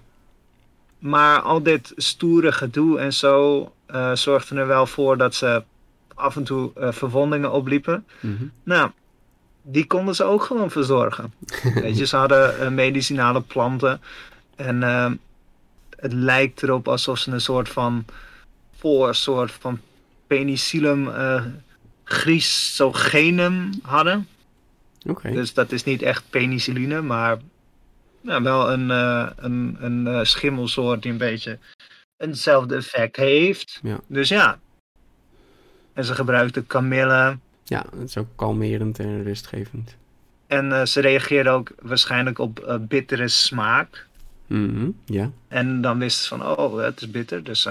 Maar 0.99 1.39
al 1.41 1.63
dit 1.63 1.93
stoere 1.95 2.51
gedoe 2.51 2.99
en 2.99 3.13
zo 3.13 3.69
zorgde 4.13 4.55
er 4.55 4.67
wel 4.67 4.85
voor 4.87 5.17
dat 5.17 5.35
ze 5.35 5.63
af 6.15 6.35
en 6.35 6.43
toe 6.43 6.71
uh, 6.77 6.91
verwondingen 6.91 7.51
opliepen. 7.51 8.05
Mhm. 8.19 8.45
Nou, 8.63 8.91
die 9.61 9.85
konden 9.85 10.15
ze 10.15 10.23
ook 10.23 10.43
gewoon 10.43 10.71
verzorgen. 10.71 11.33
Weet 11.81 11.97
je, 11.97 12.05
ze 12.05 12.15
hadden 12.15 12.61
uh, 12.61 12.69
medicinale 12.69 13.41
planten. 13.41 14.01
En 14.55 14.81
uh, 14.81 15.11
het 15.89 16.13
lijkt 16.13 16.63
erop 16.63 16.87
alsof 16.87 17.17
ze 17.17 17.31
een 17.31 17.41
soort 17.41 17.69
van 17.69 18.05
voor 18.77 19.15
soort 19.15 19.51
van 19.51 19.79
penicillum 20.27 21.07
uh, 21.07 21.45
chrysogenum 22.03 23.69
hadden. 23.81 24.27
Oké. 25.05 25.31
Dus 25.31 25.53
dat 25.53 25.71
is 25.71 25.83
niet 25.83 26.01
echt 26.01 26.23
penicilline, 26.29 27.01
maar 27.01 27.37
nou, 28.21 28.43
wel 28.43 28.71
een, 28.71 28.89
een, 28.89 29.77
een 29.81 30.25
schimmelsoort 30.25 31.01
die 31.01 31.11
een 31.11 31.17
beetje 31.17 31.59
hetzelfde 32.17 32.75
effect 32.75 33.15
heeft. 33.15 33.79
Ja. 33.83 33.99
Dus 34.07 34.29
ja. 34.29 34.59
En 35.95 36.05
ze 36.05 36.15
gebruikten 36.15 36.67
kamille. 36.67 37.37
Ja, 37.63 37.85
het 37.99 38.09
is 38.09 38.17
ook 38.17 38.27
kalmerend 38.35 38.99
en 38.99 39.23
rustgevend. 39.23 39.95
En 40.47 40.69
uh, 40.69 40.85
ze 40.85 41.01
reageerden 41.01 41.53
ook 41.53 41.71
waarschijnlijk 41.81 42.39
op 42.39 42.79
bittere 42.81 43.27
smaak. 43.27 44.07
Mm 44.47 44.75
-hmm. 44.75 44.99
Ja. 45.05 45.31
En 45.47 45.81
dan 45.81 45.99
wisten 45.99 46.23
ze 46.23 46.29
van, 46.29 46.57
oh, 46.57 46.77
het 46.77 47.01
is 47.01 47.11
bitter, 47.11 47.43
dus 47.43 47.67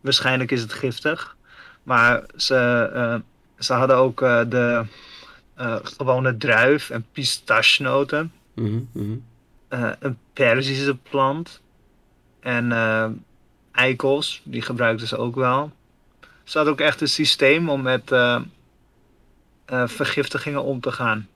waarschijnlijk 0.00 0.50
is 0.50 0.60
het 0.62 0.72
giftig. 0.72 1.36
Maar 1.82 2.22
ze, 2.36 3.20
ze 3.58 3.72
hadden 3.72 3.96
ook 3.96 4.20
de 4.48 4.84
gewone 5.82 6.36
druif 6.36 6.90
en 6.90 7.06
pistachenoten. 7.12 8.32
Mm 8.54 8.88
-hmm. 8.92 9.24
Een 9.98 10.18
Perzische 10.32 10.96
plant. 10.96 11.60
En 12.40 12.72
eikels, 13.72 14.42
die 14.44 14.62
gebruikten 14.62 15.08
ze 15.08 15.16
ook 15.16 15.34
wel. 15.34 15.72
Ze 16.44 16.56
hadden 16.56 16.72
ook 16.72 16.80
echt 16.80 17.00
een 17.00 17.08
systeem 17.08 17.68
om 17.68 17.82
met 17.82 18.10
uh, 18.10 18.40
vergiftigingen 19.84 20.62
om 20.62 20.80
te 20.80 20.92
gaan. 20.92 21.28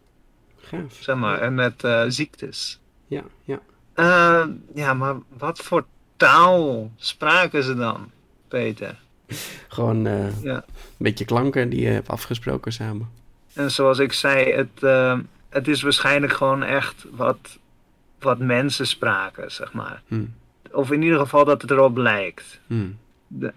Gaaf. 0.57 0.96
Zeg 1.00 1.16
maar, 1.16 1.40
en 1.40 1.54
met 1.54 1.88
ziektes. 2.09 2.80
Ja, 3.07 3.22
ja. 3.44 3.61
ja, 4.74 4.94
maar 4.94 5.16
wat 5.38 5.59
voor 5.59 5.86
taal 6.16 6.90
spraken 6.96 7.62
ze 7.62 7.74
dan, 7.74 8.11
Peter? 8.48 8.98
Gewoon 9.68 10.02
ja. 10.42 10.64
een 10.64 10.64
beetje 10.96 11.24
klanken 11.24 11.68
die 11.68 11.80
je 11.80 11.88
hebt 11.88 12.09
afgesproken 12.09 12.72
samen. 12.72 13.11
En 13.52 13.70
zoals 13.70 13.98
ik 13.98 14.12
zei, 14.12 14.52
het, 14.52 14.80
het 15.48 15.68
is 15.68 15.82
waarschijnlijk 15.82 16.32
gewoon 16.32 16.62
echt 16.62 17.07
wat 17.11 17.59
wat 18.18 18.38
mensen 18.38 18.86
spraken, 18.86 19.52
zeg 19.52 19.72
maar. 19.72 20.02
Hmm. 20.07 20.34
Of 20.72 20.90
in 20.90 21.02
ieder 21.02 21.18
geval 21.18 21.44
dat 21.44 21.62
het 21.62 21.70
erop 21.70 21.96
lijkt. 21.96 22.61
Hmm. 22.66 22.98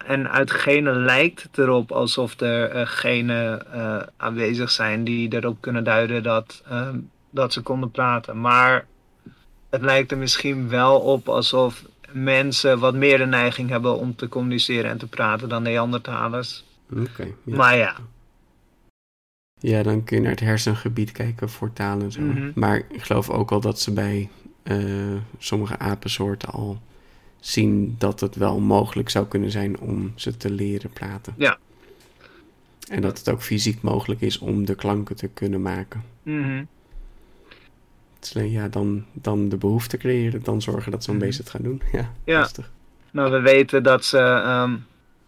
En 0.05 0.31
uit 0.31 0.51
genen 0.51 0.95
lijkt 0.95 1.43
het 1.43 1.57
erop 1.57 1.91
alsof 1.91 2.39
er 2.39 2.75
uh, 2.75 2.81
genen 2.85 3.65
uh, 3.75 4.01
aanwezig 4.17 4.71
zijn 4.71 5.03
die 5.03 5.33
erop 5.33 5.57
kunnen 5.59 5.83
duiden 5.83 6.23
dat, 6.23 6.63
uh, 6.71 6.89
dat 7.29 7.53
ze 7.53 7.61
konden 7.61 7.91
praten. 7.91 8.41
Maar 8.41 8.85
het 9.69 9.81
lijkt 9.81 10.11
er 10.11 10.17
misschien 10.17 10.69
wel 10.69 10.99
op 10.99 11.29
alsof 11.29 11.83
mensen 12.11 12.79
wat 12.79 12.93
meer 12.93 13.17
de 13.17 13.25
neiging 13.25 13.69
hebben 13.69 13.97
om 13.97 14.15
te 14.15 14.27
communiceren 14.27 14.91
en 14.91 14.97
te 14.97 15.07
praten 15.07 15.49
dan 15.49 15.63
Neandertalers. 15.63 16.65
Okay, 16.91 17.35
ja. 17.43 17.55
Maar 17.55 17.77
ja. 17.77 17.95
Ja, 19.59 19.83
dan 19.83 20.03
kun 20.03 20.17
je 20.17 20.21
naar 20.21 20.31
het 20.31 20.39
hersengebied 20.39 21.11
kijken 21.11 21.49
voor 21.49 21.73
taal 21.73 21.99
en 21.99 22.11
zo. 22.11 22.21
Mm 22.21 22.31
-hmm. 22.31 22.51
Maar 22.55 22.77
ik 22.89 23.03
geloof 23.03 23.29
ook 23.29 23.51
al 23.51 23.59
dat 23.59 23.79
ze 23.79 23.93
bij 23.93 24.29
uh, 24.63 25.17
sommige 25.37 25.79
apensoorten 25.79 26.49
al 26.49 26.81
zien 27.39 27.95
dat 27.97 28.19
het 28.19 28.35
wel 28.35 28.59
mogelijk 28.59 29.09
zou 29.09 29.25
kunnen 29.27 29.51
zijn 29.51 29.79
om 29.79 30.11
ze 30.15 30.37
te 30.37 30.49
leren 30.51 30.89
praten. 30.89 31.33
Ja. 31.37 31.57
En 32.89 33.01
dat 33.01 33.17
het 33.17 33.29
ook 33.29 33.41
fysiek 33.41 33.81
mogelijk 33.81 34.21
is 34.21 34.37
om 34.39 34.65
de 34.65 34.75
klanken 34.75 35.15
te 35.15 35.27
kunnen 35.27 35.61
maken. 35.61 36.03
Mm 36.23 36.43
-hmm. 36.43 36.67
Het 38.15 38.27
is 38.29 38.35
alleen 38.35 38.51
ja, 38.51 38.67
dan, 38.67 39.05
dan 39.13 39.49
de 39.49 39.57
behoefte 39.57 39.97
creëren, 39.97 40.43
dan 40.43 40.61
zorgen 40.61 40.91
dat 40.91 41.03
zo'n 41.03 41.15
Mhm. 41.15 41.23
beest 41.25 41.37
het 41.37 41.49
gaat 41.49 41.63
doen. 41.63 41.81
Ja, 41.91 42.11
Ja. 42.23 42.39
lastig. 42.39 42.71
Nou, 43.11 43.31
we 43.31 43.39
weten 43.39 43.83
dat 43.83 44.05
ze, 44.05 44.17
ehm, 44.17 44.75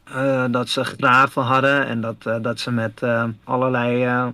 eh, 0.03 0.45
dat 0.51 0.69
ze 0.69 0.83
graven 0.83 1.41
hadden 1.43 1.85
en 1.85 2.01
dat, 2.01 2.15
eh, 2.25 2.41
dat 2.41 2.59
ze 2.59 2.71
met 2.71 3.01
eh, 3.01 3.27
allerlei 3.43 4.03
eh, 4.03 4.27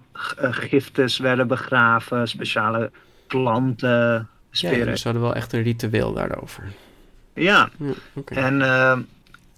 giftes 0.52 1.18
werden 1.18 1.48
begraven, 1.48 2.28
speciale 2.28 2.92
planten, 3.28 4.28
Ja, 4.52 4.86
dus 4.86 5.02
ze 5.02 5.08
hadden 5.08 5.22
wel 5.22 5.36
echt 5.36 5.54
een 5.54 5.62
ritueel 5.64 6.14
daarover. 6.14 6.64
Ja, 7.38 7.70
Ja, 7.78 7.94
en 8.26 8.62
ehm, 8.62 9.02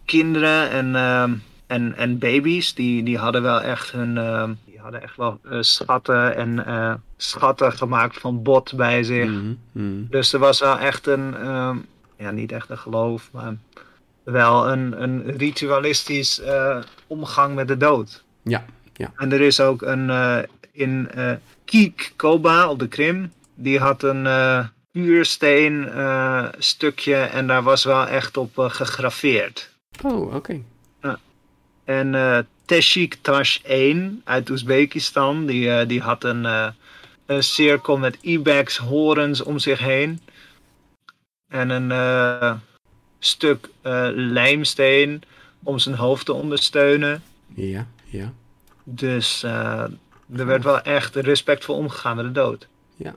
kinderen 0.06 0.70
en, 0.70 0.96
ehm, 0.96 1.34
en, 1.68 1.96
en 1.96 2.18
baby's, 2.18 2.74
die, 2.74 3.04
die 3.04 3.18
hadden 3.18 3.42
wel 3.42 3.62
echt 3.62 3.92
hun, 3.92 4.18
ehm, 4.18 4.54
die 4.66 4.80
hadden 4.80 5.02
echt 5.02 5.16
wel 5.16 5.40
eh, 5.50 5.58
schatten 5.62 6.36
en 6.36 6.66
eh, 6.66 6.94
schatten 7.18 7.72
gemaakt 7.72 8.18
van 8.18 8.44
bot 8.44 8.76
bij 8.76 9.04
zich. 9.04 9.30
Mhm, 9.30 9.54
mhm. 9.72 10.04
Dus 10.10 10.34
er 10.34 10.40
was 10.40 10.60
wel 10.60 10.78
echt 10.78 11.08
een, 11.08 11.36
ja, 12.18 12.32
niet 12.32 12.52
echt 12.52 12.70
een 12.70 12.78
geloof, 12.78 13.30
maar 13.32 13.56
wel 14.24 14.72
een, 14.72 15.02
een 15.04 15.38
ritualistisch 15.38 16.40
eh, 16.40 16.78
omgang 17.08 17.56
met 17.56 17.68
de 17.68 17.78
dood. 17.78 18.24
Ja, 18.42 18.66
ja. 18.94 19.12
En 19.16 19.32
er 19.32 19.42
is 19.42 19.60
ook 19.60 19.82
een 19.82 20.12
in 20.72 21.10
Kiek 21.66 22.14
Koba 22.16 22.70
op 22.70 22.80
de 22.80 22.88
Krim, 22.88 23.32
die 23.56 23.80
had 23.80 24.04
een 24.04 24.28
puursteen 25.06 25.90
eh, 25.90 26.46
stukje 26.58 27.16
en 27.16 27.48
daar 27.48 27.64
was 27.64 27.84
wel 27.84 28.08
echt 28.08 28.38
op 28.38 28.60
eh, 28.60 28.70
gegraveerd. 28.70 29.70
Oh, 30.04 30.36
oké. 30.36 30.62
En 31.84 32.48
Teshik 32.66 33.18
Tash 33.22 33.60
1 33.64 34.22
uit 34.24 34.50
Oezbekistan, 34.50 35.46
die, 35.46 35.72
eh, 35.72 35.88
die 35.88 36.02
had 36.02 36.24
een, 36.24 36.74
een 37.26 37.44
cirkel 37.44 37.98
met 37.98 38.18
ibex 38.22 38.78
horens 38.78 39.44
om 39.44 39.60
zich 39.60 39.80
heen. 39.80 40.22
En 41.48 41.70
een 41.70 42.60
stuk 43.20 43.70
lijmsteen 44.14 45.22
om 45.64 45.80
zijn 45.80 45.96
hoofd 45.96 46.26
te 46.26 46.34
ondersteunen. 46.34 47.24
Ja, 47.54 47.88
ja. 48.06 48.34
Dus 48.84 49.44
er 49.44 50.46
werd 50.46 50.64
wel 50.64 50.82
echt 50.82 51.16
respectvol 51.16 51.76
omgegaan 51.76 52.16
met 52.16 52.26
de 52.26 52.32
dood. 52.32 52.68
Ja. 52.96 53.16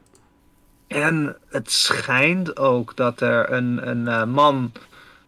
En 0.93 1.37
het 1.49 1.71
schijnt 1.71 2.57
ook 2.57 2.97
dat 2.97 3.21
er 3.21 3.53
een, 3.53 3.89
een 3.89 4.09
eh, 4.09 4.25
man 4.25 4.73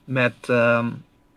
met 0.05 0.35
ehm, 0.47 0.87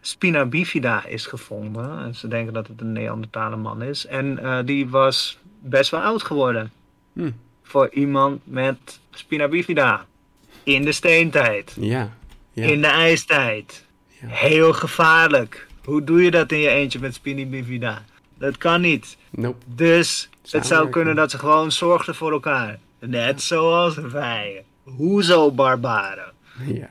spina 0.02 0.46
bifida 0.46 1.06
is 1.06 1.26
gevonden. 1.26 2.00
En 2.00 2.16
ze 2.16 2.28
denken 2.28 2.54
dat 2.54 2.68
het 2.68 2.82
een 2.82 2.92
Neandertaler 2.92 3.60
man 3.60 3.82
is. 3.82 4.06
En 4.06 4.40
eh, 4.40 4.60
die 4.66 4.90
was 4.90 5.38
best 5.60 5.92
wel 5.92 6.02
oud 6.02 6.24
geworden. 6.24 6.72
Hm. 7.14 7.32
Voor 7.64 7.90
iemand 7.90 8.42
met 8.44 9.00
spina 9.12 9.48
bifida. 9.48 10.06
In 10.64 10.86
de 10.86 10.92
steentijd. 10.92 11.76
Ja, 11.80 12.14
ja. 12.52 12.66
In 12.66 12.82
de 12.82 12.88
ijstijd. 12.88 13.86
Ja. 14.08 14.28
Heel 14.28 14.74
gevaarlijk. 14.74 15.68
Hoe 15.84 16.04
doe 16.04 16.24
je 16.24 16.32
dat 16.32 16.52
in 16.52 16.60
je 16.60 16.70
eentje 16.70 17.00
met 17.00 17.14
spina 17.14 17.46
bifida? 17.46 18.04
Dat 18.38 18.58
kan 18.58 18.82
niet. 18.82 19.18
Nope. 19.30 19.66
Dus 19.66 20.30
het 20.50 20.66
zou 20.66 20.90
kunnen 20.90 21.16
dat 21.16 21.32
ze 21.32 21.40
gewoon 21.40 21.72
zorgden 21.72 22.16
voor 22.16 22.32
elkaar. 22.32 22.80
Net 23.00 23.42
zoals 23.42 23.96
wij. 23.96 24.66
Hoezo 24.84 25.52
barbaren? 25.52 26.34
Ja. 26.66 26.90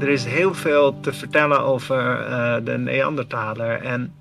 Er 0.00 0.08
is 0.08 0.24
heel 0.24 0.54
veel 0.54 1.00
te 1.00 1.12
vertellen 1.12 1.60
over 1.60 2.20
eh, 2.20 2.56
de 2.64 2.78
Neandertaler. 2.78 3.82
En 3.82 4.14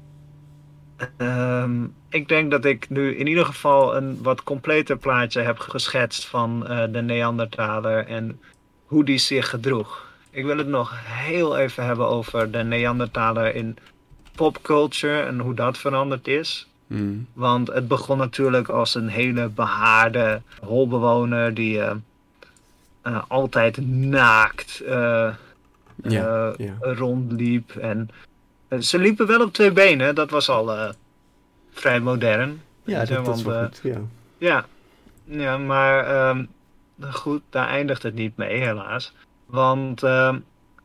ehm, 1.17 1.83
ik 2.09 2.27
denk 2.27 2.51
dat 2.51 2.65
ik 2.65 2.89
nu 2.89 3.15
in 3.15 3.27
ieder 3.27 3.45
geval 3.45 3.95
een 3.95 4.19
wat 4.21 4.43
completer 4.43 4.97
plaatje 4.97 5.41
heb 5.41 5.59
geschetst 5.59 6.25
van 6.25 6.67
eh, 6.67 6.83
de 6.91 7.01
Neandertaler 7.01 8.07
en 8.07 8.39
hoe 8.85 9.05
die 9.05 9.17
zich 9.17 9.49
gedroeg. 9.49 10.08
Ik 10.39 10.45
wil 10.45 10.57
het 10.57 10.67
nog 10.67 10.93
heel 11.05 11.57
even 11.57 11.85
hebben 11.85 12.07
over 12.07 12.51
de 12.51 12.63
Neandertaler 12.63 13.55
in 13.55 13.77
popculture 14.35 15.21
en 15.21 15.39
hoe 15.39 15.53
dat 15.53 15.77
veranderd 15.77 16.27
is. 16.27 16.67
Hm. 16.87 17.17
Want 17.33 17.67
het 17.67 17.87
begon 17.87 18.17
natuurlijk 18.17 18.67
als 18.67 18.95
een 18.95 19.07
hele 19.07 19.49
behaarde 19.49 20.41
holbewoner 20.61 21.53
die 21.53 21.81
eh, 21.81 21.95
eh, 23.01 23.21
altijd 23.27 23.87
naakt 23.87 24.79
eh, 24.79 25.33
rondliep. 26.79 27.75
En 27.75 28.09
ze 28.79 28.99
liepen 28.99 29.27
wel 29.27 29.41
op 29.41 29.53
twee 29.53 29.71
benen, 29.71 30.15
dat 30.15 30.29
was 30.29 30.49
al 30.49 30.93
vrij 31.71 31.99
modern. 31.99 32.61
Ja, 32.83 33.05
dat, 33.05 33.25
dat 33.25 33.37
is 33.37 33.43
wel 33.43 33.53
Want, 33.53 33.79
goed. 33.79 33.91
Ja. 33.91 34.01
Ja, 34.37 34.65
ja 35.23 35.57
maar 35.57 36.05
ehm, 36.05 36.45
goed, 37.11 37.41
daar 37.49 37.67
eindigt 37.67 38.03
het 38.03 38.13
niet 38.13 38.37
mee, 38.37 38.57
helaas. 38.57 39.13
Want 39.49 40.03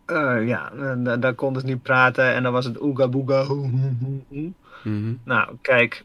Eh, 0.07 0.47
ja, 0.47 0.73
da- 0.97 1.17
daar 1.17 1.35
konden 1.35 1.61
ze 1.62 1.67
niet 1.69 1.83
praten 1.83 2.33
en 2.35 2.43
dan 2.43 2.53
was 2.53 2.65
het 2.65 2.81
ooga 2.81 3.09
booga. 3.09 3.45
hoe, 3.45 3.69
hoe, 3.71 3.93
hoe, 4.01 4.21
hoe. 4.29 4.53
Mhm. 4.83 5.15
Nou, 5.25 5.57
kijk, 5.62 6.05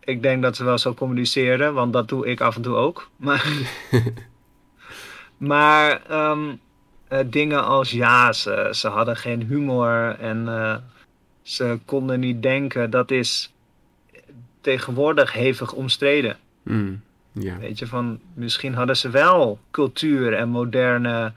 ik 0.00 0.22
denk 0.22 0.42
dat 0.42 0.56
ze 0.56 0.64
wel 0.64 0.78
zo 0.78 0.94
communiceren, 0.94 1.74
want 1.74 1.92
dat 1.92 2.08
doe 2.08 2.26
ik 2.26 2.40
af 2.40 2.56
en 2.56 2.62
toe 2.62 2.74
ook. 2.74 3.08
Maar, 3.16 3.46
maar 5.36 6.02
ehm, 6.08 6.54
eh, 7.08 7.18
dingen 7.26 7.64
als 7.64 7.90
ja, 7.90 8.32
ze, 8.32 8.68
ze 8.72 8.88
hadden 8.88 9.16
geen 9.16 9.42
humor 9.42 10.16
en 10.18 10.48
eh, 10.48 10.76
ze 11.42 11.78
konden 11.84 12.20
niet 12.20 12.42
denken, 12.42 12.90
dat 12.90 13.10
is 13.10 13.52
tegenwoordig 14.60 15.32
hevig 15.32 15.72
omstreden. 15.72 16.36
Mm. 16.62 17.00
Ja. 17.32 17.58
Weet 17.58 17.78
je, 17.78 17.86
van 17.86 18.20
misschien 18.34 18.74
hadden 18.74 18.96
ze 18.96 19.10
wel 19.10 19.58
cultuur 19.70 20.34
en 20.34 20.48
moderne, 20.48 21.32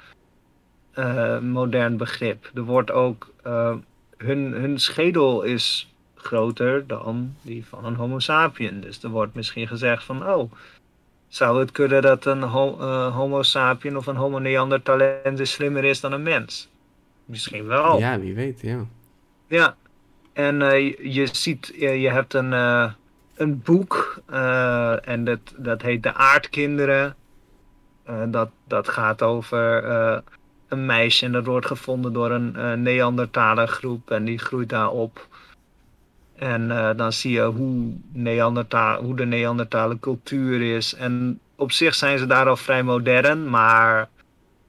eh, 0.96 1.40
modern 1.40 1.98
begrip. 1.98 2.52
Er 2.54 2.62
wordt 2.64 2.92
ook, 2.92 3.34
eh, 3.44 3.76
hun, 4.18 4.52
hun 4.54 4.80
schedel 4.80 5.42
is 5.42 5.94
groter 6.16 6.88
dan 6.88 7.36
die 7.42 7.66
van 7.66 7.86
een 7.86 7.96
homo 7.96 8.20
sapien. 8.20 8.82
Dus 8.82 9.04
er 9.04 9.10
wordt 9.10 9.36
misschien 9.36 9.68
gezegd 9.68 10.04
van, 10.04 10.28
oh, 10.28 10.52
zou 11.28 11.60
het 11.60 11.72
kunnen 11.72 12.02
dat 12.02 12.26
een 12.26 12.42
ho- 12.44 12.78
eh, 12.80 13.16
homo 13.16 13.44
sapien 13.44 13.98
of 13.98 14.08
een 14.08 14.16
homo 14.16 14.38
neanderthalensis 14.40 15.52
slimmer 15.52 15.84
is 15.84 16.00
dan 16.00 16.12
een 16.12 16.24
mens? 16.24 16.70
Misschien 17.26 17.66
wel. 17.66 18.00
ja, 18.00 18.20
wie 18.20 18.36
weet, 18.36 18.62
ja. 18.62 18.86
Ja, 19.48 19.76
en 20.34 20.60
je, 20.60 21.14
je 21.14 21.28
ziet, 21.32 21.72
je, 21.76 21.90
je 21.90 22.10
hebt 22.10 22.34
een, 22.34 22.52
een 23.36 23.62
boek 23.64 24.22
en 25.04 25.24
dat, 25.24 25.40
dat 25.58 25.82
heet 25.82 26.04
De 26.04 26.14
Aardkinderen. 26.14 27.16
Dat, 28.28 28.50
dat 28.68 28.90
gaat 28.90 29.22
over 29.22 29.84
een 30.68 30.86
meisje 30.86 31.26
en 31.26 31.32
dat 31.32 31.46
wordt 31.46 31.66
gevonden 31.66 32.14
door 32.14 32.32
een 32.32 32.82
Neandertaler 32.82 33.68
groep 33.68 34.12
en 34.12 34.26
die 34.26 34.38
groeit 34.38 34.70
daar 34.70 34.92
op. 34.92 35.28
En 36.36 36.72
eh, 36.72 36.98
dan 36.98 37.14
zie 37.14 37.32
je 37.32 37.42
hoe, 37.42 37.94
Neanderta 38.12 39.02
hoe 39.02 39.16
de 39.16 39.26
Neandertale 39.26 40.00
cultuur 40.00 40.76
is. 40.76 40.94
En 40.94 41.40
op 41.56 41.72
zich 41.72 41.96
zijn 41.96 42.20
ze 42.20 42.26
daar 42.26 42.48
al 42.48 42.58
vrij 42.58 42.84
modern, 42.84 43.50
maar 43.50 44.10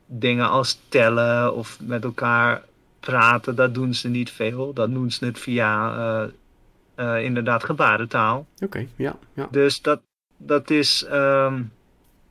dingen 0.06 0.48
als 0.48 0.80
tellen 0.88 1.54
of 1.54 1.78
met 1.80 2.04
elkaar 2.04 2.62
praten, 3.00 3.56
dat 3.56 3.74
doen 3.74 3.94
ze 3.94 4.08
niet 4.08 4.30
veel. 4.30 4.72
Dat 4.72 4.90
doen 4.90 5.10
ze 5.10 5.24
het 5.24 5.38
via 5.38 6.30
eh, 6.94 7.24
inderdaad 7.24 7.64
gebarentaal. 7.64 8.46
Oké, 8.64 8.86
ja, 8.96 9.16
ja. 9.32 9.48
Dus 9.50 9.82
dat, 9.82 10.00
dat 10.36 10.70
is 10.70 11.04
ehm, 11.04 11.62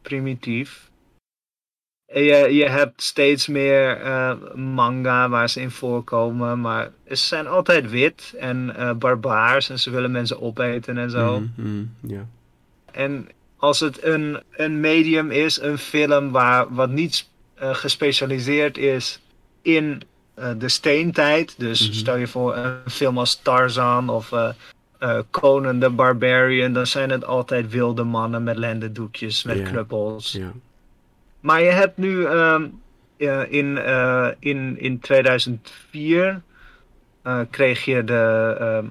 primitief. 0.02 0.90
Je, 2.24 2.48
je 2.54 2.70
hebt 2.70 3.04
steeds 3.04 3.48
meer 3.48 4.02
eh, 4.02 4.32
manga 4.54 5.30
waar 5.30 5.50
ze 5.50 5.62
in 5.62 5.72
voorkomen, 5.72 6.62
maar 6.62 6.92
ze 7.08 7.16
zijn 7.16 7.48
altijd 7.48 7.90
wit 7.90 8.34
en 8.40 8.76
eh, 8.76 8.92
barbaars 8.94 9.70
en 9.70 9.80
ze 9.80 9.90
willen 9.92 10.12
mensen 10.12 10.42
opeten 10.42 10.98
en 10.98 11.10
zo. 11.10 11.40
Mhm, 11.40 11.84
mhm. 12.00 12.22
En 12.92 13.28
als 13.58 13.80
het 13.80 14.04
een, 14.04 14.42
een 14.52 14.80
medium 14.80 15.32
is, 15.32 15.62
een 15.62 15.78
film 15.78 16.32
waar 16.32 16.74
wat 16.74 16.90
niet 16.90 17.28
eh, 17.56 17.74
gespecialiseerd 17.74 18.78
is 18.78 19.20
in 19.62 20.02
de 20.58 20.70
steentijd. 20.70 21.56
Dus 21.58 21.82
Mhm. 21.88 21.94
stel 21.98 22.16
je 22.16 22.28
voor 22.28 22.56
een 22.56 22.92
film 22.92 23.18
als 23.18 23.36
Tarzan 23.42 24.10
of 24.10 24.32
eh, 24.32 25.20
Conan 25.32 25.80
the 25.80 25.90
Barbarian, 25.90 26.74
dan 26.74 26.88
zijn 26.88 27.10
het 27.10 27.26
altijd 27.26 27.70
wilde 27.70 28.04
mannen 28.04 28.44
met 28.44 28.58
lendendoekjes, 28.58 29.44
met 29.44 29.62
knuppels. 29.62 30.32
ja. 30.32 30.52
Maar 31.46 31.62
je 31.62 31.70
hebt 31.70 31.98
nu 31.98 32.26
ehm, 32.26 32.68
eh, 33.18 33.42
in, 33.52 33.78
in, 34.40 34.80
in 34.80 35.00
2004 35.00 36.42
eh, 37.22 37.40
kreeg 37.50 37.86
je 37.86 38.04
de 38.04 38.56
ehm, 38.60 38.86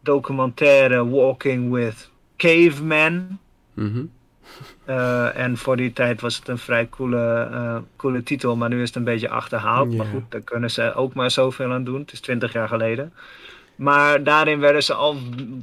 documentaire 0.00 1.08
Walking 1.08 1.72
with 1.72 2.10
Cavemen. 2.36 3.40
Mhm. 3.74 4.04
Eh, 4.84 5.38
en 5.38 5.56
voor 5.56 5.76
die 5.76 5.92
tijd 5.92 6.20
was 6.20 6.36
het 6.36 6.48
een 6.48 6.58
vrij 6.58 6.88
coole, 6.88 7.82
coole 7.96 8.22
titel, 8.22 8.56
maar 8.56 8.68
nu 8.68 8.82
is 8.82 8.88
het 8.88 8.96
een 8.96 9.04
beetje 9.04 9.28
achterhaald. 9.28 9.96
Maar 9.96 10.06
goed, 10.06 10.30
daar 10.30 10.40
kunnen 10.40 10.70
ze 10.70 10.94
ook 10.94 11.14
maar 11.14 11.30
zoveel 11.30 11.72
aan 11.72 11.84
doen. 11.84 12.00
Het 12.00 12.12
is 12.12 12.20
twintig 12.20 12.52
jaar 12.52 12.68
geleden. 12.68 13.12
Maar 13.76 14.22
daarin 14.22 14.60
werden 14.60 14.82
ze 14.82 14.94
al 14.94 15.16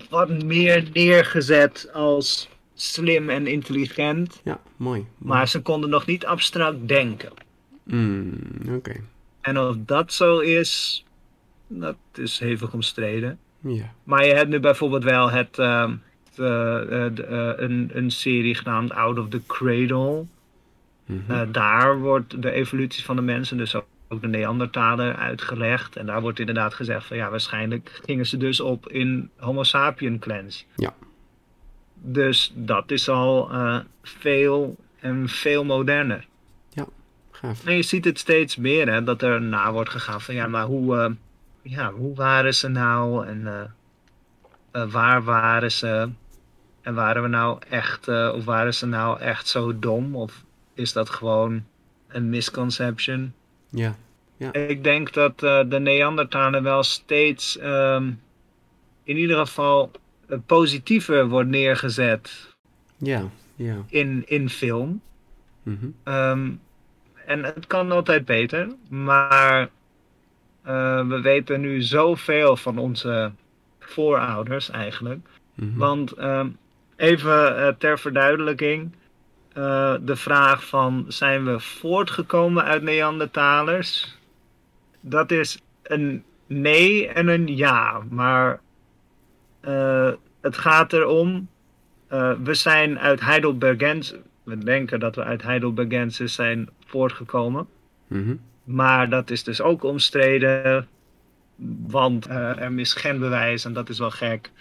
wat 0.10 0.44
meer 0.44 0.90
neergezet 0.94 1.90
als 1.94 2.50
slim 2.74 3.30
en 3.30 3.48
intelligent. 3.48 4.42
Ja, 4.44 4.60
mooi. 4.78 5.06
Maar 5.18 5.48
ze 5.48 5.62
konden 5.62 5.90
nog 5.90 6.06
niet 6.06 6.26
abstract 6.26 6.88
denken. 6.88 7.32
Mm, 7.84 8.34
Oké, 8.70 8.94
En 9.42 9.60
of 9.60 9.76
dat 9.80 10.14
zo 10.14 10.40
is, 10.40 11.04
dat 11.68 11.96
is 12.14 12.40
hevig 12.40 12.74
omstreden. 12.74 13.40
ja. 13.60 13.94
Maar 14.04 14.26
je 14.26 14.34
hebt 14.34 14.50
nu 14.50 14.60
bijvoorbeeld 14.60 15.04
wel 15.04 15.30
het, 15.32 15.60
ehm, 15.60 15.96
de- 16.36 16.88
eh, 16.90 17.16
de- 17.16 17.24
eh, 17.26 17.64
een, 17.70 17.90
een 17.94 18.12
serie 18.12 18.56
genaamd 18.56 18.92
Out 18.92 19.20
of 19.20 19.28
the 19.30 19.42
Cradle. 19.48 20.26
Mhm. 21.06 21.32
Eh, 21.32 21.42
daar 21.52 22.00
wordt 22.00 22.42
de 22.42 22.52
evolutie 22.52 23.04
van 23.04 23.16
de 23.16 23.22
mensen, 23.22 23.58
dus 23.58 23.76
ook 23.76 23.86
ook 24.08 24.22
de 24.22 24.28
Neandertaler, 24.28 25.16
uitgelegd. 25.16 25.96
En 25.96 26.06
daar 26.06 26.22
wordt 26.22 26.40
inderdaad 26.40 26.74
gezegd 26.74 27.06
van 27.06 27.18
ja, 27.18 27.30
waarschijnlijk 27.30 28.00
gingen 28.06 28.26
ze 28.26 28.38
dus 28.38 28.60
op 28.60 28.90
in 28.90 29.30
Homo 29.38 29.64
sapien 29.64 30.20
clans. 30.20 30.66
Ja. 30.76 30.94
Dus 32.06 32.52
dat 32.56 32.92
is 32.92 33.10
al 33.10 33.52
eh, 33.52 33.80
veel 34.02 34.76
en 35.00 35.30
veel 35.30 35.66
moderner. 35.66 36.28
Gaaf. 37.32 37.66
En 37.66 37.76
je 37.76 37.82
ziet 37.82 38.06
het 38.06 38.20
steeds 38.20 38.56
meer, 38.56 38.92
hè, 38.92 39.04
dat 39.04 39.22
er 39.22 39.42
na 39.42 39.72
wordt 39.72 39.90
gegaan 39.90 40.22
van 40.22 40.36
ja, 40.36 40.48
maar 40.48 40.66
hoe, 40.66 40.98
eh, 40.98 41.12
ja, 41.62 41.92
hoe 41.92 42.16
waren 42.16 42.56
ze 42.56 42.68
nou 42.68 43.28
en 43.28 43.70
eh, 44.72 44.86
waar 44.92 45.24
waren 45.24 45.72
ze? 45.72 46.10
En 46.82 46.94
waren 46.94 47.22
we 47.22 47.28
nou 47.28 47.60
echt, 47.70 48.08
of 48.08 48.46
waren 48.46 48.74
ze 48.74 48.86
nou 48.86 49.20
echt 49.20 49.48
zo 49.48 49.80
dom? 49.80 50.16
Of 50.16 50.44
is 50.74 50.94
dat 50.94 51.10
gewoon 51.10 51.66
een 52.08 52.30
misconception? 52.30 53.34
Ja, 53.70 53.96
Ik 54.52 54.84
denk 54.84 55.14
dat 55.14 55.40
de 55.40 55.80
Neandertaler 55.82 56.64
wel 56.64 56.84
steeds, 56.84 57.58
ehm, 57.58 58.12
in 59.04 59.18
ieder 59.18 59.38
geval, 59.38 59.92
positiever 60.46 61.28
wordt 61.28 61.50
neergezet 61.50 62.56
ja, 62.98 63.30
ja. 63.56 63.76
in, 63.88 64.24
in 64.26 64.50
film. 64.50 65.02
Ehm, 66.04 66.52
en 67.26 67.44
het 67.44 67.68
kan 67.68 67.92
altijd 67.92 68.26
beter, 68.26 68.68
maar 68.90 69.70
eh, 70.62 71.08
we 71.08 71.22
weten 71.22 71.62
nu 71.62 71.82
zoveel 71.82 72.56
van 72.56 72.78
onze 72.78 73.32
voorouders 73.80 74.70
eigenlijk. 74.70 75.28
Mhm. 75.56 75.78
Want 75.78 76.12
ehm, 76.12 76.50
even 76.96 77.58
eh, 77.58 77.74
ter 77.78 78.00
verduidelijking, 78.00 78.92
eh, 79.54 79.96
de 80.02 80.16
vraag 80.16 80.66
van 80.66 81.06
zijn 81.08 81.46
we 81.46 81.60
voortgekomen 81.60 82.64
uit 82.64 82.82
Neandertalers? 82.82 84.18
Dat 85.00 85.32
is 85.32 85.62
een 85.84 86.24
nee 86.48 87.08
en 87.08 87.28
een 87.28 87.56
ja, 87.56 88.02
maar 88.10 88.60
eh, 89.64 90.12
het 90.42 90.58
gaat 90.58 90.94
erom, 90.94 91.48
eh, 92.08 92.34
we 92.44 92.54
zijn 92.54 93.00
uit 93.00 93.20
Heidelbergensis, 93.20 94.18
we 94.44 94.58
denken 94.58 95.00
dat 95.00 95.16
we 95.16 95.24
uit 95.24 95.44
Heidelbergensis 95.44 96.34
zijn 96.34 96.70
voortgekomen. 96.86 97.68
Mhm. 98.08 98.36
Maar 98.64 99.10
dat 99.10 99.30
is 99.30 99.44
dus 99.44 99.62
ook 99.62 99.84
omstreden, 99.84 100.88
want 101.88 102.28
eh, 102.28 102.62
er 102.62 102.80
is 102.80 102.94
geen 102.94 103.20
bewijs 103.20 103.66
en 103.66 103.74
dat 103.74 103.90
is 103.90 104.00
wel 104.00 104.12
gek. 104.12 104.52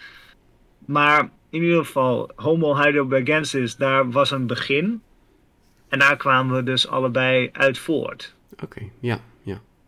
Maar 0.85 1.29
in 1.49 1.63
ieder 1.63 1.85
geval, 1.85 2.31
Homo 2.35 2.75
heidelbergensis, 2.75 3.75
daar 3.75 4.11
was 4.11 4.31
een 4.31 4.47
begin. 4.47 5.01
En 5.89 5.99
daar 5.99 6.17
kwamen 6.17 6.55
we 6.55 6.63
dus 6.63 6.87
allebei 6.87 7.49
uit 7.51 7.77
voort. 7.77 8.35
Oké, 8.63 8.81
ja. 8.99 9.19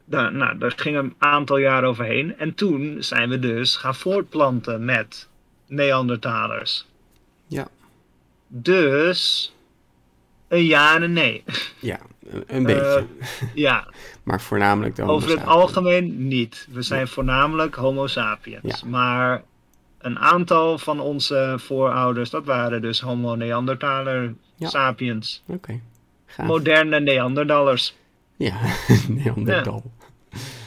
Daar, 0.05 0.33
nou, 0.33 0.57
daar 0.57 0.73
ging 0.75 0.97
een 0.97 1.15
aantal 1.17 1.57
jaar 1.57 1.83
overheen. 1.83 2.37
En 2.37 2.53
toen 2.55 2.95
zijn 2.99 3.29
we 3.29 3.39
dus 3.39 3.75
gaan 3.75 3.95
voortplanten 3.95 4.85
met 4.85 5.27
Neandertalers. 5.67 6.87
Ja. 7.47 7.67
Dus 8.47 9.53
een 10.47 10.63
ja 10.65 10.95
en 10.95 11.01
een 11.01 11.13
nee. 11.13 11.43
Ja, 11.79 11.99
een, 12.47 12.63
beetje. 12.63 13.05
ja, 13.53 13.87
maar 14.23 14.41
voornamelijk 14.41 14.97
homo 14.97 15.11
Over 15.13 15.29
het 15.29 15.45
algemeen 15.45 16.27
niet. 16.27 16.67
We 16.71 16.81
zijn 16.81 17.07
voornamelijk 17.07 17.75
Homo 17.75 18.07
sapiens. 18.07 18.79
Ja. 18.81 18.87
Maar 18.87 19.43
een 19.97 20.19
aantal 20.19 20.77
van 20.77 20.99
onze 20.99 21.55
voorouders, 21.57 22.29
dat 22.29 22.45
waren 22.45 22.81
dus 22.81 22.99
Homo 23.01 23.35
neandertaler 23.35 24.33
Ja. 24.55 24.67
sapiens. 24.69 25.43
Oké. 25.47 25.79
Moderne 26.37 26.99
Neandertalers. 26.99 27.95
Ja, 28.35 28.57
Neandertal. 29.07 29.91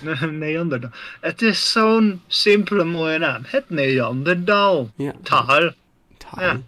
Neanderdal. 0.30 0.90
Het 1.20 1.42
is 1.42 1.72
zo'n 1.72 2.20
simpele 2.26 2.84
mooie 2.84 3.18
naam. 3.18 3.42
Het 3.46 3.70
Neanderdal. 3.70 4.90
Ja. 4.96 5.12
Tal. 5.22 5.62
Ja. 6.36 6.60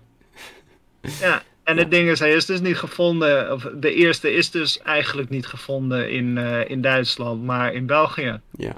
Ja. 1.21 1.43
En 1.65 1.77
het 1.77 1.91
ding 1.91 2.09
is, 2.09 2.19
hij 2.19 2.33
is 2.33 2.47
dus 2.47 2.61
niet 2.61 2.77
gevonden, 2.77 3.53
of 3.53 3.71
de 3.75 3.95
eerste 3.95 4.33
is 4.33 4.51
dus 4.51 4.83
eigenlijk 4.83 5.29
niet 5.29 5.47
gevonden 5.47 6.11
in, 6.11 6.39
eh, 6.39 6.71
in 6.71 6.81
Duitsland, 6.81 7.43
maar 7.45 7.73
in 7.73 7.87
België. 7.87 8.41
Ja. 8.51 8.73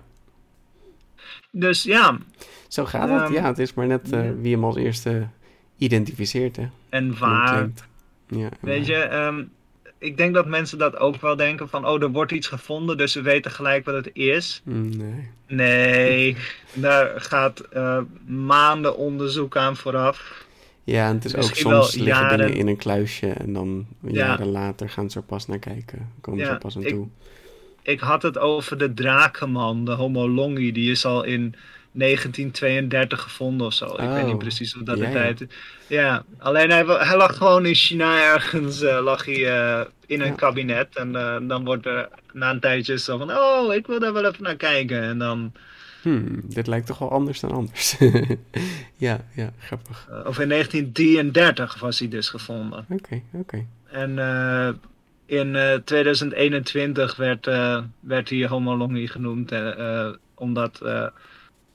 Dus 1.50 1.82
ja, 1.82 2.18
Zo 2.68 2.84
gaat 2.84 3.08
het. 3.08 3.20
Ehm, 3.22 3.32
ja, 3.32 3.46
het 3.46 3.58
is 3.58 3.74
maar 3.74 3.86
net 3.86 4.12
eh, 4.12 4.24
ja. 4.24 4.34
wie 4.34 4.52
hem 4.54 4.64
als 4.64 4.76
eerste 4.76 5.26
identificeert, 5.78 6.56
hè. 6.56 6.68
en 6.88 7.18
waar. 7.18 7.68
Ja, 8.28 8.38
en 8.44 8.50
Weet 8.60 8.88
waar. 8.88 8.96
je, 8.98 9.02
ehm, 9.02 9.44
ik 10.02 10.16
denk 10.16 10.34
dat 10.34 10.46
mensen 10.46 10.78
dat 10.78 10.96
ook 10.96 11.20
wel 11.20 11.36
denken 11.36 11.68
van, 11.68 11.86
oh, 11.86 12.02
er 12.02 12.10
wordt 12.10 12.32
iets 12.32 12.46
gevonden, 12.46 12.96
dus 12.96 13.14
we 13.14 13.22
weten 13.22 13.50
gelijk 13.50 13.84
wat 13.84 13.94
het 13.94 14.10
is. 14.12 14.60
Nee. 14.64 15.28
Nee, 15.46 16.36
daar 16.72 17.20
gaat 17.20 17.60
eh, 17.60 17.98
maanden 18.26 18.96
onderzoek 18.96 19.56
aan 19.56 19.76
vooraf. 19.76 20.44
Ja, 20.84 21.08
en 21.08 21.14
het 21.14 21.24
is 21.24 21.34
ook 21.34 21.40
Misschien 21.40 21.70
soms 21.70 21.94
liggen 21.94 22.04
jaren. 22.22 22.38
dingen 22.38 22.54
in 22.60 22.66
een 22.68 22.76
kluisje 22.76 23.26
en 23.28 23.52
dan 23.52 23.86
Ja. 24.00 24.10
jaren 24.12 24.46
later 24.50 24.88
gaan 24.88 25.10
ze 25.10 25.18
er 25.18 25.24
pas 25.24 25.46
naar 25.46 25.58
kijken. 25.58 26.12
Komen 26.20 26.44
ze 26.44 26.50
er 26.50 26.58
pas 26.58 26.76
aan 26.76 26.82
ik- 26.82 26.88
toe. 26.88 27.08
Ik 27.82 28.00
had 28.00 28.22
het 28.22 28.38
over 28.38 28.78
de 28.78 28.94
drakenman, 28.94 29.84
de 29.84 29.92
Homo 29.92 30.28
longi, 30.28 30.72
die 30.72 30.90
is 30.90 31.04
al 31.04 31.22
in 31.24 31.54
1932 31.92 33.20
gevonden 33.20 33.66
of 33.66 33.72
zo. 33.74 33.84
Ik 33.86 33.96
weet 33.98 34.08
Oh, 34.08 34.24
niet 34.24 34.38
precies 34.38 34.72
hoe 34.72 34.82
dat 34.82 34.98
de 34.98 35.10
tijd 35.10 35.40
is. 35.40 35.46
Ja, 35.86 36.24
alleen 36.38 36.70
hij, 36.70 37.16
lag 37.16 37.36
gewoon 37.36 37.66
in 37.66 37.74
China 37.74 38.32
ergens, 38.32 38.82
eh, 38.82 39.02
lag 39.02 39.24
hij 39.24 39.46
eh, 39.46 39.84
in 40.06 40.20
een 40.20 40.26
Ja. 40.26 40.32
kabinet. 40.34 40.96
En 40.96 41.16
eh, 41.16 41.36
dan 41.48 41.64
wordt 41.64 41.86
er 41.86 42.08
na 42.32 42.50
een 42.50 42.60
tijdje 42.60 42.98
zo 42.98 43.18
van, 43.18 43.30
oh, 43.32 43.74
ik 43.74 43.86
wil 43.86 43.98
daar 44.00 44.12
wel 44.12 44.24
even 44.24 44.42
naar 44.42 44.56
kijken. 44.56 45.02
En 45.02 45.18
dan, 45.18 45.52
Hmm, 46.02 46.40
dit 46.44 46.66
lijkt 46.66 46.86
toch 46.86 46.98
wel 46.98 47.10
anders 47.10 47.40
dan 47.40 47.50
anders. 47.52 47.96
ja, 48.96 49.24
ja, 49.34 49.52
grappig. 49.58 50.08
of 50.26 50.38
in 50.38 50.48
1933 50.48 51.80
was 51.80 51.98
hij 51.98 52.08
dus 52.08 52.28
gevonden. 52.28 52.86
Oké, 52.88 53.22
oké. 53.32 53.66
En 53.90 54.10
in 55.26 55.56
eh, 55.56 55.74
2021 55.84 57.16
werd, 57.16 57.46
werd 58.00 58.28
hij 58.30 58.46
Homo 58.46 58.76
longi 58.76 59.08
genoemd, 59.08 59.52
omdat 60.34 60.82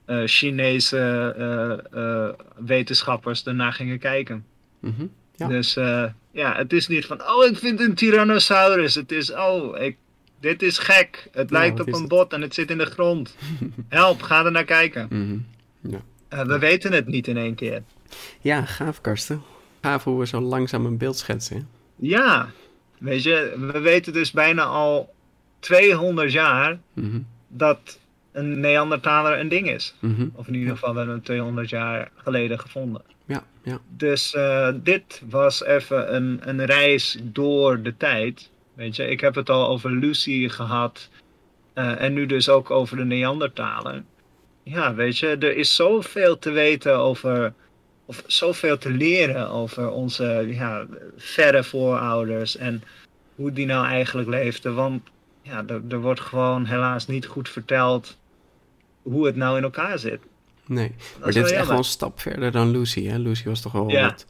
eh, 0.08 0.22
Chinese 0.26 0.98
eh, 0.98 2.26
eh, 2.26 2.34
wetenschappers 2.56 3.44
ernaar 3.44 3.74
gingen 3.74 4.00
kijken. 4.00 4.46
Mhm, 4.80 5.06
Ja. 5.36 5.48
Dus 5.48 5.74
ja, 6.32 6.56
het 6.56 6.74
is 6.74 6.88
niet 6.88 7.06
van, 7.06 7.22
oh, 7.30 7.46
ik 7.46 7.58
vind 7.58 7.80
een 7.80 7.94
Tyrannosaurus. 7.96 8.96
Het 8.96 9.12
is, 9.12 9.34
oh, 9.34 9.82
ik, 9.82 9.98
dit 10.40 10.62
is 10.62 10.78
gek. 10.78 11.28
Het 11.32 11.50
Ja, 11.50 11.58
lijkt 11.58 11.80
op 11.80 11.94
een 11.94 12.08
bot 12.08 12.34
en 12.34 12.42
het 12.42 12.54
zit 12.54 12.72
in 12.72 12.78
de 12.78 12.86
grond. 12.86 13.36
Help, 13.90 14.22
ga 14.22 14.46
er 14.46 14.52
naar 14.52 14.64
kijken. 14.66 15.08
Mhm. 15.10 15.38
Ja. 15.92 16.46
We 16.46 16.60
weten 16.60 16.92
het 16.94 17.08
niet 17.08 17.28
in 17.28 17.38
één 17.38 17.56
keer. 17.56 17.84
ja, 18.42 18.66
gaaf 18.66 19.02
Karsten. 19.02 19.42
Gaaf 19.82 20.04
hoe 20.04 20.20
we 20.20 20.28
zo 20.28 20.40
langzaam 20.42 20.86
een 20.86 20.98
beeld 20.98 21.18
schetsen. 21.18 21.56
hè? 21.58 21.64
Ja, 21.96 22.50
weet 22.98 23.24
je, 23.24 23.54
we 23.72 23.80
weten 23.80 24.14
dus 24.14 24.32
bijna 24.32 24.64
al 24.64 25.14
200 25.60 26.32
jaar 26.32 26.80
Mhm, 26.94 27.20
dat 27.48 28.00
een 28.38 28.60
Neandertaler 28.60 29.40
een 29.40 29.50
ding 29.50 29.70
is. 29.70 29.96
mhm. 30.00 30.28
Of 30.34 30.48
in 30.48 30.54
ieder 30.56 30.74
geval, 30.74 30.92
we 30.92 30.98
hebben 30.98 31.16
hem 31.16 31.24
200 31.26 31.70
jaar 31.70 32.12
geleden 32.16 32.60
gevonden. 32.60 33.02
Ja, 33.26 33.44
ja. 33.64 33.80
Dus 33.98 34.34
eh, 34.34 34.70
dit 34.76 35.22
was 35.30 35.64
even 35.64 36.16
een, 36.16 36.40
een 36.44 36.66
reis 36.66 37.18
door 37.24 37.82
de 37.82 37.98
tijd. 37.98 38.50
Weet 38.74 38.96
je, 38.96 39.08
ik 39.10 39.20
heb 39.20 39.36
het 39.36 39.50
al 39.50 39.68
over 39.68 39.92
Lucy 39.92 40.50
gehad. 40.50 41.10
eh, 41.74 42.02
en 42.02 42.14
nu 42.14 42.26
dus 42.26 42.50
ook 42.50 42.72
over 42.72 42.98
de 42.98 43.06
Neandertalen. 43.06 44.06
Ja, 44.64 44.94
weet 44.96 45.18
je, 45.18 45.28
er 45.28 45.56
is 45.58 45.76
zoveel 45.76 46.40
te 46.40 46.52
weten 46.52 46.98
over. 46.98 47.54
Of 48.06 48.24
zoveel 48.28 48.78
te 48.78 48.90
leren 48.90 49.50
over 49.50 49.90
onze 49.90 50.46
ja, 50.50 50.86
verre 51.18 51.64
voorouders. 51.64 52.58
En 52.58 52.84
hoe 53.36 53.52
die 53.52 53.66
nou 53.66 53.86
eigenlijk 53.86 54.28
leefden. 54.30 54.76
Want 54.76 55.02
ja, 55.42 55.64
er, 55.68 55.82
er 55.90 56.00
wordt 56.02 56.20
gewoon 56.20 56.66
helaas 56.66 57.08
niet 57.08 57.26
goed 57.26 57.50
verteld 57.50 58.18
hoe 59.10 59.26
het 59.26 59.36
nou 59.36 59.58
in 59.58 59.64
elkaar 59.64 60.00
zit. 60.00 60.20
Nee, 60.66 60.88
Dat 60.98 61.20
maar 61.20 61.28
is 61.28 61.36
dit 61.36 61.46
is 61.46 61.52
echt 61.52 61.68
wel 61.68 61.78
een 61.78 61.84
stap 61.84 62.20
verder 62.20 62.52
dan 62.52 62.72
Lucy. 62.72 63.06
Hè? 63.08 63.18
Lucy 63.18 63.44
was 63.48 63.62
toch 63.62 63.72
wel 63.72 63.90
Ja. 63.90 64.06
wat, 64.06 64.26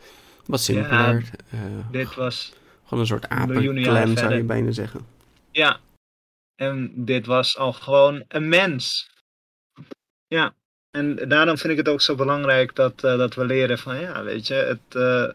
wat 0.46 0.62
simpeler. 0.62 1.30
eh, 1.52 1.60
Dit 1.92 2.16
was 2.16 2.54
gewoon 2.86 3.00
een 3.00 3.08
soort 3.08 3.30
apenclan 3.30 4.18
zou 4.18 4.34
je 4.36 4.44
bijna 4.44 4.72
zeggen. 4.72 5.06
Ja. 5.52 5.80
En 6.56 6.92
dit 6.96 7.26
was 7.26 7.58
al 7.58 7.74
gewoon 7.74 8.24
een 8.28 8.50
mens. 8.50 9.10
Ja. 10.28 10.54
En 10.92 11.16
daarom 11.28 11.58
vind 11.58 11.72
ik 11.72 11.78
het 11.78 11.90
ook 11.90 12.02
zo 12.02 12.16
belangrijk 12.16 12.76
dat, 12.76 13.04
eh, 13.04 13.18
dat 13.18 13.36
we 13.36 13.46
leren 13.46 13.78
van, 13.78 14.00
ja, 14.00 14.24
weet 14.24 14.48
je, 14.48 14.54
het, 14.54 14.80
eh, 14.96 15.28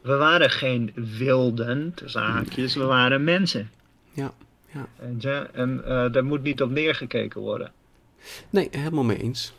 we 0.00 0.16
waren 0.16 0.50
geen 0.50 0.92
wilden, 0.94 1.94
tussen 1.94 2.22
haakjes, 2.22 2.74
we 2.74 2.84
waren 2.84 3.24
mensen. 3.24 3.70
Ja, 4.12 4.32
ja. 4.72 4.86
Weet 4.98 5.22
je? 5.22 5.48
En 5.52 5.82
daar 6.12 6.24
moet 6.24 6.42
niet 6.42 6.62
op 6.62 6.70
neergekeken 6.70 7.40
worden. 7.40 7.72
Nee, 8.50 8.68
helemaal 8.70 9.04
mee 9.04 9.22
eens. 9.22 9.52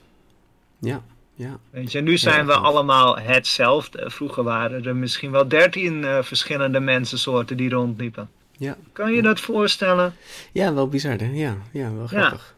Ja, 0.79 1.03
ja. 1.33 1.59
Weet 1.69 1.91
je, 1.91 2.01
nu 2.01 2.17
zijn 2.17 2.45
we 2.45 2.53
allemaal 2.53 3.17
hetzelfde. 3.19 4.09
Vroeger 4.09 4.43
waren 4.43 4.85
er 4.85 4.95
misschien 4.95 5.31
wel 5.31 5.47
dertien 5.47 6.03
eh, 6.05 6.17
verschillende 6.23 6.79
mensensoorten 6.79 7.57
die 7.57 7.69
rondliepen. 7.69 8.29
Ja, 8.57 8.77
Kan 8.93 9.13
je 9.13 9.21
dat 9.21 9.39
voorstellen? 9.39 10.15
ja 10.51 10.73
wel 10.73 10.87
bizar 10.87 11.17
hè? 11.17 11.29
Ja, 11.33 11.57
ja 11.71 11.93
wel 11.93 12.07
grappig. 12.07 12.55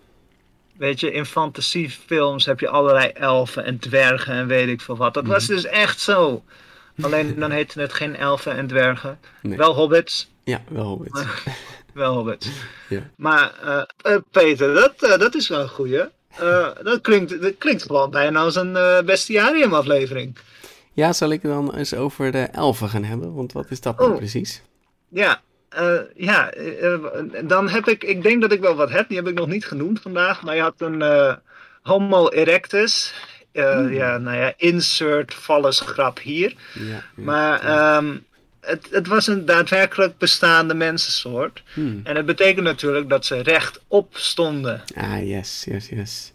Weet 0.77 0.99
je, 0.99 1.11
in 1.11 1.25
fantasiefilms 1.25 2.45
heb 2.45 2.59
je 2.59 2.69
allerlei 2.69 3.07
elfen 3.07 3.65
en 3.65 3.79
dwergen 3.79 4.33
en 4.33 4.47
weet 4.47 4.67
ik 4.67 4.81
veel 4.81 4.97
wat. 4.97 5.13
Dat 5.13 5.25
was 5.27 5.43
Mhm. 5.47 5.53
dus 5.55 5.65
echt 5.65 5.99
zo. 5.99 6.43
Alleen 7.01 7.35
dan 7.39 7.51
heette 7.51 7.79
het 7.81 7.93
geen 7.93 8.15
elfen 8.15 8.55
en 8.57 8.67
dwergen. 8.67 9.19
Nee. 9.41 9.57
Wel 9.57 9.73
hobbits. 9.75 10.31
Ja, 10.43 10.61
wel 10.69 10.85
hobbits. 10.85 11.21
Wel. 11.93 12.35
Ja. 12.89 13.09
Maar 13.17 13.51
eh, 13.61 14.13
eh, 14.13 14.21
Peter, 14.31 14.73
dat, 14.73 14.93
eh, 14.99 15.17
dat 15.19 15.35
is 15.35 15.47
wel 15.47 15.59
een 15.61 15.69
goeie. 15.69 16.03
Dat, 16.83 17.01
klinkt, 17.01 17.41
dat 17.41 17.57
klinkt 17.57 17.83
gewoon 17.83 18.09
bijna 18.11 18.39
als 18.39 18.55
een 18.55 18.75
eh, 18.75 19.01
bestiarium 19.01 19.73
aflevering. 19.73 20.37
Ja, 20.93 21.13
zal 21.13 21.29
ik 21.31 21.41
dan 21.41 21.75
eens 21.75 21.93
over 21.93 22.31
de 22.31 22.39
elfen 22.39 22.89
gaan 22.89 23.03
hebben? 23.03 23.33
Want 23.33 23.53
wat 23.53 23.65
is 23.69 23.81
dat 23.81 23.97
nou 23.99 24.11
Oh. 24.11 24.17
precies? 24.17 24.61
Ja, 25.09 25.41
ja 26.15 26.53
dan 27.43 27.69
heb 27.69 27.87
ik, 27.87 28.03
ik 28.03 28.23
denk 28.23 28.41
dat 28.41 28.51
ik 28.51 28.61
wel 28.61 28.75
wat 28.75 28.89
heb. 28.89 29.07
Die 29.07 29.17
heb 29.17 29.27
ik 29.27 29.33
nog 29.33 29.47
niet 29.47 29.65
genoemd 29.65 30.01
vandaag. 30.01 30.41
Maar 30.41 30.55
je 30.55 30.61
had 30.61 30.73
een 30.77 31.03
Homo 31.81 32.29
erectus. 32.29 33.13
Hmm. 33.53 33.93
Ja, 33.93 34.17
nou 34.17 34.37
ja, 34.37 34.53
insert 34.57 35.33
grap 35.33 36.19
hier. 36.19 36.55
Ja, 36.73 36.83
ja. 36.85 37.03
Maar 37.15 37.59
ehm, 37.59 38.17
het, 38.61 38.87
het 38.91 39.07
was 39.07 39.27
een 39.27 39.45
daadwerkelijk 39.45 40.17
bestaande 40.17 40.73
mensensoort. 40.73 41.63
Hmm. 41.73 42.01
En 42.03 42.15
het 42.15 42.25
betekent 42.25 42.65
natuurlijk 42.65 43.09
dat 43.09 43.25
ze 43.25 43.41
rechtop 43.41 44.17
stonden. 44.17 44.83
Ah, 44.95 45.27
yes, 45.27 45.63
yes, 45.69 45.89
yes. 45.89 46.33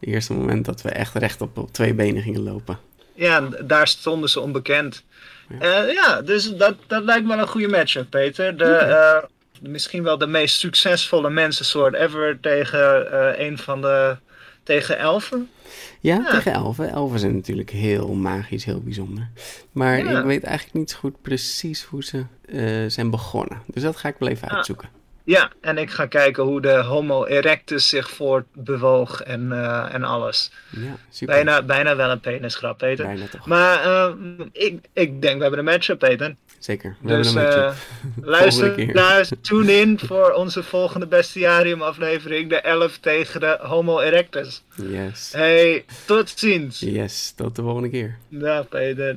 Het 0.00 0.08
eerste 0.08 0.32
moment 0.32 0.64
dat 0.64 0.82
we 0.82 0.88
echt 0.88 1.14
rechtop 1.14 1.58
op 1.58 1.72
twee 1.72 1.94
benen 1.94 2.22
gingen 2.22 2.42
lopen. 2.42 2.78
Ja, 3.14 3.48
daar 3.64 3.88
stonden 3.88 4.28
ze 4.28 4.40
onbekend. 4.40 5.04
Ja, 5.60 5.82
ja 5.82 6.22
dus 6.22 6.56
dat, 6.56 6.74
dat 6.86 7.04
lijkt 7.04 7.26
me 7.26 7.36
een 7.36 7.46
goede 7.46 7.68
matchup, 7.68 8.10
Peter. 8.10 8.56
De, 8.56 8.64
eh, 8.64 9.22
misschien 9.60 10.02
wel 10.02 10.18
de 10.18 10.26
meest 10.26 10.58
succesvolle 10.58 11.30
mensensoort 11.30 11.94
ever 11.94 12.40
tegen 12.40 13.12
eh, 13.12 13.46
een 13.46 13.58
van 13.58 13.80
de. 13.80 14.16
tegen 14.62 14.98
elfen. 14.98 15.50
Ja, 16.00 16.14
Ja. 16.14 16.30
tegen 16.30 16.52
elfen. 16.52 16.90
Elfen 16.90 17.18
zijn 17.18 17.34
natuurlijk 17.34 17.70
heel 17.70 18.14
magisch, 18.14 18.64
heel 18.64 18.80
bijzonder. 18.80 19.28
Maar 19.72 19.98
Ja. 19.98 20.18
ik 20.18 20.24
weet 20.24 20.42
eigenlijk 20.44 20.74
niet 20.78 20.90
zo 20.90 20.98
goed 20.98 21.22
precies 21.22 21.82
hoe 21.82 22.04
ze 22.04 22.24
eh, 22.48 22.84
zijn 22.90 23.10
begonnen. 23.10 23.62
Dus 23.66 23.82
dat 23.82 23.96
ga 23.96 24.08
ik 24.08 24.16
wel 24.18 24.28
even 24.28 24.48
Ah. 24.48 24.56
uitzoeken. 24.56 24.88
Ja, 25.24 25.50
en 25.60 25.78
ik 25.78 25.90
ga 25.90 26.06
kijken 26.06 26.42
hoe 26.44 26.60
de 26.60 26.74
Homo 26.82 27.24
erectus 27.24 27.88
zich 27.88 28.10
voortbewoog 28.10 29.20
en, 29.20 29.52
eh, 29.52 29.94
en 29.94 30.04
alles. 30.04 30.52
Ja, 30.70 30.96
super. 31.10 31.34
Bijna, 31.34 31.62
bijna 31.62 31.96
wel 31.96 32.10
een 32.10 32.20
penisgrap, 32.20 32.78
Peter. 32.78 33.06
Bijna 33.06 33.26
toch. 33.26 33.46
Maar 33.46 33.82
eh, 33.84 34.12
ik, 34.52 34.80
ik 34.92 35.22
denk 35.22 35.36
we 35.36 35.40
hebben 35.42 35.58
een 35.58 35.64
matchup, 35.64 35.98
Peter. 35.98 36.36
Zeker. 36.58 36.96
We 37.00 37.16
Dus 37.16 37.32
hebben 37.32 37.52
een 37.52 37.62
matchup. 37.62 37.86
luister 38.34 38.86
naar, 38.94 39.28
tune 39.40 39.72
in 39.72 39.98
voor 39.98 40.30
onze 40.32 40.62
volgende 40.62 41.06
bestiarium 41.06 41.82
aflevering. 41.82 42.48
De 42.48 42.60
11 42.60 42.98
tegen 42.98 43.40
de 43.40 43.58
Homo 43.60 44.00
erectus. 44.00 44.62
Yes. 44.90 45.32
Hey, 45.32 45.84
tot 46.04 46.32
ziens. 46.36 46.80
Yes, 46.80 47.32
tot 47.36 47.56
de 47.56 47.62
volgende 47.62 47.88
keer. 47.90 48.18
Dag 48.28 48.68
Peter. 48.68 49.16